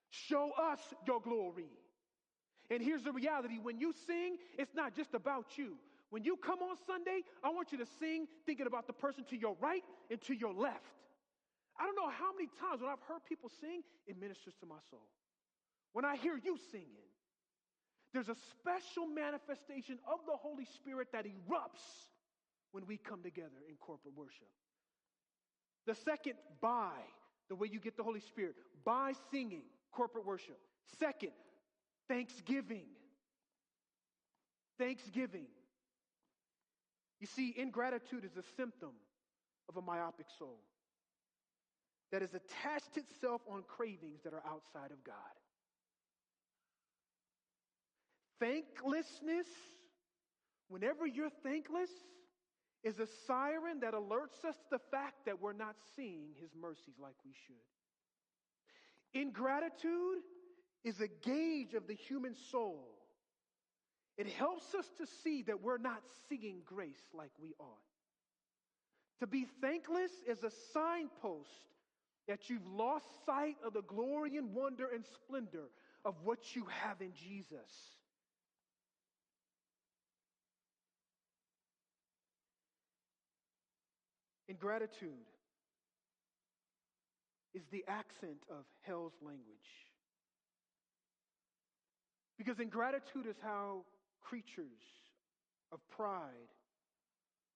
Show 0.10 0.52
us 0.52 0.80
your 1.06 1.20
glory. 1.20 1.70
And 2.70 2.82
here's 2.82 3.04
the 3.04 3.12
reality 3.12 3.60
when 3.62 3.80
you 3.80 3.94
sing, 4.06 4.38
it's 4.58 4.76
not 4.76 4.96
just 4.96 5.14
about 5.14 5.58
you. 5.58 5.78
When 6.10 6.24
you 6.24 6.38
come 6.38 6.60
on 6.60 6.78
Sunday, 6.86 7.22
I 7.44 7.50
want 7.50 7.72
you 7.72 7.78
to 7.80 7.86
sing 8.00 8.28
thinking 8.46 8.68
about 8.68 8.88
the 8.88 8.94
person 8.94 9.26
to 9.30 9.38
your 9.38 9.56
right 9.60 9.84
and 10.10 10.22
to 10.24 10.34
your 10.34 10.54
left. 10.54 10.84
I 11.80 11.86
don't 11.86 11.96
know 11.96 12.10
how 12.10 12.34
many 12.34 12.50
times 12.60 12.82
when 12.82 12.90
I've 12.90 13.04
heard 13.08 13.24
people 13.28 13.52
sing, 13.62 13.82
it 14.08 14.20
ministers 14.20 14.56
to 14.62 14.66
my 14.66 14.82
soul. 14.90 15.08
When 15.94 16.06
I 16.06 16.16
hear 16.16 16.40
you 16.44 16.58
singing, 16.72 17.10
there's 18.14 18.30
a 18.30 18.36
special 18.52 19.06
manifestation 19.06 20.00
of 20.12 20.20
the 20.26 20.36
Holy 20.36 20.66
Spirit 20.66 21.10
that 21.14 21.26
erupts 21.26 22.08
when 22.72 22.86
we 22.88 22.98
come 22.98 23.22
together 23.22 23.62
in 23.70 23.76
corporate 23.76 24.16
worship. 24.16 24.48
The 25.86 25.96
second, 25.96 26.34
by 26.62 26.92
the 27.50 27.56
way 27.56 27.68
you 27.72 27.80
get 27.80 27.96
the 27.96 28.04
Holy 28.04 28.20
Spirit, 28.20 28.56
by 28.84 29.14
singing 29.32 29.64
corporate 29.92 30.26
worship. 30.26 30.58
Second, 31.00 31.32
thanksgiving. 32.08 32.86
Thanksgiving. 34.78 35.48
You 37.20 37.28
see, 37.28 37.54
ingratitude 37.58 38.26
is 38.26 38.36
a 38.38 38.44
symptom 38.56 38.92
of 39.70 39.78
a 39.78 39.82
myopic 39.82 40.28
soul 40.38 40.60
that 42.12 42.22
has 42.22 42.34
attached 42.34 42.98
itself 42.98 43.42
on 43.52 43.64
cravings 43.68 44.22
that 44.24 44.34
are 44.34 44.44
outside 44.48 44.92
of 44.92 45.04
God. 45.04 45.16
Thanklessness, 48.40 49.48
whenever 50.70 51.06
you're 51.06 51.32
thankless, 51.44 51.90
is 52.84 53.00
a 53.00 53.08
siren 53.26 53.80
that 53.82 53.94
alerts 53.94 54.46
us 54.48 54.56
to 54.56 54.70
the 54.72 54.80
fact 54.92 55.26
that 55.26 55.42
we're 55.42 55.54
not 55.54 55.76
seeing 55.96 56.30
his 56.40 56.52
mercies 56.60 56.96
like 57.02 57.16
we 57.26 57.34
should. 57.46 59.20
Ingratitude 59.20 60.20
is 60.84 61.02
a 61.02 61.08
gauge 61.08 61.74
of 61.74 61.88
the 61.88 61.96
human 61.96 62.36
soul. 62.52 62.88
It 64.18 64.28
helps 64.28 64.74
us 64.74 64.86
to 65.00 65.06
see 65.24 65.44
that 65.44 65.62
we're 65.62 65.78
not 65.78 66.02
seeing 66.30 66.62
grace 66.66 67.04
like 67.14 67.32
we 67.42 67.54
ought. 67.60 67.82
To 69.20 69.28
be 69.28 69.48
thankless 69.62 70.12
is 70.28 70.44
a 70.44 70.52
signpost 70.74 71.50
that 72.28 72.50
you've 72.50 72.68
lost 72.68 73.06
sight 73.26 73.56
of 73.66 73.74
the 73.74 73.82
glory 73.84 74.38
and 74.38 74.54
wonder 74.54 74.88
and 74.94 75.04
splendor 75.06 75.70
of 76.04 76.16
what 76.24 76.56
you 76.56 76.66
have 76.84 77.02
in 77.02 77.14
Jesus. 77.14 77.72
Ingratitude 84.50 85.28
is 87.54 87.64
the 87.72 87.84
accent 87.88 88.44
of 88.50 88.66
hell's 88.82 89.14
language. 89.22 89.44
Because 92.38 92.60
ingratitude 92.60 93.26
is 93.28 93.36
how 93.42 93.84
creatures 94.22 94.84
of 95.72 95.80
pride 95.90 96.52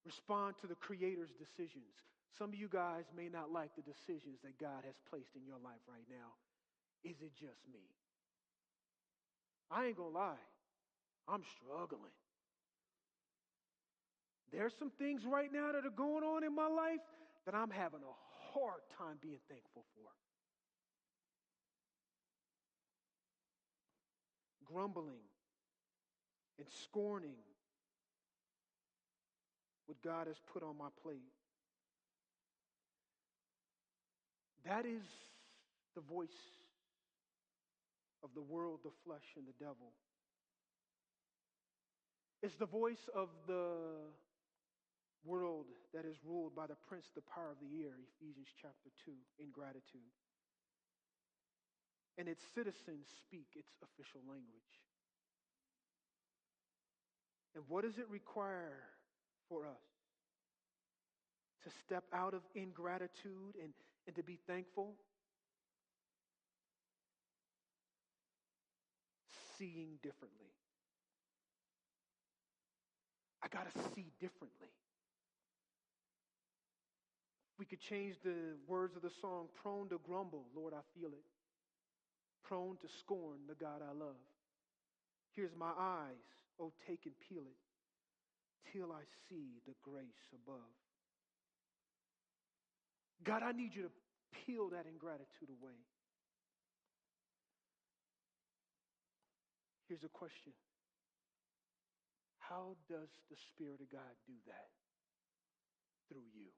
respond 0.05 0.55
to 0.61 0.67
the 0.67 0.75
Creator's 0.75 1.29
decisions. 1.37 2.10
Some 2.37 2.49
of 2.49 2.55
you 2.55 2.69
guys 2.69 3.05
may 3.15 3.29
not 3.29 3.51
like 3.51 3.75
the 3.75 3.81
decisions 3.81 4.39
that 4.43 4.57
God 4.57 4.83
has 4.85 4.95
placed 5.09 5.35
in 5.35 5.45
your 5.45 5.59
life 5.63 5.81
right 5.87 6.07
now. 6.09 6.33
Is 7.03 7.21
it 7.21 7.33
just 7.35 7.61
me? 7.71 7.83
I 9.69 9.85
ain't 9.85 9.97
gonna 9.97 10.09
lie, 10.09 10.43
I'm 11.27 11.43
struggling. 11.57 12.11
There's 14.51 14.73
some 14.77 14.91
things 14.99 15.23
right 15.25 15.51
now 15.51 15.71
that 15.71 15.85
are 15.85 15.95
going 15.95 16.23
on 16.23 16.43
in 16.43 16.53
my 16.53 16.67
life 16.67 16.99
that 17.45 17.55
I'm 17.55 17.69
having 17.69 18.01
a 18.01 18.15
hard 18.53 18.81
time 18.97 19.17
being 19.21 19.39
thankful 19.49 19.85
for. 19.95 20.09
Grumbling 24.65 25.23
and 26.57 26.67
scorning 26.83 27.39
what 29.85 30.01
God 30.01 30.27
has 30.27 30.37
put 30.53 30.63
on 30.63 30.77
my 30.77 30.87
plate. 31.01 31.19
That 34.65 34.85
is 34.85 35.03
the 35.95 36.01
voice 36.01 36.29
of 38.23 38.29
the 38.35 38.41
world, 38.41 38.79
the 38.83 38.91
flesh, 39.05 39.35
and 39.35 39.45
the 39.47 39.57
devil. 39.59 39.93
It's 42.43 42.55
the 42.55 42.65
voice 42.65 43.09
of 43.15 43.29
the 43.47 44.09
world 45.23 45.65
that 45.93 46.05
is 46.05 46.17
ruled 46.25 46.55
by 46.55 46.67
the 46.67 46.75
prince, 46.87 47.05
the 47.13 47.21
power 47.21 47.51
of 47.51 47.57
the 47.61 47.83
air, 47.83 47.93
Ephesians 48.17 48.47
chapter 48.61 48.89
2, 49.05 49.11
ingratitude. 49.39 50.13
And 52.17 52.27
its 52.27 52.43
citizens 52.53 53.07
speak 53.21 53.47
its 53.55 53.71
official 53.81 54.21
language. 54.27 54.73
And 57.55 57.63
what 57.67 57.83
does 57.83 57.97
it 57.97 58.07
require 58.09 58.83
for 59.49 59.65
us? 59.65 59.85
To 61.63 61.69
step 61.85 62.05
out 62.13 62.33
of 62.33 62.41
ingratitude 62.55 63.55
and, 63.61 63.73
and 64.07 64.15
to 64.15 64.23
be 64.23 64.39
thankful? 64.47 64.93
Seeing 69.57 69.99
differently. 70.01 70.51
I 73.43 73.47
got 73.47 73.71
to 73.71 73.79
see 73.95 74.11
differently. 74.19 74.69
We 77.59 77.65
could 77.65 77.79
change 77.79 78.15
the 78.23 78.57
words 78.67 78.95
of 78.95 79.03
the 79.03 79.11
song 79.21 79.45
prone 79.61 79.89
to 79.89 79.99
grumble, 80.03 80.45
Lord, 80.55 80.73
I 80.73 80.81
feel 80.97 81.09
it. 81.09 81.25
Prone 82.43 82.77
to 82.81 82.87
scorn 82.99 83.37
the 83.47 83.53
God 83.53 83.81
I 83.87 83.93
love. 83.93 84.17
Here's 85.35 85.55
my 85.55 85.71
eyes, 85.77 86.25
oh, 86.59 86.71
take 86.87 87.05
and 87.05 87.13
peel 87.29 87.43
it 87.43 88.71
till 88.73 88.91
I 88.91 89.03
see 89.29 89.61
the 89.67 89.75
grace 89.83 90.33
above. 90.33 90.73
God, 93.23 93.43
I 93.43 93.51
need 93.51 93.75
you 93.75 93.83
to 93.83 93.91
peel 94.45 94.69
that 94.69 94.85
ingratitude 94.87 95.49
away. 95.49 95.77
Here's 99.87 100.03
a 100.03 100.09
question 100.09 100.53
How 102.39 102.75
does 102.89 103.09
the 103.29 103.35
Spirit 103.35 103.81
of 103.81 103.91
God 103.91 104.15
do 104.25 104.33
that? 104.47 104.71
Through 106.09 106.27
you. 106.33 106.49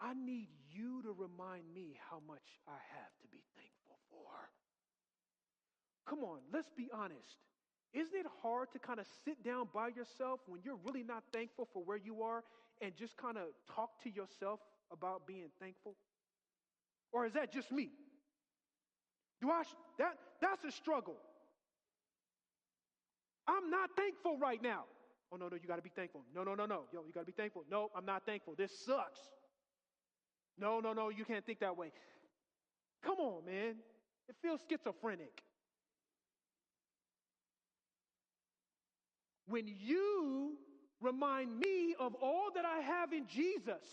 I 0.00 0.12
need 0.12 0.48
you 0.70 1.02
to 1.02 1.14
remind 1.16 1.72
me 1.72 1.96
how 2.10 2.20
much 2.26 2.44
I 2.68 2.76
have 2.98 3.14
to 3.22 3.28
be 3.28 3.40
thankful 3.56 3.98
for. 4.10 4.28
Come 6.06 6.22
on, 6.24 6.40
let's 6.52 6.70
be 6.76 6.90
honest. 6.92 7.38
Isn't 7.94 8.14
it 8.14 8.26
hard 8.42 8.72
to 8.72 8.78
kind 8.78 8.98
of 8.98 9.06
sit 9.24 9.42
down 9.44 9.68
by 9.72 9.88
yourself 9.88 10.40
when 10.46 10.60
you're 10.64 10.78
really 10.84 11.04
not 11.04 11.22
thankful 11.32 11.68
for 11.72 11.82
where 11.82 11.96
you 11.96 12.22
are 12.22 12.42
and 12.80 12.94
just 12.96 13.16
kind 13.16 13.36
of 13.36 13.44
talk 13.74 14.02
to 14.02 14.10
yourself 14.10 14.60
about 14.92 15.26
being 15.26 15.48
thankful? 15.60 15.94
Or 17.12 17.26
is 17.26 17.32
that 17.34 17.52
just 17.52 17.70
me? 17.70 17.90
Do 19.40 19.50
I 19.50 19.62
that 19.98 20.16
that's 20.40 20.64
a 20.64 20.72
struggle. 20.72 21.16
I'm 23.46 23.70
not 23.70 23.90
thankful 23.96 24.38
right 24.38 24.62
now. 24.62 24.84
Oh 25.32 25.36
no, 25.36 25.48
no, 25.48 25.56
you 25.60 25.68
got 25.68 25.76
to 25.76 25.82
be 25.82 25.92
thankful. 25.94 26.22
No, 26.34 26.44
no, 26.44 26.54
no, 26.54 26.66
no. 26.66 26.82
Yo, 26.92 27.02
you 27.06 27.12
got 27.12 27.20
to 27.20 27.26
be 27.26 27.32
thankful. 27.32 27.64
No, 27.70 27.90
I'm 27.94 28.06
not 28.06 28.24
thankful. 28.24 28.54
This 28.56 28.72
sucks. 28.84 29.20
No, 30.58 30.80
no, 30.80 30.92
no, 30.92 31.08
you 31.08 31.24
can't 31.24 31.44
think 31.44 31.60
that 31.60 31.76
way. 31.76 31.92
Come 33.02 33.18
on, 33.18 33.44
man. 33.44 33.74
It 34.28 34.36
feels 34.40 34.60
schizophrenic. 34.68 35.42
When 39.46 39.66
you 39.66 40.56
remind 41.04 41.58
me 41.58 41.94
of 41.98 42.14
all 42.22 42.48
that 42.54 42.64
I 42.64 42.80
have 42.80 43.12
in 43.12 43.26
Jesus, 43.26 43.84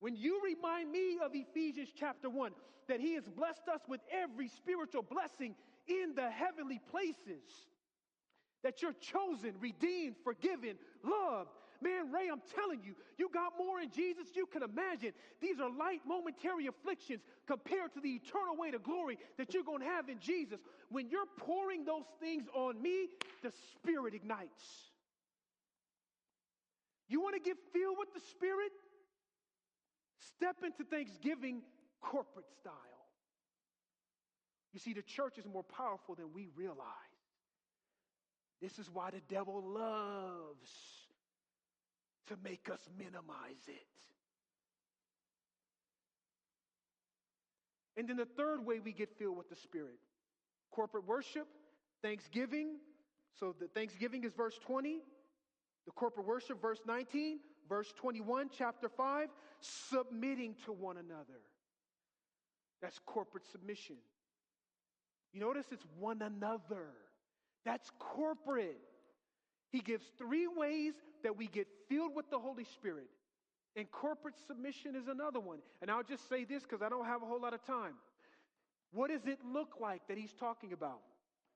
when 0.00 0.16
you 0.16 0.40
remind 0.42 0.90
me 0.90 1.18
of 1.24 1.32
Ephesians 1.34 1.88
chapter 1.94 2.30
1, 2.30 2.52
that 2.88 3.00
He 3.00 3.14
has 3.14 3.24
blessed 3.28 3.68
us 3.72 3.80
with 3.88 4.00
every 4.10 4.48
spiritual 4.48 5.02
blessing 5.02 5.54
in 5.86 6.14
the 6.14 6.30
heavenly 6.30 6.80
places, 6.90 7.42
that 8.62 8.82
you're 8.82 8.94
chosen, 8.94 9.54
redeemed, 9.60 10.16
forgiven, 10.24 10.76
loved, 11.04 11.50
Man, 11.80 12.10
Ray, 12.10 12.28
I'm 12.30 12.42
telling 12.56 12.82
you, 12.82 12.94
you 13.18 13.30
got 13.32 13.52
more 13.56 13.80
in 13.80 13.90
Jesus 13.90 14.26
you 14.34 14.46
can 14.46 14.62
imagine. 14.62 15.12
These 15.40 15.60
are 15.60 15.70
light, 15.70 16.00
momentary 16.04 16.66
afflictions 16.66 17.22
compared 17.46 17.94
to 17.94 18.00
the 18.00 18.10
eternal 18.10 18.56
weight 18.56 18.74
of 18.74 18.82
glory 18.82 19.16
that 19.36 19.54
you're 19.54 19.62
going 19.62 19.80
to 19.80 19.86
have 19.86 20.08
in 20.08 20.18
Jesus. 20.18 20.58
When 20.90 21.08
you're 21.08 21.28
pouring 21.38 21.84
those 21.84 22.06
things 22.20 22.46
on 22.52 22.82
me, 22.82 23.08
the 23.42 23.52
Spirit 23.74 24.14
ignites. 24.14 24.87
You 27.08 27.20
want 27.20 27.34
to 27.34 27.40
get 27.40 27.56
filled 27.72 27.96
with 27.98 28.12
the 28.12 28.20
Spirit? 28.30 28.72
Step 30.36 30.56
into 30.64 30.84
Thanksgiving 30.84 31.62
corporate 32.00 32.50
style. 32.60 32.74
You 34.72 34.80
see, 34.80 34.92
the 34.92 35.02
church 35.02 35.38
is 35.38 35.46
more 35.46 35.62
powerful 35.62 36.14
than 36.14 36.32
we 36.34 36.48
realize. 36.54 36.86
This 38.60 38.78
is 38.78 38.90
why 38.92 39.10
the 39.10 39.22
devil 39.28 39.62
loves 39.62 40.70
to 42.26 42.36
make 42.44 42.68
us 42.70 42.80
minimize 42.98 43.64
it. 43.66 43.86
And 47.96 48.08
then 48.08 48.16
the 48.16 48.26
third 48.26 48.64
way 48.64 48.78
we 48.78 48.92
get 48.92 49.18
filled 49.18 49.36
with 49.36 49.48
the 49.48 49.56
Spirit 49.56 49.98
corporate 50.70 51.06
worship, 51.06 51.48
thanksgiving. 52.02 52.76
So 53.40 53.54
the 53.58 53.66
thanksgiving 53.68 54.22
is 54.24 54.32
verse 54.32 54.58
20, 54.64 55.00
the 55.88 55.92
corporate 55.92 56.26
worship, 56.26 56.60
verse 56.60 56.80
19, 56.86 57.38
verse 57.66 57.94
21, 57.96 58.50
chapter 58.54 58.90
5, 58.90 59.28
submitting 59.60 60.54
to 60.66 60.70
one 60.70 60.98
another. 60.98 61.40
That's 62.82 62.98
corporate 63.06 63.46
submission. 63.50 63.96
You 65.32 65.40
notice 65.40 65.64
it's 65.72 65.86
one 65.98 66.20
another. 66.20 66.90
That's 67.64 67.90
corporate. 67.98 68.76
He 69.70 69.80
gives 69.80 70.04
three 70.18 70.46
ways 70.46 70.92
that 71.22 71.38
we 71.38 71.46
get 71.46 71.66
filled 71.88 72.14
with 72.14 72.28
the 72.28 72.38
Holy 72.38 72.64
Spirit. 72.64 73.08
And 73.74 73.90
corporate 73.90 74.34
submission 74.46 74.94
is 74.94 75.08
another 75.08 75.40
one. 75.40 75.60
And 75.80 75.90
I'll 75.90 76.02
just 76.02 76.28
say 76.28 76.44
this 76.44 76.64
because 76.64 76.82
I 76.82 76.90
don't 76.90 77.06
have 77.06 77.22
a 77.22 77.26
whole 77.26 77.40
lot 77.40 77.54
of 77.54 77.64
time. 77.66 77.94
What 78.92 79.08
does 79.08 79.24
it 79.24 79.38
look 79.42 79.76
like 79.80 80.06
that 80.08 80.18
he's 80.18 80.34
talking 80.34 80.74
about? 80.74 81.00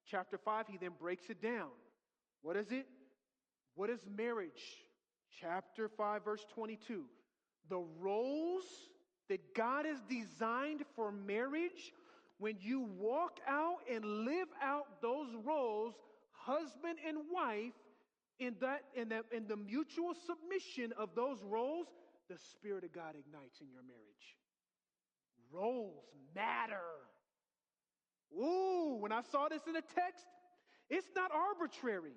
Chapter 0.07 0.39
5, 0.39 0.68
he 0.68 0.78
then 0.78 0.93
breaks 0.99 1.28
it 1.28 1.43
down. 1.43 1.68
What 2.41 2.57
is 2.57 2.72
it? 2.72 2.87
What 3.75 3.91
is 3.91 4.01
marriage? 4.16 4.85
Chapter 5.41 5.89
5, 5.89 6.25
verse 6.25 6.45
22. 6.55 7.05
The 7.68 7.83
roles 8.01 8.64
that 9.29 9.55
God 9.55 9.87
has 9.87 9.99
designed 10.09 10.83
for 10.95 11.11
marriage 11.11 11.93
when 12.39 12.57
you 12.61 12.89
walk 12.99 13.39
out 13.49 13.79
and 13.91 14.05
live 14.05 14.49
out 14.61 15.01
those 15.01 15.29
roles, 15.45 15.95
husband 16.33 16.99
and 17.07 17.18
wife, 17.33 17.73
in 18.41 18.57
that 18.61 18.83
in 18.97 19.11
that 19.11 19.27
in 19.31 19.47
the 19.47 19.57
mutual 19.57 20.12
submission 20.14 20.93
of 20.99 21.11
those 21.14 21.39
roles, 21.45 21.87
the 22.29 22.37
Spirit 22.37 22.83
of 22.83 22.93
God 22.93 23.14
ignites 23.18 23.61
in 23.61 23.68
your 23.70 23.83
marriage. 23.83 24.37
Roles 25.53 26.03
matter. 26.35 26.77
Ooh, 28.37 28.97
when 28.99 29.12
I 29.12 29.20
saw 29.31 29.49
this 29.49 29.62
in 29.66 29.75
the 29.75 29.83
text, 29.95 30.27
it's 30.89 31.07
not 31.14 31.31
arbitrary. 31.33 32.16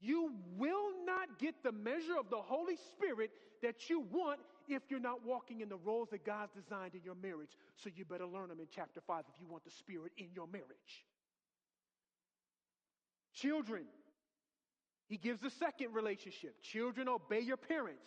You 0.00 0.32
will 0.56 0.90
not 1.04 1.38
get 1.38 1.62
the 1.62 1.72
measure 1.72 2.16
of 2.18 2.30
the 2.30 2.40
Holy 2.40 2.76
Spirit 2.92 3.30
that 3.62 3.90
you 3.90 4.00
want 4.10 4.40
if 4.66 4.82
you're 4.88 5.00
not 5.00 5.24
walking 5.24 5.60
in 5.60 5.68
the 5.68 5.76
roles 5.76 6.08
that 6.10 6.24
God's 6.24 6.52
designed 6.54 6.94
in 6.94 7.02
your 7.04 7.14
marriage. 7.14 7.50
So 7.76 7.90
you 7.94 8.04
better 8.04 8.26
learn 8.26 8.48
them 8.48 8.60
in 8.60 8.66
chapter 8.74 9.00
5 9.06 9.24
if 9.28 9.40
you 9.40 9.46
want 9.46 9.64
the 9.64 9.70
Spirit 9.70 10.12
in 10.16 10.28
your 10.34 10.46
marriage. 10.46 11.04
Children, 13.34 13.84
he 15.06 15.16
gives 15.16 15.40
the 15.40 15.50
second 15.50 15.92
relationship. 15.92 16.62
Children, 16.62 17.08
obey 17.08 17.40
your 17.40 17.56
parents. 17.56 18.06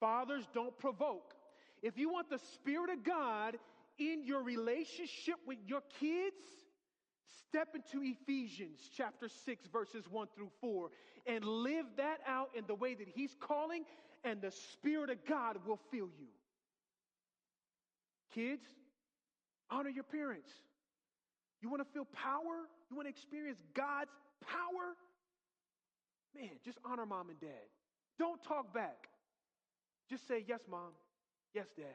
Fathers, 0.00 0.44
don't 0.52 0.76
provoke. 0.78 1.34
If 1.82 1.98
you 1.98 2.10
want 2.10 2.30
the 2.30 2.38
Spirit 2.54 2.90
of 2.90 3.04
God 3.04 3.56
in 3.98 4.24
your 4.24 4.42
relationship 4.42 5.36
with 5.46 5.58
your 5.66 5.82
kids, 6.00 6.42
step 7.48 7.68
into 7.74 8.04
Ephesians 8.04 8.78
chapter 8.96 9.28
6, 9.28 9.66
verses 9.68 10.04
1 10.10 10.28
through 10.34 10.50
4, 10.60 10.90
and 11.26 11.44
live 11.44 11.86
that 11.96 12.18
out 12.26 12.50
in 12.56 12.64
the 12.66 12.74
way 12.74 12.94
that 12.94 13.08
He's 13.08 13.34
calling 13.40 13.84
and 14.24 14.40
the 14.40 14.50
Spirit 14.50 15.10
of 15.10 15.24
God 15.26 15.58
will 15.66 15.78
fill 15.90 16.08
you. 16.18 16.28
Kids, 18.34 18.64
honor 19.70 19.90
your 19.90 20.04
parents. 20.04 20.50
You 21.60 21.68
want 21.68 21.82
to 21.82 21.92
feel 21.92 22.04
power? 22.04 22.68
You 22.90 22.96
want 22.96 23.06
to 23.06 23.10
experience 23.10 23.60
God's 23.74 24.10
power? 24.46 24.94
Man, 26.34 26.50
just 26.64 26.78
honor 26.84 27.06
mom 27.06 27.30
and 27.30 27.40
dad. 27.40 27.68
Don't 28.18 28.42
talk 28.42 28.74
back. 28.74 29.08
Just 30.08 30.26
say, 30.28 30.44
Yes, 30.46 30.60
mom. 30.70 30.92
Yes, 31.54 31.68
dad. 31.76 31.86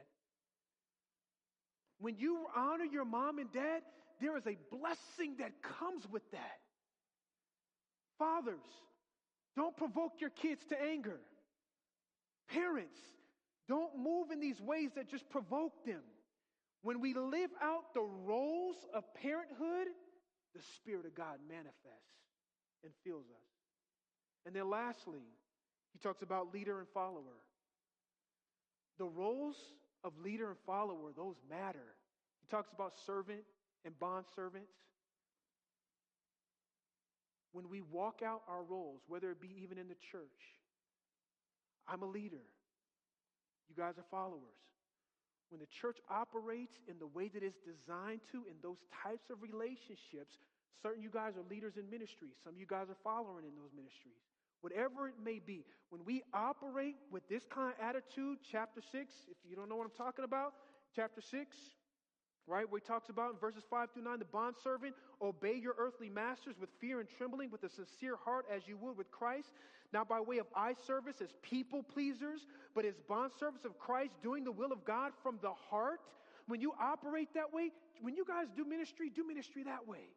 When 2.00 2.18
you 2.18 2.46
honor 2.56 2.86
your 2.86 3.06
mom 3.06 3.40
and 3.40 3.52
dad, 3.52 3.82
there 4.22 4.38
is 4.38 4.46
a 4.48 4.58
blessing 4.72 5.36
that 5.40 5.52
comes 5.80 6.06
with 6.12 6.24
that. 6.32 6.60
Fathers, 8.20 8.62
don't 9.56 9.76
provoke 9.76 10.14
your 10.20 10.30
kids 10.30 10.62
to 10.70 10.82
anger. 10.82 11.20
Parents, 12.50 12.98
don't 13.68 13.98
move 13.98 14.32
in 14.32 14.40
these 14.40 14.60
ways 14.60 14.92
that 14.96 15.10
just 15.10 15.30
provoke 15.30 15.86
them. 15.86 16.02
When 16.82 17.00
we 17.00 17.14
live 17.14 17.50
out 17.62 17.94
the 17.94 18.02
roles 18.02 18.76
of 18.94 19.04
parenthood, 19.22 19.88
the 20.54 20.62
Spirit 20.76 21.06
of 21.06 21.16
God 21.16 21.38
manifests 21.48 21.74
and 22.84 22.92
fills 23.04 23.26
us. 23.26 23.50
And 24.46 24.54
then 24.54 24.70
lastly, 24.70 25.24
he 25.94 26.00
talks 26.00 26.22
about 26.22 26.54
leader 26.54 26.80
and 26.80 26.88
follower. 26.94 27.40
The 29.00 29.06
roles 29.06 29.56
of 30.04 30.12
leader 30.22 30.50
and 30.50 30.58
follower, 30.66 31.12
those 31.16 31.38
matter. 31.50 31.96
He 32.42 32.48
talks 32.52 32.70
about 32.74 32.94
servant 33.06 33.44
and 33.86 33.98
bond 34.00 34.26
servants. 34.36 34.72
When 37.52 37.70
we 37.70 37.82
walk 37.82 38.22
out 38.26 38.42
our 38.48 38.64
roles, 38.64 39.02
whether 39.08 39.30
it 39.32 39.40
be 39.40 39.54
even 39.62 39.78
in 39.78 39.88
the 39.88 40.00
church, 40.12 40.58
I'm 41.88 42.02
a 42.02 42.08
leader. 42.08 42.42
You 43.70 43.76
guys 43.76 43.98
are 43.98 44.06
followers. 44.10 44.58
When 45.50 45.60
the 45.60 45.70
church 45.70 45.98
operates 46.10 46.80
in 46.88 46.98
the 46.98 47.06
way 47.06 47.30
that 47.30 47.44
it's 47.44 47.60
designed 47.62 48.22
to, 48.32 48.46
in 48.50 48.58
those 48.64 48.82
types 48.90 49.30
of 49.30 49.38
relationships, 49.44 50.42
certain 50.82 51.04
you 51.04 51.12
guys 51.14 51.38
are 51.38 51.46
leaders 51.48 51.78
in 51.78 51.90
ministry. 51.90 52.30
Some 52.44 52.54
of 52.56 52.60
you 52.60 52.66
guys 52.66 52.90
are 52.90 52.98
following 53.04 53.46
in 53.46 53.54
those 53.54 53.70
ministries. 53.76 54.18
Whatever 54.62 55.10
it 55.10 55.16
may 55.24 55.38
be, 55.38 55.66
when 55.90 56.02
we 56.06 56.24
operate 56.34 56.96
with 57.12 57.28
this 57.30 57.46
kind 57.46 57.70
of 57.70 57.78
attitude, 57.78 58.40
chapter 58.42 58.82
6, 58.82 59.14
if 59.30 59.38
you 59.46 59.56
don't 59.56 59.70
know 59.70 59.76
what 59.76 59.86
I'm 59.86 59.98
talking 59.98 60.26
about, 60.26 60.54
chapter 60.96 61.22
6, 61.22 61.58
right? 62.48 62.70
Where 62.70 62.80
he 62.80 62.88
talks 62.88 63.10
about 63.10 63.32
in 63.32 63.38
verses 63.38 63.64
5 63.70 63.92
through 63.92 64.04
9 64.04 64.20
the 64.20 64.26
bondservant, 64.26 64.96
obey 65.22 65.56
your 65.56 65.76
earthly 65.78 66.10
masters 66.10 66.56
with 66.60 66.70
fear 66.80 67.00
and 67.00 67.10
trembling, 67.10 67.52
with 67.52 67.64
a 67.64 67.70
sincere 67.70 68.16
heart, 68.16 68.46
as 68.54 68.68
you 68.68 68.78
would 68.78 68.98
with 68.98 69.12
Christ, 69.12 69.54
not 69.94 70.10
by 70.10 70.20
way 70.20 70.40
of 70.40 70.48
eye 70.56 70.76
service 70.86 71.22
as 71.22 71.30
people 71.42 71.84
pleasers, 71.84 72.46
but 72.76 72.86
as 72.86 72.96
bondservants 73.10 73.66
of 73.66 73.78
Christ, 73.80 74.14
doing 74.22 74.44
the 74.44 74.52
will 74.52 74.72
of 74.72 74.84
God 74.86 75.14
from 75.22 75.40
the 75.42 75.54
heart. 75.70 76.02
When 76.48 76.60
you 76.60 76.74
operate 76.80 77.30
that 77.36 77.54
way, 77.54 77.72
when 78.02 78.16
you 78.16 78.26
guys 78.26 78.48
do 78.56 78.66
ministry, 78.66 79.10
do 79.10 79.26
ministry 79.26 79.64
that 79.64 79.88
way. 79.88 80.10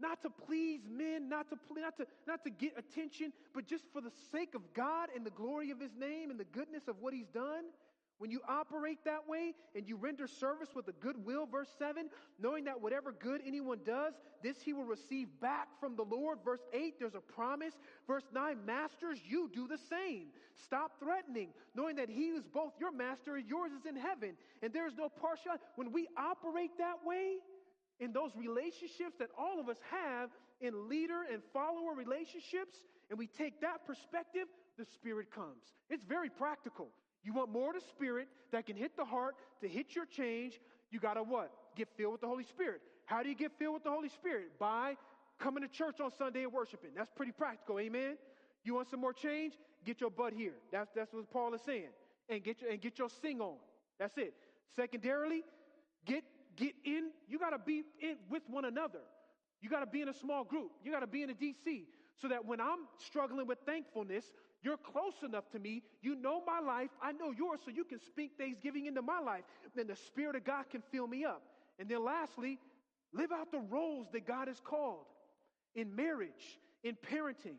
Not 0.00 0.22
to 0.22 0.30
please 0.30 0.80
men, 0.88 1.28
not 1.28 1.48
to, 1.50 1.56
not, 1.80 1.96
to, 1.98 2.06
not 2.26 2.42
to 2.44 2.50
get 2.50 2.72
attention, 2.76 3.32
but 3.54 3.66
just 3.66 3.84
for 3.92 4.00
the 4.00 4.10
sake 4.32 4.54
of 4.54 4.62
God 4.74 5.08
and 5.14 5.24
the 5.24 5.30
glory 5.30 5.70
of 5.70 5.80
His 5.80 5.94
name 5.96 6.30
and 6.30 6.38
the 6.38 6.44
goodness 6.44 6.88
of 6.88 6.96
what 7.00 7.14
He's 7.14 7.28
done. 7.28 7.64
When 8.24 8.30
you 8.30 8.40
operate 8.48 9.00
that 9.04 9.28
way 9.28 9.52
and 9.76 9.86
you 9.86 9.96
render 9.96 10.26
service 10.26 10.70
with 10.74 10.88
a 10.88 10.92
good 10.92 11.26
will, 11.26 11.44
verse 11.44 11.68
7, 11.78 12.08
knowing 12.40 12.64
that 12.64 12.80
whatever 12.80 13.12
good 13.12 13.42
anyone 13.46 13.80
does, 13.84 14.14
this 14.42 14.62
he 14.62 14.72
will 14.72 14.86
receive 14.86 15.28
back 15.42 15.68
from 15.78 15.94
the 15.94 16.04
Lord. 16.04 16.38
Verse 16.42 16.62
8, 16.72 16.94
there's 16.98 17.14
a 17.14 17.20
promise. 17.20 17.74
Verse 18.06 18.24
9, 18.32 18.64
masters, 18.64 19.18
you 19.28 19.50
do 19.52 19.68
the 19.68 19.76
same. 19.76 20.28
Stop 20.64 20.92
threatening, 20.98 21.50
knowing 21.74 21.96
that 21.96 22.08
he 22.08 22.28
is 22.28 22.44
both 22.46 22.72
your 22.80 22.92
master 22.92 23.36
and 23.36 23.46
yours 23.46 23.72
is 23.72 23.84
in 23.84 23.94
heaven. 23.94 24.38
And 24.62 24.72
there 24.72 24.86
is 24.86 24.94
no 24.96 25.10
partiality. 25.10 25.62
When 25.76 25.92
we 25.92 26.08
operate 26.16 26.70
that 26.78 27.04
way, 27.04 27.34
in 28.00 28.14
those 28.14 28.30
relationships 28.34 29.16
that 29.18 29.28
all 29.38 29.60
of 29.60 29.68
us 29.68 29.76
have 29.90 30.30
in 30.62 30.88
leader 30.88 31.24
and 31.30 31.42
follower 31.52 31.92
relationships, 31.94 32.78
and 33.10 33.18
we 33.18 33.26
take 33.26 33.60
that 33.60 33.86
perspective, 33.86 34.48
the 34.78 34.86
Spirit 34.86 35.30
comes. 35.30 35.74
It's 35.90 36.04
very 36.04 36.30
practical. 36.30 36.88
You 37.24 37.32
want 37.32 37.50
more 37.50 37.70
of 37.70 37.74
the 37.74 37.88
Spirit 37.88 38.28
that 38.52 38.66
can 38.66 38.76
hit 38.76 38.96
the 38.96 39.04
heart 39.04 39.34
to 39.62 39.68
hit 39.68 39.94
your 39.94 40.06
change. 40.06 40.60
You 40.90 41.00
got 41.00 41.14
to 41.14 41.22
what? 41.22 41.50
Get 41.74 41.88
filled 41.96 42.12
with 42.12 42.20
the 42.20 42.28
Holy 42.28 42.44
Spirit. 42.44 42.80
How 43.06 43.22
do 43.22 43.28
you 43.28 43.34
get 43.34 43.52
filled 43.58 43.74
with 43.74 43.84
the 43.84 43.90
Holy 43.90 44.08
Spirit? 44.10 44.58
By 44.58 44.96
coming 45.38 45.62
to 45.62 45.68
church 45.68 46.00
on 46.00 46.10
Sunday 46.16 46.44
and 46.44 46.52
worshiping. 46.52 46.90
That's 46.96 47.10
pretty 47.10 47.32
practical. 47.32 47.80
Amen. 47.80 48.16
You 48.62 48.74
want 48.74 48.88
some 48.90 49.00
more 49.00 49.12
change? 49.12 49.54
Get 49.84 50.00
your 50.00 50.10
butt 50.10 50.32
here. 50.32 50.54
That's, 50.70 50.90
that's 50.94 51.12
what 51.12 51.30
Paul 51.30 51.54
is 51.54 51.60
saying. 51.62 51.90
And 52.28 52.42
get 52.42 52.62
your, 52.62 52.70
and 52.70 52.80
get 52.80 52.98
your 52.98 53.08
sing 53.20 53.40
on. 53.40 53.56
That's 53.98 54.16
it. 54.16 54.34
Secondarily, 54.76 55.42
get 56.06 56.24
get 56.56 56.74
in. 56.84 57.10
You 57.28 57.38
got 57.38 57.50
to 57.50 57.58
be 57.58 57.82
in 58.00 58.16
with 58.30 58.42
one 58.48 58.64
another. 58.64 59.00
You 59.60 59.68
got 59.68 59.80
to 59.80 59.86
be 59.86 60.02
in 60.02 60.08
a 60.08 60.14
small 60.14 60.44
group. 60.44 60.70
You 60.84 60.92
got 60.92 61.00
to 61.00 61.06
be 61.06 61.22
in 61.22 61.30
a 61.30 61.34
DC. 61.34 61.84
so 62.20 62.28
that 62.28 62.44
when 62.44 62.60
I'm 62.60 62.86
struggling 62.98 63.46
with 63.46 63.58
thankfulness, 63.66 64.24
you're 64.64 64.78
close 64.78 65.12
enough 65.22 65.44
to 65.52 65.58
me. 65.58 65.82
You 66.00 66.14
know 66.14 66.42
my 66.46 66.58
life. 66.58 66.88
I 67.02 67.12
know 67.12 67.30
yours, 67.30 67.60
so 67.64 67.70
you 67.70 67.84
can 67.84 68.00
speak 68.00 68.32
thanksgiving 68.38 68.86
into 68.86 69.02
my 69.02 69.20
life. 69.20 69.44
Then 69.76 69.86
the 69.86 69.96
Spirit 69.96 70.36
of 70.36 70.44
God 70.44 70.64
can 70.70 70.82
fill 70.90 71.06
me 71.06 71.24
up. 71.24 71.42
And 71.78 71.88
then 71.88 72.02
lastly, 72.02 72.58
live 73.12 73.30
out 73.30 73.52
the 73.52 73.60
roles 73.60 74.06
that 74.12 74.26
God 74.26 74.48
has 74.48 74.60
called 74.60 75.04
in 75.74 75.94
marriage, 75.94 76.58
in 76.82 76.96
parenting, 76.96 77.56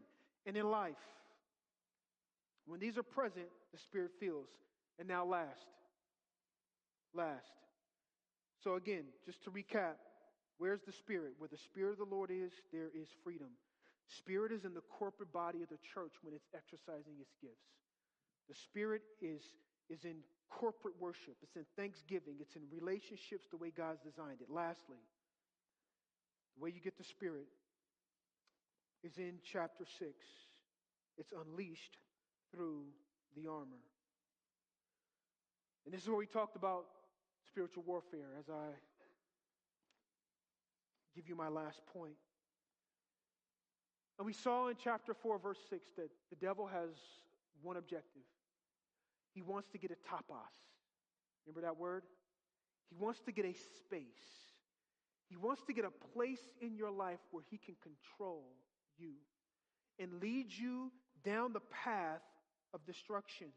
and 0.47 0.58
in 0.58 0.70
life. 0.70 0.95
When 2.66 2.80
these 2.80 2.97
are 2.97 3.03
present, 3.03 3.45
the 3.72 3.78
Spirit 3.78 4.12
fills. 4.20 4.47
And 4.97 5.08
now, 5.08 5.26
last, 5.26 5.68
last. 7.14 7.51
So, 8.64 8.76
again, 8.76 9.03
just 9.26 9.43
to 9.43 9.51
recap, 9.51 9.95
where's 10.58 10.82
the 10.82 10.91
Spirit? 10.91 11.34
Where 11.38 11.49
the 11.49 11.58
Spirit 11.58 11.99
of 11.99 12.10
the 12.10 12.16
Lord 12.16 12.32
is, 12.32 12.51
there 12.72 12.89
is 12.95 13.10
freedom. 13.24 13.49
Spirit 14.08 14.51
is 14.51 14.66
in 14.66 14.74
the 14.74 14.86
corporate 14.89 15.34
body 15.34 15.62
of 15.64 15.70
the 15.70 15.82
church 15.93 16.14
when 16.22 16.34
it's 16.34 16.47
exercising 16.53 17.18
its 17.20 17.34
gifts. 17.41 17.74
The 18.47 18.56
Spirit 18.56 19.01
is, 19.22 19.41
is 19.89 20.06
in 20.06 20.22
corporate 20.49 20.93
worship, 20.99 21.36
it's 21.41 21.56
in 21.56 21.66
thanksgiving, 21.76 22.38
it's 22.39 22.56
in 22.56 22.62
relationships 22.72 23.47
the 23.49 23.58
way 23.58 23.72
God's 23.76 24.01
designed 24.01 24.41
it. 24.41 24.49
Lastly, 24.49 25.01
the 26.56 26.64
way 26.64 26.70
you 26.70 26.80
get 26.80 26.97
the 26.97 27.03
Spirit 27.03 27.47
is 29.03 29.18
in 29.18 29.39
chapter 29.43 29.86
6. 29.99 30.12
It's 31.18 31.34
unleashed 31.34 31.97
through 32.53 32.84
the 33.36 33.49
armor. 33.49 33.84
And 35.86 35.93
this 35.93 36.01
is 36.01 36.08
where 36.08 36.18
we 36.18 36.26
talked 36.26 36.56
about 36.56 36.86
spiritual 37.47 37.84
warfare 37.86 38.34
as 38.39 38.49
I 38.49 38.74
give 41.16 41.28
you 41.28 41.36
my 41.36 41.47
last 41.47 41.80
point. 41.93 42.16
And 44.18 44.26
we 44.26 44.34
saw 44.34 44.68
in 44.68 44.76
chapter 44.82 45.13
4, 45.13 45.39
verse 45.39 45.59
6, 45.70 45.82
that 45.97 46.09
the 46.30 46.36
devil 46.36 46.68
has 46.68 46.89
one 47.61 47.78
objective. 47.78 48.24
He 49.34 49.41
wants 49.41 49.70
to 49.72 49.78
get 49.78 49.91
a 49.91 49.95
topos. 49.95 50.38
Remember 51.45 51.61
that 51.61 51.78
word? 51.78 52.03
He 52.89 52.95
wants 52.97 53.20
to 53.26 53.32
get 53.32 53.45
a 53.45 53.53
space. 53.80 54.05
He 55.30 55.36
wants 55.36 55.63
to 55.68 55.74
get 55.74 55.86
a 55.86 55.91
place 56.13 56.39
in 56.61 56.76
your 56.76 56.91
life 56.91 57.20
where 57.32 57.43
he 57.49 57.57
can 57.57 57.76
control 57.82 58.43
you 58.97 59.13
and 59.99 60.22
lead 60.22 60.47
you 60.51 60.91
down 61.24 61.51
the 61.53 61.61
path 61.84 62.22
of 62.74 62.86
destruction. 62.86 63.47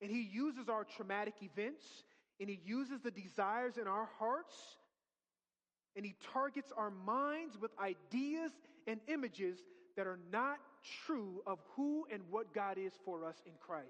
And 0.00 0.10
he 0.10 0.22
uses 0.22 0.68
our 0.68 0.84
traumatic 0.84 1.34
events 1.42 1.84
and 2.40 2.48
he 2.48 2.60
uses 2.64 3.00
the 3.00 3.10
desires 3.10 3.76
in 3.76 3.88
our 3.88 4.08
hearts 4.18 4.54
and 5.96 6.06
he 6.06 6.14
targets 6.32 6.72
our 6.76 6.90
minds 6.90 7.58
with 7.60 7.72
ideas 7.80 8.52
and 8.88 9.00
images 9.06 9.58
that 9.96 10.06
are 10.06 10.18
not 10.32 10.58
true 11.06 11.42
of 11.46 11.58
who 11.76 12.06
and 12.10 12.22
what 12.30 12.52
God 12.54 12.78
is 12.78 12.92
for 13.04 13.24
us 13.24 13.36
in 13.46 13.52
Christ. 13.60 13.86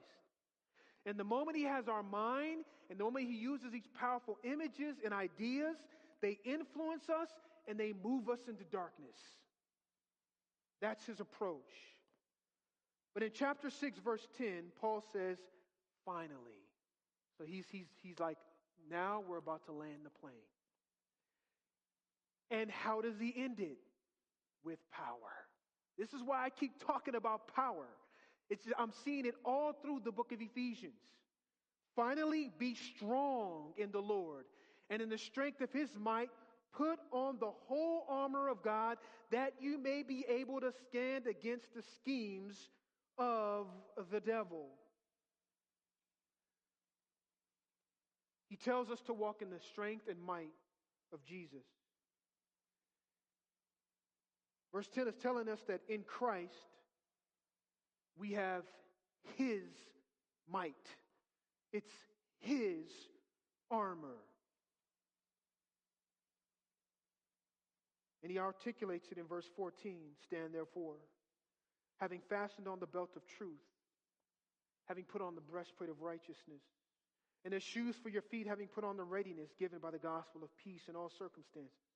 And 1.06 1.18
the 1.18 1.24
moment 1.24 1.56
he 1.56 1.62
has 1.64 1.88
our 1.88 2.02
mind, 2.02 2.64
and 2.90 2.98
the 2.98 3.04
moment 3.04 3.26
he 3.26 3.36
uses 3.36 3.70
these 3.70 3.88
powerful 3.98 4.36
images 4.44 4.96
and 5.04 5.14
ideas, 5.14 5.76
they 6.20 6.38
influence 6.44 7.08
us 7.08 7.28
and 7.68 7.78
they 7.78 7.94
move 8.04 8.28
us 8.28 8.40
into 8.48 8.64
darkness. 8.64 9.16
That's 10.80 11.06
his 11.06 11.20
approach. 11.20 11.72
But 13.14 13.22
in 13.22 13.30
chapter 13.32 13.70
6, 13.70 13.98
verse 14.00 14.26
10, 14.36 14.64
Paul 14.80 15.04
says, 15.12 15.38
finally. 16.04 16.58
So 17.36 17.44
he's, 17.44 17.66
he's, 17.70 17.86
he's 18.02 18.18
like, 18.18 18.38
now 18.90 19.22
we're 19.26 19.38
about 19.38 19.64
to 19.66 19.72
land 19.72 20.00
the 20.04 20.10
plane. 20.10 20.34
And 22.50 22.70
how 22.70 23.00
does 23.00 23.18
he 23.20 23.34
end 23.36 23.60
it? 23.60 23.78
With 24.64 24.78
power. 24.90 25.32
This 25.98 26.12
is 26.12 26.22
why 26.24 26.44
I 26.44 26.50
keep 26.50 26.84
talking 26.84 27.14
about 27.14 27.54
power. 27.54 27.86
It's, 28.50 28.64
I'm 28.78 28.92
seeing 29.04 29.26
it 29.26 29.34
all 29.44 29.72
through 29.72 30.02
the 30.04 30.12
book 30.12 30.32
of 30.32 30.40
Ephesians. 30.40 31.00
Finally, 31.96 32.50
be 32.58 32.74
strong 32.74 33.72
in 33.76 33.90
the 33.90 34.00
Lord 34.00 34.44
and 34.90 35.02
in 35.02 35.08
the 35.08 35.18
strength 35.18 35.60
of 35.60 35.72
his 35.72 35.90
might. 35.98 36.30
Put 36.72 36.98
on 37.12 37.38
the 37.40 37.50
whole 37.66 38.04
armor 38.08 38.48
of 38.48 38.62
God 38.62 38.98
that 39.30 39.54
you 39.60 39.78
may 39.78 40.02
be 40.02 40.24
able 40.28 40.60
to 40.60 40.70
stand 40.88 41.26
against 41.26 41.74
the 41.74 41.82
schemes 41.82 42.68
of 43.18 43.66
the 44.12 44.20
devil. 44.20 44.66
He 48.48 48.56
tells 48.56 48.90
us 48.90 49.00
to 49.06 49.12
walk 49.12 49.42
in 49.42 49.50
the 49.50 49.60
strength 49.60 50.08
and 50.08 50.22
might 50.22 50.52
of 51.12 51.24
Jesus. 51.24 51.64
Verse 54.72 54.88
10 54.94 55.08
is 55.08 55.14
telling 55.22 55.48
us 55.48 55.60
that 55.68 55.80
in 55.88 56.02
Christ 56.02 56.52
we 58.16 58.32
have 58.32 58.64
His 59.36 59.62
might, 60.50 60.74
it's 61.72 61.92
His 62.40 62.86
armor. 63.70 64.16
And 68.22 68.32
he 68.32 68.38
articulates 68.38 69.08
it 69.10 69.18
in 69.18 69.26
verse 69.26 69.48
14 69.56 69.96
stand 70.24 70.52
therefore, 70.52 70.96
having 72.00 72.20
fastened 72.28 72.66
on 72.66 72.80
the 72.80 72.86
belt 72.86 73.10
of 73.16 73.22
truth, 73.26 73.64
having 74.86 75.04
put 75.04 75.22
on 75.22 75.34
the 75.34 75.40
breastplate 75.40 75.88
of 75.88 76.02
righteousness, 76.02 76.62
and 77.44 77.54
as 77.54 77.62
shoes 77.62 77.94
for 78.02 78.08
your 78.08 78.22
feet, 78.22 78.46
having 78.46 78.66
put 78.66 78.84
on 78.84 78.96
the 78.96 79.04
readiness 79.04 79.50
given 79.58 79.78
by 79.78 79.90
the 79.90 79.98
gospel 79.98 80.42
of 80.42 80.50
peace 80.62 80.82
in 80.88 80.96
all 80.96 81.10
circumstances. 81.18 81.87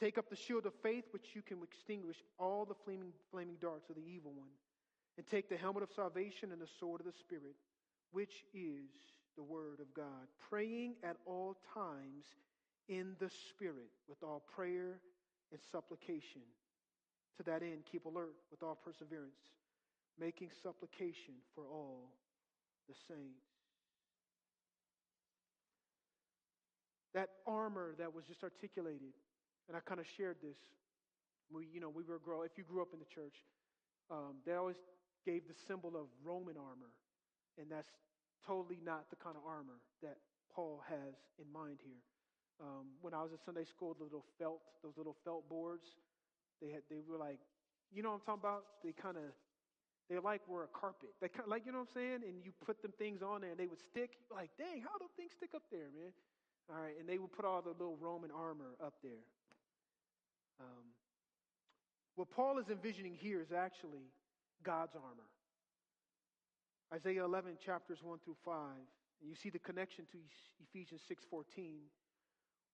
Take 0.00 0.16
up 0.16 0.30
the 0.30 0.36
shield 0.36 0.64
of 0.64 0.72
faith, 0.82 1.04
which 1.10 1.34
you 1.34 1.42
can 1.42 1.58
extinguish 1.62 2.16
all 2.38 2.64
the 2.64 2.74
flaming, 2.74 3.12
flaming 3.30 3.56
darts 3.60 3.90
of 3.90 3.96
the 3.96 4.02
evil 4.02 4.32
one. 4.32 4.48
And 5.18 5.26
take 5.26 5.50
the 5.50 5.58
helmet 5.58 5.82
of 5.82 5.90
salvation 5.94 6.52
and 6.52 6.60
the 6.60 6.68
sword 6.78 7.00
of 7.02 7.06
the 7.06 7.12
Spirit, 7.12 7.56
which 8.10 8.44
is 8.54 8.88
the 9.36 9.42
word 9.42 9.80
of 9.80 9.92
God. 9.92 10.28
Praying 10.48 10.94
at 11.02 11.16
all 11.26 11.56
times 11.74 12.24
in 12.88 13.14
the 13.18 13.28
Spirit 13.50 13.90
with 14.08 14.22
all 14.22 14.42
prayer 14.54 15.00
and 15.52 15.60
supplication. 15.70 16.42
To 17.36 17.42
that 17.42 17.62
end, 17.62 17.82
keep 17.90 18.06
alert 18.06 18.36
with 18.50 18.62
all 18.62 18.78
perseverance, 18.82 19.52
making 20.18 20.48
supplication 20.62 21.34
for 21.54 21.64
all 21.66 22.10
the 22.88 22.94
saints. 23.06 23.44
That 27.12 27.28
armor 27.46 27.94
that 27.98 28.14
was 28.14 28.24
just 28.24 28.42
articulated 28.42 29.12
and 29.68 29.76
I 29.76 29.80
kind 29.80 30.00
of 30.00 30.06
shared 30.16 30.36
this. 30.42 30.58
We, 31.52 31.66
you 31.72 31.80
know, 31.80 31.90
we 31.90 32.04
were 32.04 32.18
grow. 32.18 32.42
If 32.42 32.56
you 32.56 32.64
grew 32.64 32.82
up 32.82 32.92
in 32.92 33.00
the 33.00 33.10
church, 33.10 33.42
um, 34.10 34.38
they 34.46 34.54
always 34.54 34.78
gave 35.26 35.46
the 35.46 35.54
symbol 35.66 35.96
of 35.96 36.06
Roman 36.24 36.56
armor, 36.56 36.94
and 37.58 37.66
that's 37.70 37.90
totally 38.46 38.78
not 38.84 39.10
the 39.10 39.16
kind 39.16 39.36
of 39.36 39.42
armor 39.46 39.78
that 40.02 40.16
Paul 40.54 40.82
has 40.88 41.14
in 41.38 41.46
mind 41.52 41.78
here. 41.82 42.02
Um, 42.60 42.92
when 43.00 43.14
I 43.14 43.22
was 43.22 43.32
in 43.32 43.38
Sunday 43.44 43.64
school, 43.64 43.96
the 43.96 44.04
little 44.04 44.24
felt, 44.38 44.60
those 44.82 44.96
little 44.96 45.16
felt 45.24 45.48
boards, 45.48 45.86
they 46.60 46.70
had, 46.70 46.82
they 46.90 47.00
were 47.08 47.16
like, 47.16 47.40
you 47.92 48.02
know 48.02 48.10
what 48.10 48.20
I'm 48.20 48.38
talking 48.38 48.44
about? 48.44 48.64
They 48.84 48.92
kind 48.92 49.16
of, 49.16 49.32
they 50.08 50.18
like 50.18 50.46
were 50.46 50.64
a 50.64 50.72
carpet. 50.72 51.10
They 51.20 51.28
kind 51.28 51.48
like, 51.48 51.64
you 51.64 51.72
know 51.72 51.86
what 51.86 51.94
I'm 51.94 51.96
saying? 51.96 52.20
And 52.26 52.44
you 52.44 52.52
put 52.64 52.82
them 52.82 52.92
things 52.98 53.22
on 53.22 53.40
there, 53.40 53.50
and 53.50 53.58
they 53.58 53.66
would 53.66 53.80
stick. 53.80 54.20
Like, 54.28 54.50
dang, 54.58 54.82
how 54.82 54.98
do 54.98 55.08
things 55.16 55.32
stick 55.32 55.50
up 55.54 55.62
there, 55.70 55.88
man? 55.94 56.12
All 56.68 56.76
right, 56.76 56.94
and 57.00 57.08
they 57.08 57.18
would 57.18 57.32
put 57.32 57.44
all 57.44 57.62
the 57.62 57.72
little 57.74 57.96
Roman 57.96 58.30
armor 58.30 58.76
up 58.84 58.94
there. 59.02 59.24
Um, 60.60 60.84
what 62.16 62.30
Paul 62.30 62.58
is 62.58 62.68
envisioning 62.68 63.14
here 63.14 63.40
is 63.40 63.52
actually 63.52 64.12
God's 64.62 64.94
armor. 64.94 65.28
Isaiah 66.92 67.24
11, 67.24 67.52
chapters 67.64 67.98
1 68.02 68.18
through 68.24 68.36
5. 68.44 68.54
And 69.20 69.28
you 69.28 69.36
see 69.36 69.50
the 69.50 69.58
connection 69.58 70.06
to 70.12 70.18
Ephesians 70.68 71.02
6.14, 71.10 71.74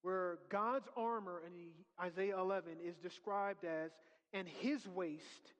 where 0.02 0.38
God's 0.48 0.88
armor 0.96 1.42
in 1.46 1.52
Isaiah 2.04 2.38
11 2.38 2.72
is 2.84 2.96
described 2.96 3.64
as, 3.64 3.90
and 4.32 4.46
his 4.48 4.86
waist 4.88 5.52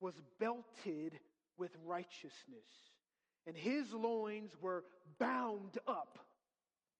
was 0.00 0.14
belted 0.38 1.18
with 1.58 1.70
righteousness, 1.84 2.68
and 3.46 3.56
his 3.56 3.92
loins 3.92 4.52
were 4.60 4.84
bound 5.18 5.78
up 5.86 6.18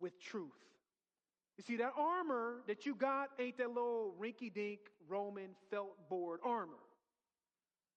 with 0.00 0.20
truth. 0.20 0.50
You 1.56 1.64
see, 1.64 1.76
that 1.76 1.92
armor 1.96 2.62
that 2.66 2.86
you 2.86 2.94
got 2.94 3.28
ain't 3.38 3.58
that 3.58 3.68
little 3.68 4.14
rinky 4.20 4.52
dink 4.52 4.80
Roman 5.08 5.50
felt 5.70 6.08
board 6.08 6.40
armor. 6.44 6.80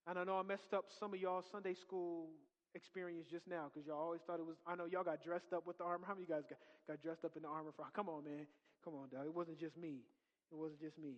And 0.08 0.20
I 0.20 0.24
know 0.24 0.38
I 0.38 0.43
messed 0.43 0.74
up 0.74 0.86
some 0.99 1.14
of 1.14 1.20
y'all 1.20 1.43
Sunday 1.51 1.74
school 1.74 2.28
experience 2.76 3.28
just 3.32 3.47
now 3.47 3.72
because 3.74 3.88
y'all 3.88 3.97
always 3.97 4.22
thought 4.28 4.39
it 4.39 4.45
was. 4.45 4.58
I 4.68 4.76
know 4.76 4.86
y'all 4.86 5.03
got 5.03 5.24
dressed 5.24 5.53
up 5.53 5.66
with 5.66 5.78
the 5.78 5.84
armor. 5.84 6.06
How 6.06 6.14
many 6.14 6.24
of 6.24 6.30
you 6.30 6.36
guys 6.36 6.43
got, 6.49 6.60
got 6.88 7.01
dressed 7.01 7.24
up 7.24 7.36
in 7.36 7.43
the 7.43 7.47
armor? 7.47 7.72
For, 7.76 7.86
come 7.95 8.10
on, 8.10 8.24
man. 8.24 8.45
Come 8.84 8.93
on, 8.93 9.10
dog. 9.10 9.26
It 9.26 9.34
wasn't 9.34 9.60
just 9.60 9.78
me. 9.78 10.03
It 10.51 10.58
wasn't 10.58 10.82
just 10.82 10.99
me. 10.99 11.16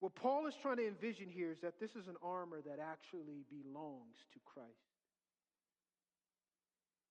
What 0.00 0.14
Paul 0.14 0.46
is 0.46 0.54
trying 0.62 0.76
to 0.76 0.86
envision 0.86 1.28
here 1.28 1.50
is 1.50 1.58
that 1.60 1.80
this 1.80 1.90
is 1.96 2.06
an 2.06 2.14
armor 2.22 2.60
that 2.64 2.78
actually 2.78 3.44
belongs 3.50 4.16
to 4.32 4.38
Christ. 4.44 4.87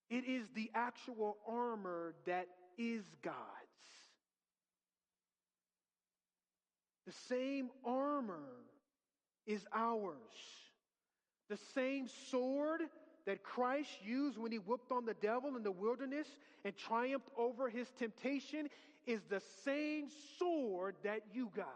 It 0.10 0.26
is 0.26 0.48
the 0.56 0.72
actual 0.74 1.38
armor 1.48 2.14
that 2.26 2.48
is 2.78 3.04
God's. 3.22 3.36
The 7.06 7.14
same 7.30 7.70
armor 7.86 8.50
is 9.46 9.66
ours. 9.74 10.14
The 11.50 11.58
same 11.74 12.08
sword 12.30 12.82
that 13.26 13.44
Christ 13.44 13.90
used 14.04 14.38
when 14.38 14.52
he 14.52 14.58
whooped 14.58 14.92
on 14.92 15.06
the 15.06 15.14
devil 15.14 15.56
in 15.56 15.64
the 15.64 15.72
wilderness 15.72 16.28
and 16.64 16.76
triumphed 16.76 17.30
over 17.38 17.70
his 17.70 17.88
temptation 17.98 18.68
is 19.06 19.22
the 19.30 19.42
same 19.64 20.08
sword 20.38 20.96
that 21.04 21.22
you 21.34 21.50
got. 21.56 21.68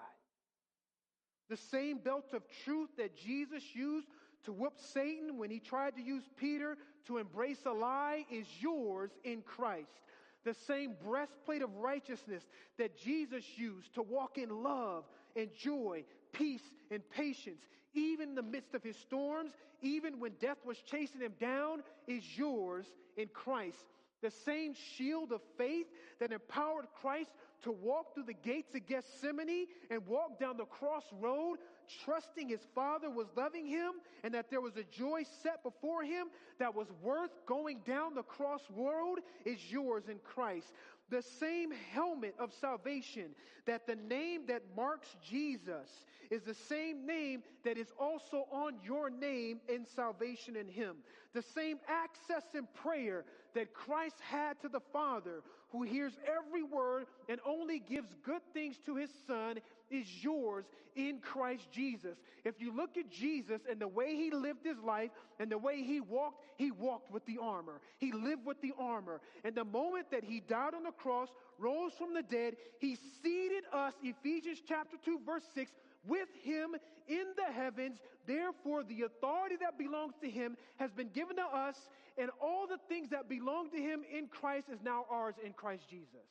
The 1.49 1.57
same 1.57 1.97
belt 1.97 2.33
of 2.33 2.43
truth 2.63 2.89
that 2.97 3.17
Jesus 3.17 3.63
used 3.73 4.07
to 4.43 4.51
whoop 4.51 4.73
Satan 4.77 5.37
when 5.37 5.49
he 5.49 5.59
tried 5.59 5.95
to 5.95 6.01
use 6.01 6.23
Peter 6.37 6.77
to 7.05 7.17
embrace 7.17 7.65
a 7.65 7.71
lie 7.71 8.25
is 8.31 8.45
yours 8.59 9.11
in 9.23 9.41
Christ. 9.41 10.01
The 10.43 10.53
same 10.53 10.95
breastplate 11.03 11.61
of 11.61 11.75
righteousness 11.77 12.43
that 12.77 12.97
Jesus 12.97 13.43
used 13.55 13.93
to 13.95 14.01
walk 14.01 14.37
in 14.37 14.63
love 14.63 15.03
and 15.35 15.49
joy, 15.55 16.03
peace 16.31 16.63
and 16.89 17.07
patience, 17.11 17.61
even 17.93 18.29
in 18.29 18.35
the 18.35 18.41
midst 18.41 18.73
of 18.73 18.83
his 18.83 18.97
storms, 18.97 19.51
even 19.81 20.19
when 20.19 20.31
death 20.39 20.57
was 20.65 20.77
chasing 20.79 21.21
him 21.21 21.33
down, 21.39 21.83
is 22.07 22.23
yours 22.37 22.85
in 23.17 23.27
Christ. 23.27 23.85
The 24.21 24.31
same 24.31 24.73
shield 24.73 25.31
of 25.31 25.41
faith 25.57 25.87
that 26.19 26.31
empowered 26.31 26.85
Christ 27.01 27.31
to 27.63 27.71
walk 27.71 28.13
through 28.13 28.25
the 28.25 28.33
gates 28.33 28.73
of 28.75 28.85
Gethsemane 28.85 29.67
and 29.89 30.05
walk 30.07 30.39
down 30.39 30.57
the 30.57 30.65
crossroad, 30.65 31.57
trusting 32.03 32.49
his 32.49 32.61
Father 32.73 33.09
was 33.09 33.27
loving 33.35 33.65
him 33.65 33.93
and 34.23 34.33
that 34.33 34.49
there 34.49 34.61
was 34.61 34.77
a 34.77 34.83
joy 34.83 35.23
set 35.43 35.63
before 35.63 36.03
him 36.03 36.27
that 36.59 36.73
was 36.73 36.87
worth 37.01 37.31
going 37.45 37.81
down 37.85 38.15
the 38.15 38.23
crossroad 38.23 39.19
is 39.45 39.71
yours 39.71 40.03
in 40.09 40.19
Christ. 40.23 40.73
The 41.09 41.21
same 41.21 41.71
helmet 41.91 42.35
of 42.39 42.53
salvation 42.53 43.35
that 43.65 43.85
the 43.85 43.95
name 43.95 44.43
that 44.47 44.63
marks 44.75 45.09
Jesus 45.27 46.05
is 46.29 46.43
the 46.43 46.53
same 46.53 47.05
name 47.05 47.43
that 47.65 47.77
is 47.77 47.91
also 47.99 48.47
on 48.51 48.75
your 48.83 49.09
name 49.09 49.59
in 49.67 49.85
salvation 49.85 50.55
in 50.55 50.67
him. 50.67 50.97
The 51.33 51.41
same 51.41 51.79
access 51.87 52.43
in 52.53 52.67
prayer 52.73 53.25
that 53.53 53.73
Christ 53.73 54.15
had 54.21 54.59
to 54.61 54.69
the 54.69 54.81
Father, 54.93 55.43
who 55.71 55.83
hears 55.83 56.13
every 56.27 56.63
word 56.63 57.05
and 57.29 57.39
only 57.45 57.79
gives 57.79 58.13
good 58.23 58.41
things 58.53 58.77
to 58.85 58.95
his 58.95 59.09
Son, 59.27 59.59
is 59.89 60.23
yours 60.23 60.65
in 60.95 61.19
Christ 61.19 61.67
Jesus. 61.71 62.17
If 62.43 62.59
you 62.59 62.75
look 62.75 62.97
at 62.97 63.09
Jesus 63.09 63.61
and 63.69 63.79
the 63.79 63.87
way 63.87 64.15
he 64.15 64.31
lived 64.31 64.65
his 64.65 64.79
life 64.79 65.11
and 65.39 65.51
the 65.51 65.57
way 65.57 65.83
he 65.83 65.99
walked, 65.99 66.43
he 66.57 66.71
walked 66.71 67.11
with 67.11 67.25
the 67.25 67.37
armor. 67.41 67.81
He 67.97 68.11
lived 68.11 68.45
with 68.45 68.61
the 68.61 68.73
armor. 68.77 69.21
And 69.43 69.55
the 69.55 69.65
moment 69.65 70.11
that 70.11 70.23
he 70.23 70.39
died 70.41 70.73
on 70.73 70.83
the 70.83 70.91
cross, 70.91 71.29
rose 71.57 71.93
from 71.97 72.13
the 72.13 72.23
dead, 72.23 72.55
he 72.79 72.97
seated 73.23 73.63
us, 73.73 73.93
Ephesians 74.03 74.61
chapter 74.67 74.97
2, 75.03 75.21
verse 75.25 75.43
6, 75.53 75.71
with 76.05 76.29
him 76.43 76.75
in 77.07 77.25
the 77.35 77.53
heavens. 77.53 77.99
Therefore, 78.27 78.83
the 78.83 79.03
authority 79.03 79.55
that 79.61 79.77
belongs 79.77 80.13
to 80.21 80.29
him 80.29 80.57
has 80.77 80.91
been 80.91 81.09
given 81.09 81.35
to 81.37 81.43
us, 81.43 81.75
and 82.17 82.29
all 82.41 82.67
the 82.67 82.79
things 82.89 83.09
that 83.09 83.29
belong 83.29 83.69
to 83.71 83.77
him 83.77 84.01
in 84.11 84.27
Christ 84.27 84.67
is 84.71 84.79
now 84.83 85.05
ours 85.09 85.35
in 85.43 85.53
Christ 85.53 85.89
Jesus. 85.89 86.27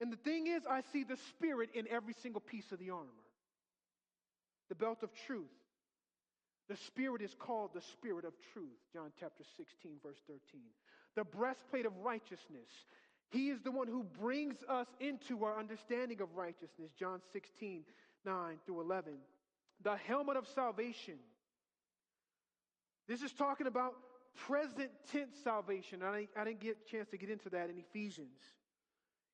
And 0.00 0.12
the 0.12 0.16
thing 0.16 0.48
is, 0.48 0.62
I 0.68 0.82
see 0.92 1.04
the 1.04 1.16
Spirit 1.30 1.70
in 1.74 1.86
every 1.88 2.14
single 2.22 2.40
piece 2.40 2.72
of 2.72 2.78
the 2.78 2.90
armor. 2.90 3.08
The 4.68 4.74
belt 4.74 5.02
of 5.02 5.10
truth. 5.26 5.46
The 6.68 6.76
Spirit 6.76 7.22
is 7.22 7.34
called 7.38 7.70
the 7.74 7.80
Spirit 7.80 8.24
of 8.24 8.32
truth. 8.52 8.76
John 8.92 9.12
chapter 9.18 9.44
16, 9.56 9.92
verse 10.02 10.20
13. 10.26 10.60
The 11.14 11.24
breastplate 11.24 11.86
of 11.86 11.92
righteousness. 12.02 12.68
He 13.30 13.50
is 13.50 13.60
the 13.62 13.70
one 13.70 13.88
who 13.88 14.04
brings 14.20 14.56
us 14.68 14.86
into 15.00 15.44
our 15.44 15.58
understanding 15.58 16.20
of 16.20 16.34
righteousness. 16.36 16.92
John 16.98 17.20
16, 17.32 17.82
9 18.24 18.58
through 18.64 18.80
11. 18.80 19.14
The 19.82 19.96
helmet 19.96 20.36
of 20.36 20.46
salvation. 20.46 21.14
This 23.08 23.22
is 23.22 23.32
talking 23.32 23.66
about 23.66 23.94
present 24.46 24.90
tense 25.10 25.36
salvation. 25.42 26.02
I 26.02 26.28
I 26.36 26.44
didn't 26.44 26.60
get 26.60 26.78
a 26.86 26.90
chance 26.90 27.08
to 27.10 27.18
get 27.18 27.30
into 27.30 27.50
that 27.50 27.70
in 27.70 27.78
Ephesians. 27.78 28.38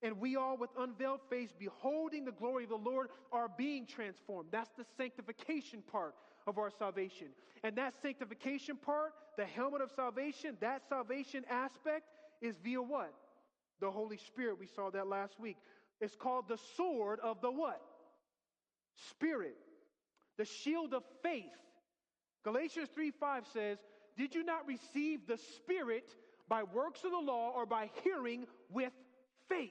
And 0.02 0.18
we 0.18 0.36
all, 0.36 0.56
with 0.56 0.70
unveiled 0.78 1.20
face, 1.28 1.50
beholding 1.58 2.24
the 2.24 2.32
glory 2.32 2.64
of 2.64 2.70
the 2.70 2.76
Lord, 2.76 3.08
are 3.32 3.50
being 3.56 3.86
transformed. 3.86 4.48
That's 4.50 4.70
the 4.76 4.84
sanctification 4.96 5.82
part 5.82 6.14
of 6.46 6.58
our 6.58 6.70
salvation. 6.70 7.28
And 7.62 7.76
that 7.76 7.94
sanctification 8.00 8.76
part, 8.76 9.12
the 9.36 9.44
helmet 9.44 9.82
of 9.82 9.90
salvation, 9.94 10.56
that 10.60 10.82
salvation 10.88 11.44
aspect 11.50 12.06
is 12.40 12.56
via 12.64 12.80
what? 12.80 13.12
The 13.80 13.90
Holy 13.90 14.18
Spirit. 14.18 14.58
We 14.58 14.66
saw 14.66 14.90
that 14.90 15.06
last 15.06 15.38
week. 15.40 15.56
It's 16.00 16.16
called 16.16 16.48
the 16.48 16.58
sword 16.76 17.20
of 17.20 17.40
the 17.40 17.50
what? 17.50 17.80
Spirit. 19.10 19.56
The 20.38 20.44
shield 20.44 20.94
of 20.94 21.02
faith. 21.22 21.44
Galatians 22.44 22.88
3 22.94 23.10
5 23.10 23.44
says, 23.52 23.78
Did 24.16 24.34
you 24.34 24.42
not 24.44 24.66
receive 24.66 25.26
the 25.26 25.38
Spirit 25.56 26.14
by 26.48 26.62
works 26.62 27.04
of 27.04 27.10
the 27.10 27.18
law 27.18 27.52
or 27.54 27.66
by 27.66 27.90
hearing 28.02 28.46
with 28.70 28.92
faith? 29.48 29.70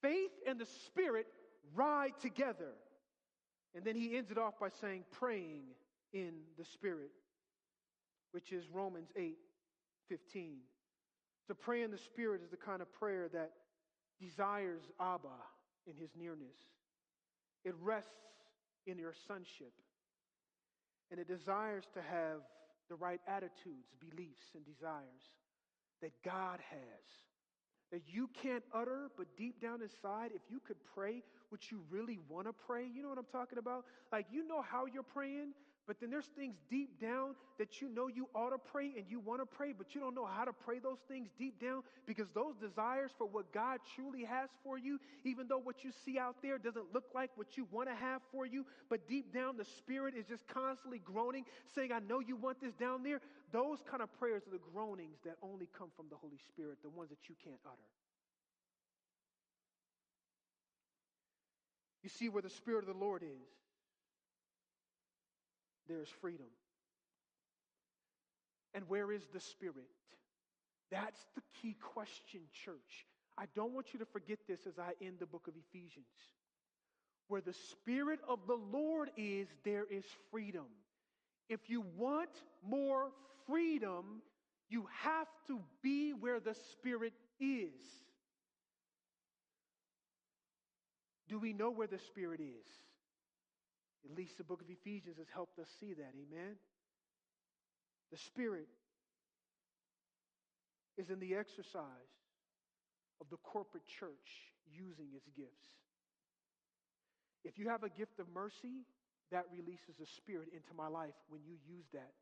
Faith 0.00 0.30
and 0.46 0.58
the 0.58 0.66
Spirit 0.86 1.26
ride 1.74 2.12
together. 2.20 2.72
And 3.74 3.84
then 3.84 3.96
he 3.96 4.16
ends 4.16 4.30
it 4.30 4.38
off 4.38 4.58
by 4.60 4.68
saying, 4.80 5.04
praying 5.12 5.62
in 6.12 6.32
the 6.58 6.64
Spirit, 6.64 7.10
which 8.32 8.52
is 8.52 8.64
Romans 8.72 9.10
8 9.16 9.36
15. 10.08 10.58
To 11.48 11.54
pray 11.54 11.82
in 11.82 11.90
the 11.90 11.98
Spirit 11.98 12.40
is 12.42 12.50
the 12.50 12.56
kind 12.56 12.80
of 12.80 12.92
prayer 12.92 13.28
that 13.32 13.52
desires 14.20 14.82
Abba 15.00 15.28
in 15.86 15.96
his 15.96 16.10
nearness, 16.16 16.56
it 17.64 17.74
rests 17.80 18.10
in 18.86 18.98
your 18.98 19.14
sonship, 19.26 19.72
and 21.10 21.18
it 21.18 21.26
desires 21.26 21.84
to 21.94 22.02
have 22.02 22.40
the 22.88 22.94
right 22.94 23.20
attitudes, 23.26 23.94
beliefs, 24.00 24.46
and 24.54 24.64
desires 24.64 25.30
that 26.00 26.12
God 26.24 26.60
has. 26.70 27.04
That 27.90 28.02
you 28.06 28.30
can't 28.42 28.64
utter, 28.72 29.10
but 29.18 29.26
deep 29.36 29.60
down 29.60 29.82
inside, 29.82 30.30
if 30.34 30.42
you 30.48 30.60
could 30.60 30.78
pray 30.94 31.22
what 31.50 31.70
you 31.70 31.80
really 31.90 32.18
want 32.28 32.46
to 32.46 32.52
pray, 32.52 32.86
you 32.86 33.02
know 33.02 33.10
what 33.10 33.18
I'm 33.18 33.24
talking 33.30 33.58
about? 33.58 33.84
Like, 34.10 34.26
you 34.32 34.46
know 34.48 34.62
how 34.62 34.86
you're 34.86 35.02
praying, 35.02 35.52
but 35.86 35.98
then 36.00 36.10
there's 36.10 36.30
things 36.36 36.54
deep 36.70 37.00
down 37.00 37.34
that 37.58 37.80
you 37.80 37.88
know 37.88 38.06
you 38.06 38.28
ought 38.34 38.50
to 38.50 38.58
pray 38.58 38.92
and 38.96 39.06
you 39.08 39.18
want 39.18 39.40
to 39.40 39.46
pray, 39.46 39.72
but 39.76 39.94
you 39.94 40.00
don't 40.00 40.14
know 40.14 40.24
how 40.24 40.44
to 40.44 40.52
pray 40.52 40.78
those 40.78 41.00
things 41.08 41.28
deep 41.36 41.60
down 41.60 41.82
because 42.06 42.28
those 42.34 42.54
desires 42.56 43.10
for 43.18 43.26
what 43.26 43.52
God 43.52 43.80
truly 43.96 44.24
has 44.24 44.48
for 44.62 44.78
you, 44.78 45.00
even 45.24 45.48
though 45.48 45.58
what 45.58 45.82
you 45.82 45.90
see 46.04 46.18
out 46.18 46.36
there 46.40 46.56
doesn't 46.56 46.94
look 46.94 47.06
like 47.14 47.30
what 47.34 47.56
you 47.56 47.66
want 47.72 47.88
to 47.88 47.94
have 47.96 48.22
for 48.30 48.46
you, 48.46 48.64
but 48.88 49.08
deep 49.08 49.34
down 49.34 49.56
the 49.56 49.64
Spirit 49.64 50.14
is 50.16 50.26
just 50.26 50.46
constantly 50.46 51.00
groaning, 51.00 51.44
saying, 51.74 51.90
I 51.90 51.98
know 51.98 52.20
you 52.20 52.36
want 52.36 52.60
this 52.60 52.74
down 52.74 53.02
there. 53.02 53.20
Those 53.50 53.82
kind 53.88 54.02
of 54.02 54.12
prayers 54.18 54.42
are 54.46 54.52
the 54.52 54.62
groanings 54.72 55.18
that 55.24 55.34
only 55.42 55.68
come 55.76 55.88
from 55.96 56.06
the 56.10 56.16
Holy 56.16 56.38
Spirit, 56.48 56.78
the 56.82 56.90
ones 56.90 57.10
that 57.10 57.28
you 57.28 57.34
can't 57.42 57.60
utter. 57.66 57.76
You 62.02 62.08
see 62.08 62.28
where 62.28 62.42
the 62.42 62.50
Spirit 62.50 62.88
of 62.88 62.94
the 62.94 63.04
Lord 63.04 63.22
is 63.22 63.61
there's 65.92 66.08
freedom. 66.08 66.46
And 68.74 68.88
where 68.88 69.12
is 69.12 69.22
the 69.32 69.40
Spirit? 69.40 69.90
That's 70.90 71.20
the 71.34 71.42
key 71.60 71.76
question, 71.80 72.40
church. 72.64 73.06
I 73.38 73.44
don't 73.54 73.72
want 73.72 73.92
you 73.92 73.98
to 73.98 74.06
forget 74.06 74.38
this 74.48 74.60
as 74.66 74.78
I 74.78 74.92
end 75.04 75.16
the 75.18 75.26
book 75.26 75.48
of 75.48 75.54
Ephesians. 75.68 76.06
Where 77.28 77.40
the 77.40 77.52
Spirit 77.52 78.20
of 78.28 78.40
the 78.46 78.56
Lord 78.56 79.10
is, 79.16 79.48
there 79.64 79.84
is 79.90 80.04
freedom. 80.30 80.66
If 81.48 81.68
you 81.68 81.84
want 81.96 82.30
more 82.66 83.10
freedom, 83.46 84.22
you 84.68 84.86
have 85.02 85.28
to 85.48 85.60
be 85.82 86.12
where 86.12 86.40
the 86.40 86.54
Spirit 86.72 87.12
is. 87.40 87.70
Do 91.28 91.38
we 91.38 91.52
know 91.52 91.70
where 91.70 91.86
the 91.86 91.98
Spirit 91.98 92.40
is? 92.40 92.66
At 94.04 94.16
least 94.16 94.38
the 94.38 94.44
book 94.44 94.60
of 94.60 94.68
Ephesians 94.68 95.18
has 95.18 95.28
helped 95.32 95.58
us 95.58 95.68
see 95.78 95.94
that. 95.94 96.12
Amen. 96.14 96.56
The 98.10 98.18
Spirit 98.18 98.68
is 100.98 101.10
in 101.10 101.20
the 101.20 101.34
exercise 101.34 102.12
of 103.20 103.30
the 103.30 103.38
corporate 103.38 103.86
church 103.86 104.52
using 104.66 105.06
its 105.14 105.28
gifts. 105.36 105.66
If 107.44 107.58
you 107.58 107.68
have 107.68 107.82
a 107.82 107.88
gift 107.88 108.18
of 108.18 108.26
mercy, 108.34 108.84
that 109.30 109.46
releases 109.50 109.98
a 110.00 110.06
spirit 110.06 110.48
into 110.52 110.74
my 110.76 110.88
life 110.88 111.16
when 111.28 111.40
you 111.42 111.56
use 111.66 111.86
that 111.92 112.12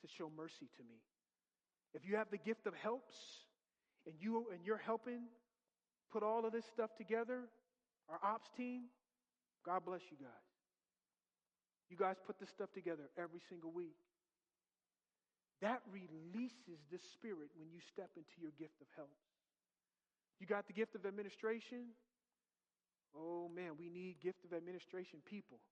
to 0.00 0.08
show 0.08 0.30
mercy 0.34 0.66
to 0.76 0.82
me. 0.82 0.96
If 1.92 2.06
you 2.08 2.16
have 2.16 2.30
the 2.30 2.38
gift 2.38 2.66
of 2.66 2.74
helps 2.74 3.14
and 4.06 4.14
you 4.18 4.46
and 4.52 4.64
you're 4.64 4.78
helping 4.78 5.28
put 6.10 6.22
all 6.22 6.46
of 6.46 6.52
this 6.52 6.64
stuff 6.72 6.90
together, 6.96 7.42
our 8.08 8.18
ops 8.24 8.48
team, 8.56 8.84
God 9.64 9.84
bless 9.84 10.00
you 10.10 10.16
guys. 10.16 10.53
You 11.94 12.02
guys 12.02 12.18
put 12.26 12.42
this 12.42 12.50
stuff 12.50 12.74
together 12.74 13.06
every 13.14 13.38
single 13.48 13.70
week. 13.70 13.94
That 15.62 15.78
releases 15.86 16.82
the 16.90 16.98
spirit 17.14 17.54
when 17.54 17.70
you 17.70 17.78
step 17.78 18.10
into 18.18 18.34
your 18.42 18.50
gift 18.58 18.82
of 18.82 18.90
help. 18.96 19.14
You 20.40 20.46
got 20.50 20.66
the 20.66 20.72
gift 20.72 20.96
of 20.96 21.06
administration? 21.06 21.94
Oh 23.14 23.46
man, 23.46 23.78
we 23.78 23.88
need 23.88 24.18
gift 24.18 24.42
of 24.42 24.52
administration 24.52 25.22
people. 25.22 25.62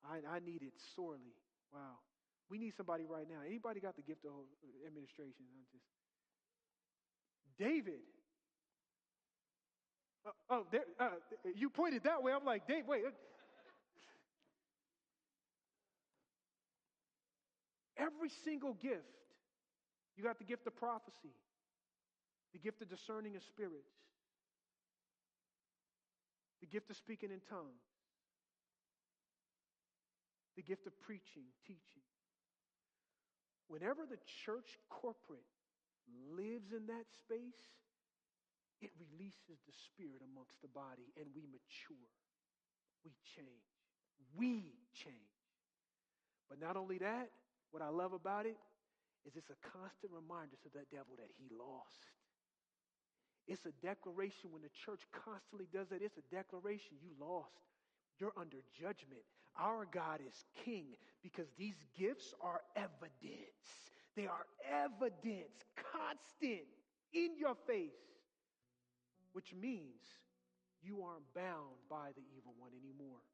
I, 0.00 0.24
I 0.24 0.40
need 0.40 0.62
it 0.62 0.72
sorely. 0.96 1.36
Wow. 1.74 2.00
We 2.48 2.56
need 2.56 2.72
somebody 2.74 3.04
right 3.04 3.28
now. 3.28 3.44
Anybody 3.44 3.80
got 3.80 3.96
the 3.96 4.02
gift 4.02 4.24
of 4.24 4.48
administration? 4.88 5.44
I'm 5.44 5.68
just 5.76 5.84
David. 7.60 8.00
Uh, 10.24 10.30
oh, 10.48 10.66
there, 10.72 10.88
uh, 10.98 11.20
you 11.54 11.68
pointed 11.68 12.04
that 12.04 12.22
way. 12.22 12.32
I'm 12.32 12.46
like, 12.46 12.66
Dave, 12.66 12.86
wait. 12.88 13.04
Every 18.04 18.30
single 18.44 18.74
gift. 18.74 19.16
You 20.16 20.22
got 20.22 20.38
the 20.38 20.44
gift 20.44 20.66
of 20.66 20.76
prophecy, 20.76 21.34
the 22.52 22.58
gift 22.58 22.82
of 22.82 22.88
discerning 22.88 23.34
of 23.34 23.42
spirits, 23.42 23.90
the 26.60 26.66
gift 26.66 26.90
of 26.90 26.96
speaking 26.96 27.30
in 27.30 27.40
tongues, 27.50 27.82
the 30.56 30.62
gift 30.62 30.86
of 30.86 30.92
preaching, 31.00 31.50
teaching. 31.66 32.06
Whenever 33.66 34.06
the 34.06 34.18
church 34.46 34.78
corporate 34.88 35.50
lives 36.36 36.70
in 36.70 36.86
that 36.86 37.10
space, 37.18 37.58
it 38.80 38.90
releases 39.00 39.58
the 39.66 39.74
spirit 39.88 40.22
amongst 40.22 40.60
the 40.62 40.68
body 40.68 41.10
and 41.18 41.26
we 41.34 41.42
mature. 41.50 42.12
We 43.04 43.12
change. 43.34 43.72
We 44.36 44.78
change. 44.92 45.16
But 46.48 46.60
not 46.60 46.76
only 46.76 46.98
that, 46.98 47.30
what 47.74 47.82
I 47.82 47.90
love 47.90 48.14
about 48.14 48.46
it 48.46 48.54
is 49.26 49.34
it's 49.34 49.50
a 49.50 49.58
constant 49.66 50.14
reminder 50.14 50.54
to 50.62 50.70
that 50.78 50.86
devil 50.94 51.18
that 51.18 51.34
he 51.34 51.50
lost. 51.50 52.06
It's 53.50 53.66
a 53.66 53.74
declaration 53.82 54.54
when 54.54 54.62
the 54.62 54.70
church 54.70 55.02
constantly 55.10 55.66
does 55.74 55.90
that. 55.90 55.98
It's 55.98 56.14
a 56.14 56.28
declaration 56.30 57.02
you 57.02 57.10
lost. 57.18 57.66
You're 58.22 58.36
under 58.38 58.62
judgment. 58.78 59.26
Our 59.58 59.90
God 59.90 60.22
is 60.22 60.46
king 60.62 60.94
because 61.18 61.50
these 61.58 61.74
gifts 61.98 62.30
are 62.38 62.62
evidence. 62.78 63.66
They 64.14 64.30
are 64.30 64.46
evidence, 64.62 65.58
constant, 65.74 66.70
in 67.10 67.34
your 67.34 67.58
face, 67.66 67.98
which 69.34 69.50
means 69.50 70.06
you 70.78 71.02
aren't 71.02 71.26
bound 71.34 71.74
by 71.90 72.14
the 72.14 72.22
evil 72.38 72.54
one 72.54 72.70
anymore. 72.70 73.26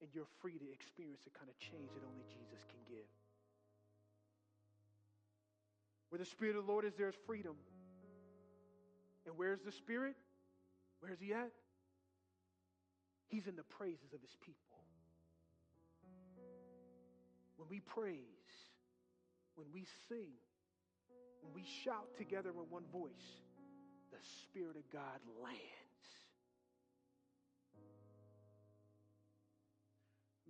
And 0.00 0.08
you're 0.16 0.30
free 0.40 0.56
to 0.56 0.68
experience 0.72 1.20
the 1.28 1.36
kind 1.36 1.52
of 1.52 1.58
change 1.60 1.92
that 1.92 2.06
only 2.06 2.24
Jesus 2.32 2.64
can 2.64 2.80
give. 2.88 3.08
Where 6.10 6.18
the 6.18 6.24
Spirit 6.24 6.56
of 6.56 6.66
the 6.66 6.72
Lord 6.72 6.84
is, 6.84 6.94
there's 6.96 7.14
freedom. 7.26 7.54
And 9.26 9.36
where's 9.36 9.60
the 9.60 9.72
Spirit? 9.72 10.14
Where's 11.00 11.20
He 11.20 11.32
at? 11.32 11.50
He's 13.28 13.46
in 13.46 13.56
the 13.56 13.62
praises 13.62 14.12
of 14.14 14.20
His 14.20 14.34
people. 14.40 14.56
When 17.56 17.68
we 17.68 17.80
praise, 17.80 18.22
when 19.54 19.66
we 19.74 19.84
sing, 20.08 20.32
when 21.42 21.52
we 21.54 21.64
shout 21.84 22.08
together 22.16 22.50
in 22.50 22.70
one 22.70 22.84
voice, 22.92 23.42
the 24.10 24.18
Spirit 24.44 24.76
of 24.76 24.90
God 24.90 25.20
lands. 25.42 25.88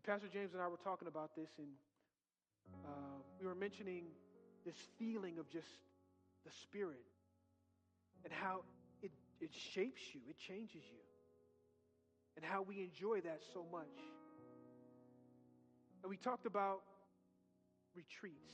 Pastor 0.09 0.33
James 0.33 0.55
and 0.55 0.63
I 0.63 0.69
were 0.69 0.81
talking 0.81 1.07
about 1.07 1.37
this, 1.37 1.51
and 1.59 1.69
uh, 2.81 3.21
we 3.39 3.47
were 3.47 3.55
mentioning 3.55 4.05
this 4.69 4.77
feeling 4.99 5.39
of 5.39 5.49
just 5.49 5.67
the 6.45 6.51
Spirit 6.63 7.07
and 8.23 8.31
how 8.31 8.61
it, 9.03 9.11
it 9.41 9.49
shapes 9.73 10.03
you, 10.13 10.21
it 10.29 10.37
changes 10.37 10.83
you, 10.93 11.01
and 12.37 12.45
how 12.45 12.61
we 12.61 12.83
enjoy 12.83 13.19
that 13.23 13.41
so 13.55 13.65
much. 13.73 13.97
And 16.03 16.11
we 16.11 16.19
talked 16.19 16.45
about 16.45 16.81
retreats. 17.97 18.53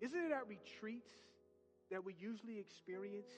Isn't 0.00 0.20
it 0.20 0.30
at 0.30 0.46
retreats 0.46 1.10
that 1.90 2.04
we 2.04 2.14
usually 2.20 2.60
experience 2.60 3.32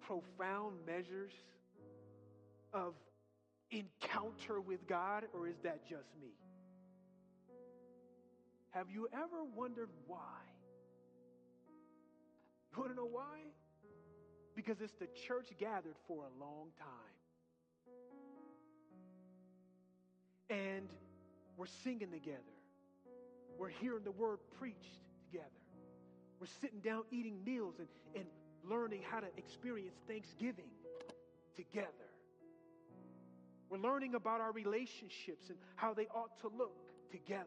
profound 0.00 0.76
measures 0.86 1.32
of 2.72 2.94
encounter 3.70 4.58
with 4.58 4.86
God, 4.86 5.24
or 5.34 5.46
is 5.46 5.56
that 5.64 5.86
just 5.86 6.08
me? 6.18 6.32
Have 8.74 8.90
you 8.90 9.08
ever 9.12 9.44
wondered 9.54 9.88
why? 10.08 10.18
You 12.72 12.78
want 12.78 12.90
to 12.90 12.96
know 12.96 13.08
why? 13.08 13.38
Because 14.56 14.80
it's 14.80 14.94
the 14.94 15.06
church 15.28 15.46
gathered 15.60 15.94
for 16.08 16.24
a 16.24 16.44
long 16.44 16.70
time. 16.76 17.14
And 20.50 20.88
we're 21.56 21.66
singing 21.84 22.10
together. 22.10 22.40
We're 23.58 23.68
hearing 23.68 24.02
the 24.02 24.10
word 24.10 24.40
preached 24.58 24.98
together. 25.30 25.46
We're 26.40 26.48
sitting 26.60 26.80
down 26.80 27.04
eating 27.12 27.44
meals 27.44 27.76
and, 27.78 27.86
and 28.16 28.26
learning 28.68 29.02
how 29.08 29.20
to 29.20 29.28
experience 29.36 29.94
Thanksgiving 30.08 30.70
together. 31.54 31.86
We're 33.70 33.78
learning 33.78 34.16
about 34.16 34.40
our 34.40 34.50
relationships 34.50 35.48
and 35.48 35.58
how 35.76 35.94
they 35.94 36.08
ought 36.08 36.40
to 36.40 36.48
look 36.48 36.74
together. 37.12 37.46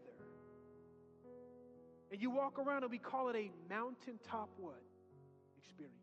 And 2.11 2.21
you 2.21 2.29
walk 2.29 2.57
around 2.59 2.83
and 2.83 2.91
we 2.91 2.97
call 2.97 3.29
it 3.29 3.35
a 3.35 3.51
mountaintop 3.69 4.49
what? 4.57 4.81
Experience. 5.57 5.95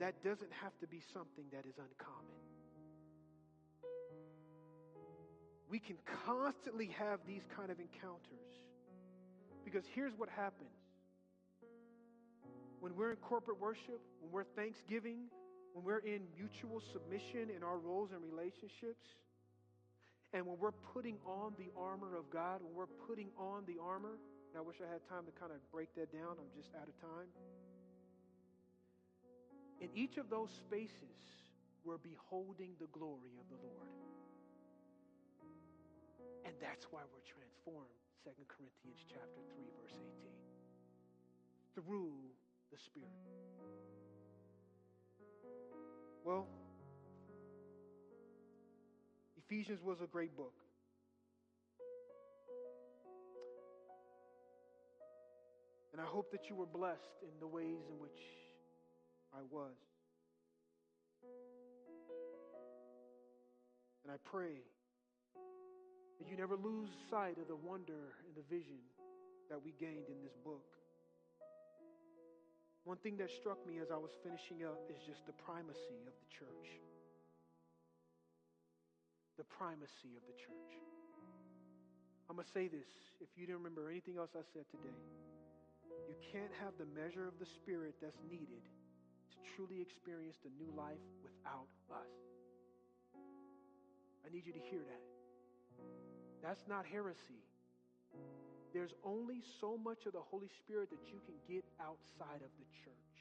That 0.00 0.22
doesn't 0.24 0.52
have 0.60 0.76
to 0.80 0.88
be 0.88 1.00
something 1.12 1.44
that 1.52 1.64
is 1.66 1.76
uncommon. 1.78 2.42
We 5.70 5.78
can 5.78 5.96
constantly 6.26 6.90
have 6.98 7.20
these 7.26 7.42
kind 7.56 7.70
of 7.70 7.78
encounters. 7.78 8.50
Because 9.64 9.84
here's 9.94 10.12
what 10.18 10.28
happens. 10.28 10.68
When 12.80 12.96
we're 12.96 13.12
in 13.12 13.16
corporate 13.18 13.60
worship, 13.60 14.00
when 14.20 14.32
we're 14.32 14.44
thanksgiving, 14.56 15.30
when 15.72 15.84
we're 15.84 16.00
in 16.00 16.22
mutual 16.36 16.82
submission 16.92 17.48
in 17.54 17.62
our 17.62 17.78
roles 17.78 18.10
and 18.10 18.20
relationships, 18.22 19.06
and 20.32 20.46
when 20.46 20.58
we're 20.58 20.72
putting 20.94 21.18
on 21.26 21.52
the 21.58 21.68
armor 21.76 22.16
of 22.16 22.30
God, 22.30 22.60
when 22.64 22.74
we're 22.74 22.94
putting 23.06 23.28
on 23.36 23.64
the 23.66 23.76
armor, 23.76 24.16
and 24.48 24.56
I 24.56 24.60
wish 24.60 24.76
I 24.80 24.90
had 24.90 25.04
time 25.08 25.24
to 25.28 25.32
kind 25.32 25.52
of 25.52 25.60
break 25.70 25.94
that 25.96 26.12
down, 26.12 26.40
I'm 26.40 26.52
just 26.56 26.72
out 26.74 26.88
of 26.88 26.96
time. 27.00 27.28
In 29.80 29.88
each 29.94 30.16
of 30.16 30.30
those 30.30 30.48
spaces, 30.64 31.20
we're 31.84 32.00
beholding 32.00 32.72
the 32.80 32.88
glory 32.92 33.36
of 33.36 33.46
the 33.50 33.60
Lord. 33.60 33.92
And 36.44 36.54
that's 36.60 36.86
why 36.90 37.02
we're 37.12 37.26
transformed, 37.28 37.92
2 38.24 38.30
Corinthians 38.48 39.04
chapter 39.04 39.42
3, 39.52 39.64
verse 39.76 39.96
18. 40.00 40.32
Through 41.76 42.14
the 42.70 42.78
Spirit. 42.78 43.12
Well, 46.24 46.46
Ephesians 49.52 49.82
was 49.84 50.00
a 50.00 50.06
great 50.06 50.34
book. 50.34 50.54
And 55.92 56.00
I 56.00 56.06
hope 56.06 56.32
that 56.32 56.48
you 56.48 56.56
were 56.56 56.64
blessed 56.64 57.20
in 57.20 57.38
the 57.38 57.46
ways 57.46 57.84
in 57.92 58.00
which 58.00 58.16
I 59.34 59.44
was. 59.50 59.76
And 64.02 64.10
I 64.10 64.16
pray 64.24 64.56
that 66.18 66.30
you 66.30 66.36
never 66.38 66.56
lose 66.56 66.88
sight 67.10 67.36
of 67.36 67.46
the 67.46 67.56
wonder 67.56 68.16
and 68.24 68.34
the 68.34 68.48
vision 68.48 68.80
that 69.50 69.62
we 69.62 69.74
gained 69.78 70.08
in 70.08 70.22
this 70.22 70.36
book. 70.42 70.64
One 72.84 72.96
thing 72.96 73.18
that 73.18 73.28
struck 73.30 73.58
me 73.66 73.80
as 73.80 73.90
I 73.92 73.98
was 73.98 74.12
finishing 74.24 74.64
up 74.64 74.80
is 74.88 74.96
just 75.06 75.26
the 75.26 75.36
primacy 75.44 76.00
of 76.08 76.14
the 76.16 76.28
church 76.32 76.91
the 79.42 79.50
primacy 79.58 80.14
of 80.14 80.22
the 80.30 80.38
church. 80.38 80.78
I'm 82.30 82.38
going 82.38 82.46
to 82.46 82.54
say 82.54 82.70
this 82.70 82.86
if 83.18 83.26
you 83.34 83.42
didn't 83.42 83.58
remember 83.58 83.90
anything 83.90 84.14
else 84.14 84.38
I 84.38 84.46
said 84.54 84.70
today. 84.70 84.94
You 86.06 86.14
can't 86.30 86.54
have 86.62 86.78
the 86.78 86.86
measure 86.94 87.26
of 87.26 87.42
the 87.42 87.48
Spirit 87.58 87.98
that's 87.98 88.22
needed 88.30 88.62
to 88.62 89.36
truly 89.58 89.82
experience 89.82 90.38
the 90.46 90.54
new 90.54 90.70
life 90.78 91.02
without 91.26 91.66
us. 91.90 92.14
I 94.22 94.30
need 94.30 94.46
you 94.46 94.54
to 94.54 94.62
hear 94.70 94.86
that. 94.86 95.04
That's 96.38 96.62
not 96.70 96.86
heresy. 96.86 97.42
There's 98.70 98.94
only 99.02 99.42
so 99.58 99.74
much 99.74 100.06
of 100.06 100.14
the 100.14 100.22
Holy 100.22 100.48
Spirit 100.62 100.94
that 100.94 101.10
you 101.10 101.18
can 101.26 101.34
get 101.50 101.66
outside 101.82 102.46
of 102.46 102.52
the 102.62 102.68
church. 102.70 103.18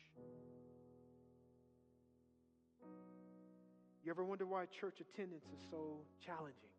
You 4.03 4.09
ever 4.09 4.25
wonder 4.25 4.47
why 4.47 4.65
church 4.65 4.99
attendance 4.99 5.45
is 5.53 5.59
so 5.69 6.01
challenging? 6.25 6.73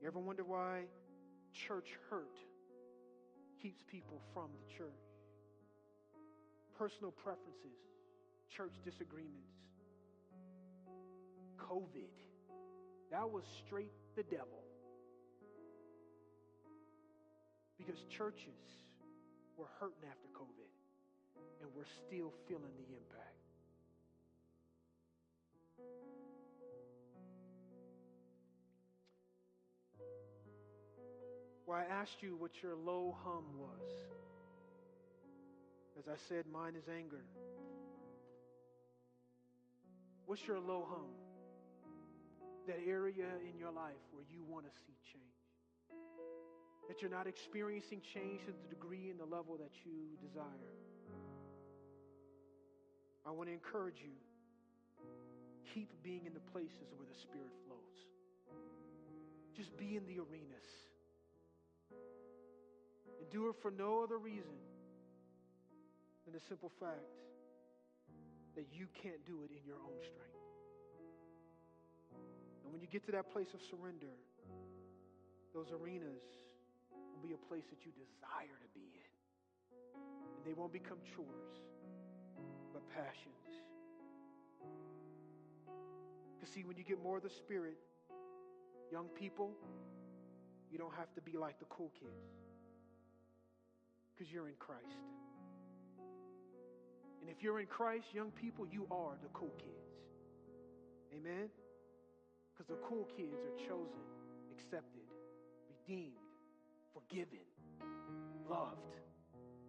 You 0.00 0.06
ever 0.06 0.18
wonder 0.18 0.44
why 0.44 0.82
church 1.54 1.96
hurt 2.10 2.36
keeps 3.62 3.82
people 3.90 4.20
from 4.34 4.50
the 4.52 4.74
church. 4.76 4.92
Personal 6.76 7.10
preferences, 7.10 7.80
church 8.54 8.74
disagreements, 8.84 9.56
COVID. 11.56 12.12
That 13.10 13.28
was 13.28 13.44
straight 13.66 13.92
the 14.16 14.22
devil. 14.22 14.64
Because 17.78 18.04
churches 18.10 18.60
were 19.56 19.68
hurting 19.78 20.04
after 20.04 20.28
COVID, 20.36 20.68
and 21.62 21.70
we're 21.74 21.88
still 22.06 22.32
feeling 22.46 22.72
the 22.76 22.94
impact. 22.94 23.49
Well, 31.66 31.78
I 31.78 31.84
asked 31.84 32.20
you 32.20 32.34
what 32.36 32.50
your 32.62 32.74
low 32.74 33.16
hum 33.22 33.44
was. 33.56 33.86
As 35.96 36.08
I 36.08 36.16
said, 36.28 36.44
mine 36.52 36.74
is 36.74 36.88
anger. 36.88 37.22
What's 40.26 40.44
your 40.48 40.58
low 40.58 40.88
hum? 40.90 41.06
That 42.66 42.78
area 42.86 43.26
in 43.48 43.56
your 43.56 43.70
life 43.70 44.02
where 44.12 44.24
you 44.32 44.42
want 44.48 44.64
to 44.64 44.70
see 44.86 44.96
change. 45.12 45.24
That 46.88 47.00
you're 47.00 47.10
not 47.10 47.28
experiencing 47.28 48.00
change 48.14 48.40
to 48.46 48.52
the 48.52 48.68
degree 48.68 49.10
and 49.10 49.20
the 49.20 49.24
level 49.24 49.56
that 49.58 49.70
you 49.84 50.18
desire. 50.26 50.74
I 53.24 53.30
want 53.30 53.48
to 53.48 53.52
encourage 53.52 54.00
you 54.02 54.16
keep 55.74 55.90
being 56.02 56.26
in 56.26 56.34
the 56.34 56.44
places 56.52 56.92
where 56.96 57.06
the 57.06 57.18
Spirit 57.18 57.52
flows. 57.66 57.98
Just 59.56 59.76
be 59.76 59.96
in 59.96 60.06
the 60.06 60.18
arenas 60.18 60.90
do 63.30 63.48
it 63.48 63.56
for 63.62 63.70
no 63.70 64.02
other 64.02 64.18
reason 64.18 64.58
than 66.26 66.34
the 66.34 66.42
simple 66.50 66.70
fact 66.82 67.14
that 68.58 68.66
you 68.74 68.90
can't 69.00 69.22
do 69.24 69.46
it 69.46 69.50
in 69.54 69.62
your 69.62 69.78
own 69.78 69.98
strength. 70.02 70.42
And 72.66 72.74
when 72.74 72.82
you 72.82 72.90
get 72.90 73.06
to 73.06 73.12
that 73.14 73.30
place 73.30 73.54
of 73.54 73.62
surrender, 73.62 74.10
those 75.54 75.70
arenas 75.70 76.26
will 76.90 77.22
be 77.22 77.34
a 77.34 77.42
place 77.46 77.64
that 77.70 77.86
you 77.86 77.94
desire 77.94 78.58
to 78.58 78.70
be 78.74 78.90
in. 78.90 79.10
And 80.34 80.42
they 80.42 80.52
won't 80.52 80.74
become 80.74 80.98
chores, 81.14 81.54
but 82.74 82.82
passions. 82.90 83.69
Because, 86.40 86.54
see, 86.54 86.64
when 86.64 86.78
you 86.78 86.84
get 86.84 87.02
more 87.02 87.18
of 87.18 87.22
the 87.22 87.28
Spirit, 87.28 87.76
young 88.90 89.08
people, 89.08 89.50
you 90.72 90.78
don't 90.78 90.94
have 90.94 91.12
to 91.14 91.20
be 91.20 91.36
like 91.36 91.58
the 91.58 91.66
cool 91.66 91.92
kids 92.00 92.32
because 94.08 94.32
you're 94.32 94.48
in 94.48 94.54
Christ. 94.58 94.96
And 97.20 97.28
if 97.28 97.42
you're 97.42 97.60
in 97.60 97.66
Christ, 97.66 98.06
young 98.14 98.30
people, 98.30 98.66
you 98.66 98.86
are 98.90 99.18
the 99.22 99.28
cool 99.34 99.52
kids. 99.58 99.92
Amen? 101.14 101.48
Because 102.52 102.68
the 102.68 102.80
cool 102.86 103.06
kids 103.16 103.36
are 103.44 103.56
chosen, 103.68 104.00
accepted, 104.52 105.04
redeemed, 105.68 106.16
forgiven, 106.94 107.44
loved. 108.48 108.96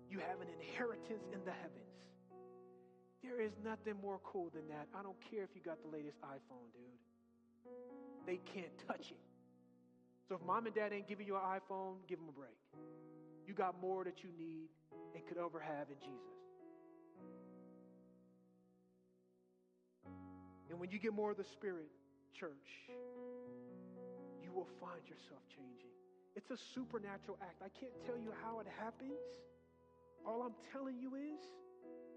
You 0.09 0.19
have 0.19 0.39
an 0.39 0.47
inheritance 0.59 1.27
in 1.33 1.43
the 1.43 1.51
heavens. 1.51 1.90
There 3.23 3.39
is 3.39 3.51
nothing 3.63 3.95
more 4.01 4.19
cool 4.23 4.49
than 4.53 4.67
that. 4.69 4.87
I 4.97 5.03
don't 5.03 5.19
care 5.29 5.43
if 5.43 5.49
you 5.53 5.61
got 5.63 5.81
the 5.83 5.89
latest 5.89 6.19
iPhone, 6.21 6.69
dude. 6.73 6.97
They 8.25 8.39
can't 8.53 8.73
touch 8.87 9.11
it. 9.11 9.19
So 10.27 10.35
if 10.35 10.41
mom 10.45 10.65
and 10.65 10.73
dad 10.73 10.93
ain't 10.93 11.07
giving 11.07 11.27
you 11.27 11.35
an 11.35 11.41
iPhone, 11.41 11.95
give 12.07 12.17
them 12.17 12.29
a 12.29 12.31
break. 12.31 12.57
You 13.45 13.53
got 13.53 13.79
more 13.81 14.03
that 14.03 14.23
you 14.23 14.29
need 14.37 14.69
and 15.13 15.25
could 15.27 15.37
ever 15.37 15.59
have 15.59 15.89
in 15.89 15.99
Jesus. 15.99 16.41
And 20.69 20.79
when 20.79 20.89
you 20.89 20.99
get 20.99 21.13
more 21.13 21.31
of 21.31 21.37
the 21.37 21.43
Spirit, 21.43 21.91
church, 22.33 22.87
you 24.41 24.51
will 24.53 24.67
find 24.79 25.03
yourself 25.03 25.43
changing. 25.51 25.91
It's 26.35 26.49
a 26.49 26.57
supernatural 26.73 27.37
act. 27.41 27.61
I 27.61 27.67
can't 27.77 27.93
tell 28.05 28.17
you 28.17 28.31
how 28.41 28.61
it 28.61 28.67
happens. 28.79 29.19
All 30.25 30.41
I'm 30.43 30.55
telling 30.71 30.97
you 30.97 31.15
is 31.15 31.43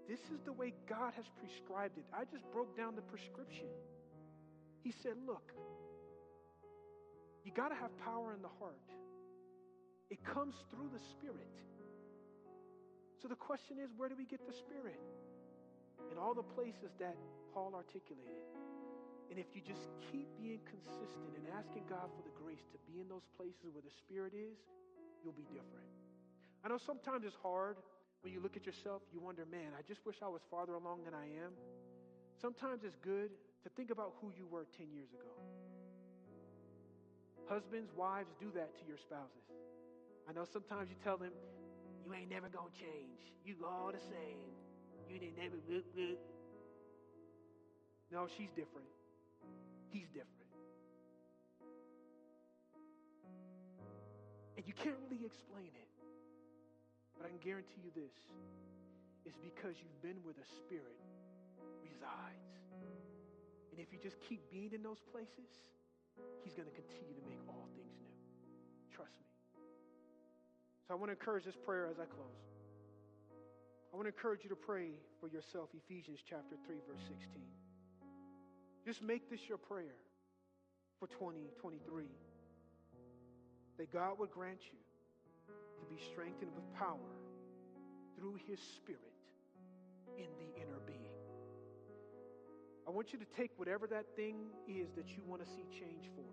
this 0.07 0.19
is 0.31 0.39
the 0.45 0.53
way 0.53 0.73
God 0.87 1.13
has 1.15 1.25
prescribed 1.39 1.97
it. 1.97 2.05
I 2.13 2.25
just 2.25 2.45
broke 2.51 2.77
down 2.77 2.95
the 2.95 3.01
prescription. 3.01 3.67
He 4.83 4.91
said, 4.91 5.13
Look, 5.25 5.51
you 7.43 7.51
got 7.51 7.69
to 7.69 7.75
have 7.75 7.89
power 8.01 8.33
in 8.33 8.41
the 8.41 8.53
heart. 8.59 8.85
It 10.09 10.23
comes 10.23 10.53
through 10.69 10.89
the 10.93 11.01
Spirit. 11.17 11.49
So 13.21 13.27
the 13.27 13.37
question 13.37 13.81
is, 13.81 13.89
where 13.97 14.09
do 14.09 14.13
we 14.13 14.25
get 14.25 14.45
the 14.45 14.53
Spirit? 14.53 15.01
In 16.11 16.17
all 16.17 16.33
the 16.33 16.45
places 16.45 16.93
that 16.99 17.17
Paul 17.53 17.73
articulated. 17.73 18.53
And 19.29 19.39
if 19.39 19.49
you 19.57 19.61
just 19.65 19.89
keep 20.11 20.29
being 20.37 20.61
consistent 20.69 21.33
and 21.33 21.49
asking 21.57 21.89
God 21.89 22.13
for 22.13 22.21
the 22.21 22.33
grace 22.37 22.61
to 22.69 22.77
be 22.85 23.01
in 23.01 23.09
those 23.09 23.25
places 23.33 23.73
where 23.73 23.81
the 23.81 23.93
Spirit 24.05 24.37
is, 24.37 24.61
you'll 25.23 25.33
be 25.33 25.49
different. 25.49 25.89
I 26.61 26.69
know 26.69 26.77
sometimes 26.77 27.25
it's 27.25 27.37
hard 27.41 27.77
when 28.25 28.33
you 28.33 28.41
look 28.41 28.57
at 28.57 28.65
yourself, 28.65 29.05
you 29.13 29.21
wonder, 29.21 29.45
man, 29.45 29.77
I 29.77 29.85
just 29.85 30.01
wish 30.01 30.17
I 30.25 30.27
was 30.27 30.41
farther 30.49 30.73
along 30.73 31.05
than 31.05 31.13
I 31.13 31.29
am. 31.45 31.53
Sometimes 32.41 32.81
it's 32.81 32.97
good 33.05 33.29
to 33.61 33.69
think 33.77 33.91
about 33.93 34.17
who 34.19 34.33
you 34.33 34.49
were 34.49 34.65
10 34.81 34.89
years 34.89 35.13
ago. 35.13 35.29
Husbands, 37.45 37.93
wives, 37.93 38.33
do 38.41 38.49
that 38.57 38.73
to 38.81 38.83
your 38.89 38.97
spouses. 38.97 39.45
I 40.27 40.33
know 40.33 40.41
sometimes 40.41 40.89
you 40.89 40.97
tell 41.05 41.21
them, 41.21 41.29
you 42.01 42.17
ain't 42.17 42.31
never 42.33 42.49
gonna 42.49 42.73
change. 42.73 43.29
You 43.45 43.61
all 43.61 43.93
the 43.93 44.01
same. 44.01 44.41
You 45.05 45.21
ain't 45.21 45.37
never. 45.37 45.61
Whoop, 45.69 45.85
whoop. 45.93 46.17
No, 48.09 48.25
she's 48.25 48.49
different. 48.57 48.89
He's 49.93 50.09
different. 50.09 50.49
And 54.57 54.65
you 54.65 54.73
can't 54.73 54.97
really 55.05 55.29
explain 55.29 55.69
it. 55.77 55.94
But 57.17 57.25
I 57.25 57.29
can 57.31 57.39
guarantee 57.39 57.81
you 57.83 57.91
this 57.95 58.13
it's 59.25 59.39
because 59.41 59.75
you've 59.81 60.01
been 60.05 60.21
where 60.21 60.37
the 60.37 60.45
Spirit 60.45 61.01
resides. 61.81 62.53
And 63.73 63.81
if 63.81 63.91
you 63.91 63.97
just 63.97 64.21
keep 64.21 64.39
being 64.51 64.71
in 64.71 64.83
those 64.85 65.01
places, 65.11 65.49
He's 66.45 66.53
going 66.53 66.69
to 66.69 66.77
continue 66.77 67.17
to 67.17 67.25
make 67.27 67.41
all 67.49 67.67
things 67.75 67.91
new. 67.99 68.15
Trust 68.93 69.17
me. 69.19 69.27
So 70.87 70.93
I 70.93 70.95
want 70.95 71.09
to 71.09 71.17
encourage 71.17 71.43
this 71.43 71.57
prayer 71.57 71.89
as 71.89 71.99
I 71.99 72.05
close. 72.05 72.45
I 73.91 73.97
want 73.97 74.05
to 74.05 74.13
encourage 74.13 74.43
you 74.43 74.51
to 74.53 74.59
pray 74.59 75.01
for 75.19 75.27
yourself, 75.27 75.69
Ephesians 75.73 76.19
chapter 76.21 76.55
3, 76.67 76.75
verse 76.87 77.03
16. 77.07 77.41
Just 78.85 79.01
make 79.01 79.29
this 79.29 79.49
your 79.49 79.57
prayer 79.57 79.97
for 80.99 81.07
2023. 81.07 82.05
That 83.77 83.91
God 83.91 84.19
would 84.19 84.31
grant 84.31 84.59
you 84.71 84.79
to 85.85 85.93
be 85.93 86.01
strengthened 86.11 86.51
with 86.55 86.65
power 86.73 87.13
through 88.17 88.39
his 88.47 88.59
spirit 88.59 89.13
in 90.17 90.29
the 90.41 90.49
inner 90.57 90.81
being. 90.85 91.13
I 92.87 92.91
want 92.91 93.13
you 93.13 93.19
to 93.19 93.25
take 93.37 93.51
whatever 93.57 93.85
that 93.87 94.05
thing 94.15 94.49
is 94.67 94.89
that 94.95 95.09
you 95.09 95.21
want 95.25 95.43
to 95.43 95.49
see 95.49 95.65
change 95.69 96.09
for. 96.15 96.25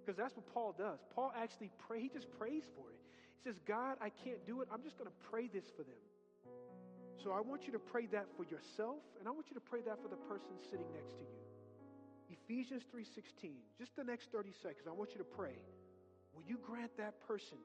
Because 0.00 0.16
that's 0.16 0.36
what 0.36 0.46
Paul 0.52 0.74
does. 0.76 1.00
Paul 1.14 1.32
actually 1.36 1.70
pray, 1.86 2.00
he 2.00 2.08
just 2.08 2.30
prays 2.38 2.64
for 2.76 2.88
it. 2.88 3.00
He 3.36 3.48
says, 3.48 3.56
God, 3.66 3.96
I 4.00 4.08
can't 4.24 4.44
do 4.46 4.60
it. 4.60 4.68
I'm 4.72 4.82
just 4.82 4.96
going 4.96 5.08
to 5.08 5.18
pray 5.28 5.48
this 5.48 5.64
for 5.76 5.82
them. 5.82 6.04
So 7.24 7.32
I 7.32 7.40
want 7.40 7.66
you 7.66 7.72
to 7.72 7.78
pray 7.78 8.06
that 8.12 8.28
for 8.36 8.44
yourself, 8.48 9.04
and 9.18 9.28
I 9.28 9.30
want 9.30 9.52
you 9.52 9.54
to 9.54 9.60
pray 9.60 9.80
that 9.84 10.00
for 10.00 10.08
the 10.08 10.20
person 10.24 10.56
sitting 10.70 10.88
next 10.96 11.16
to 11.20 11.24
you. 11.24 11.40
Ephesians 12.32 12.84
3:16. 12.88 13.60
Just 13.76 13.96
the 13.96 14.04
next 14.04 14.32
30 14.32 14.52
seconds, 14.62 14.88
I 14.88 14.92
want 14.92 15.12
you 15.12 15.18
to 15.18 15.28
pray. 15.28 15.56
Will 16.32 16.44
you 16.48 16.58
grant 16.64 16.96
that 16.96 17.20
person 17.26 17.58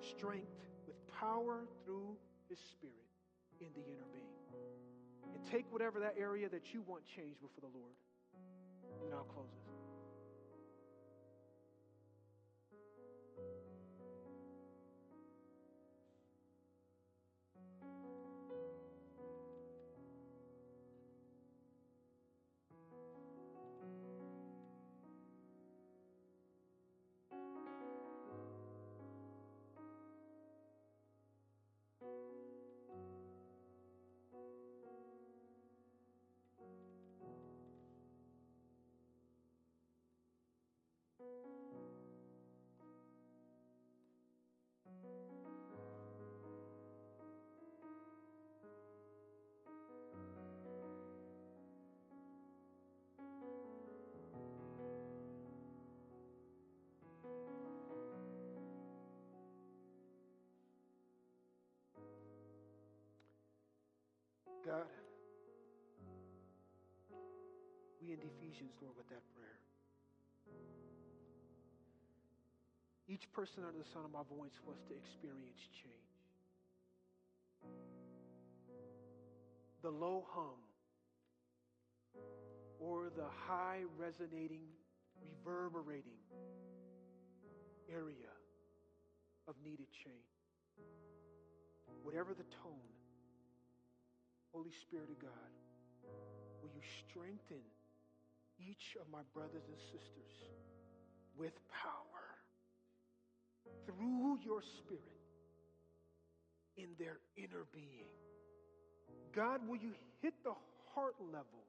strength 0.00 0.52
with 0.86 0.96
power 1.20 1.66
through 1.84 2.16
his 2.48 2.58
spirit 2.58 2.94
in 3.60 3.68
the 3.74 3.82
inner 3.82 4.06
being? 4.12 4.24
And 5.34 5.44
take 5.50 5.70
whatever 5.72 6.00
that 6.00 6.14
area 6.18 6.48
that 6.48 6.72
you 6.72 6.82
want 6.86 7.04
changed 7.06 7.40
before 7.40 7.68
the 7.70 7.78
Lord. 7.78 7.94
And 9.04 9.14
I'll 9.14 9.24
close 9.24 9.50
this. 9.50 9.65
God, 64.66 64.90
we 68.02 68.10
end 68.10 68.18
Ephesians, 68.18 68.74
Lord, 68.82 68.96
with 68.96 69.08
that 69.10 69.22
prayer. 69.32 69.60
Each 73.06 73.30
person 73.32 73.62
under 73.62 73.78
the 73.78 73.88
sound 73.94 74.06
of 74.06 74.10
my 74.10 74.26
voice 74.26 74.58
was 74.66 74.78
to 74.88 74.94
experience 74.96 75.60
change. 75.70 75.94
The 79.82 79.90
low 79.90 80.26
hum 80.34 80.58
or 82.80 83.12
the 83.16 83.30
high 83.46 83.82
resonating, 83.96 84.66
reverberating 85.22 86.18
area 87.88 88.34
of 89.46 89.54
needed 89.64 89.86
change. 89.92 90.34
Whatever 92.02 92.34
the 92.34 92.50
tone, 92.64 92.95
Holy 94.56 94.72
Spirit 94.88 95.10
of 95.10 95.18
God, 95.20 95.52
will 96.62 96.70
you 96.74 96.80
strengthen 97.04 97.60
each 98.58 98.96
of 98.98 99.06
my 99.12 99.20
brothers 99.34 99.68
and 99.68 99.76
sisters 99.92 100.32
with 101.36 101.52
power 101.68 102.24
through 103.84 104.38
your 104.42 104.62
Spirit 104.62 105.02
in 106.78 106.88
their 106.98 107.18
inner 107.36 107.66
being. 107.70 108.08
God, 109.34 109.60
will 109.68 109.76
you 109.76 109.92
hit 110.22 110.32
the 110.42 110.54
heart 110.94 111.16
level, 111.20 111.64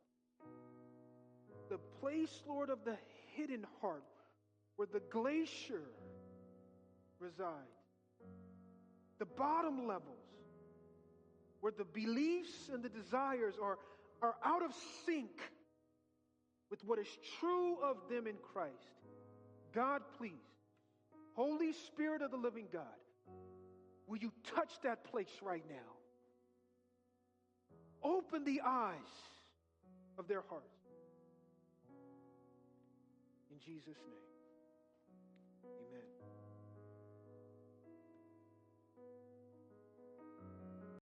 the 1.69 1.79
place, 1.99 2.41
Lord, 2.47 2.69
of 2.69 2.79
the 2.85 2.95
hidden 3.35 3.65
heart 3.81 4.03
where 4.77 4.87
the 4.91 5.01
glacier 5.11 5.83
resides, 7.19 7.51
the 9.19 9.25
bottom 9.25 9.87
levels 9.87 10.26
where 11.61 11.71
the 11.71 11.85
beliefs 11.85 12.69
and 12.73 12.83
the 12.83 12.89
desires 12.89 13.55
are, 13.61 13.77
are 14.21 14.35
out 14.43 14.63
of 14.63 14.71
sync 15.05 15.31
with 16.69 16.83
what 16.85 16.99
is 16.99 17.07
true 17.39 17.77
of 17.81 17.97
them 18.09 18.27
in 18.27 18.35
Christ. 18.53 18.73
God, 19.73 20.01
please, 20.17 20.31
Holy 21.33 21.73
Spirit 21.73 22.21
of 22.21 22.31
the 22.31 22.37
living 22.37 22.67
God, 22.71 22.83
will 24.07 24.17
you 24.17 24.31
touch 24.55 24.71
that 24.83 25.03
place 25.03 25.31
right 25.41 25.63
now? 25.69 25.75
Open 28.03 28.43
the 28.43 28.61
eyes 28.65 28.95
of 30.17 30.27
their 30.27 30.43
hearts. 30.49 30.65
In 33.51 33.57
Jesus' 33.59 33.97
name, 34.07 34.27
amen. 35.65 36.16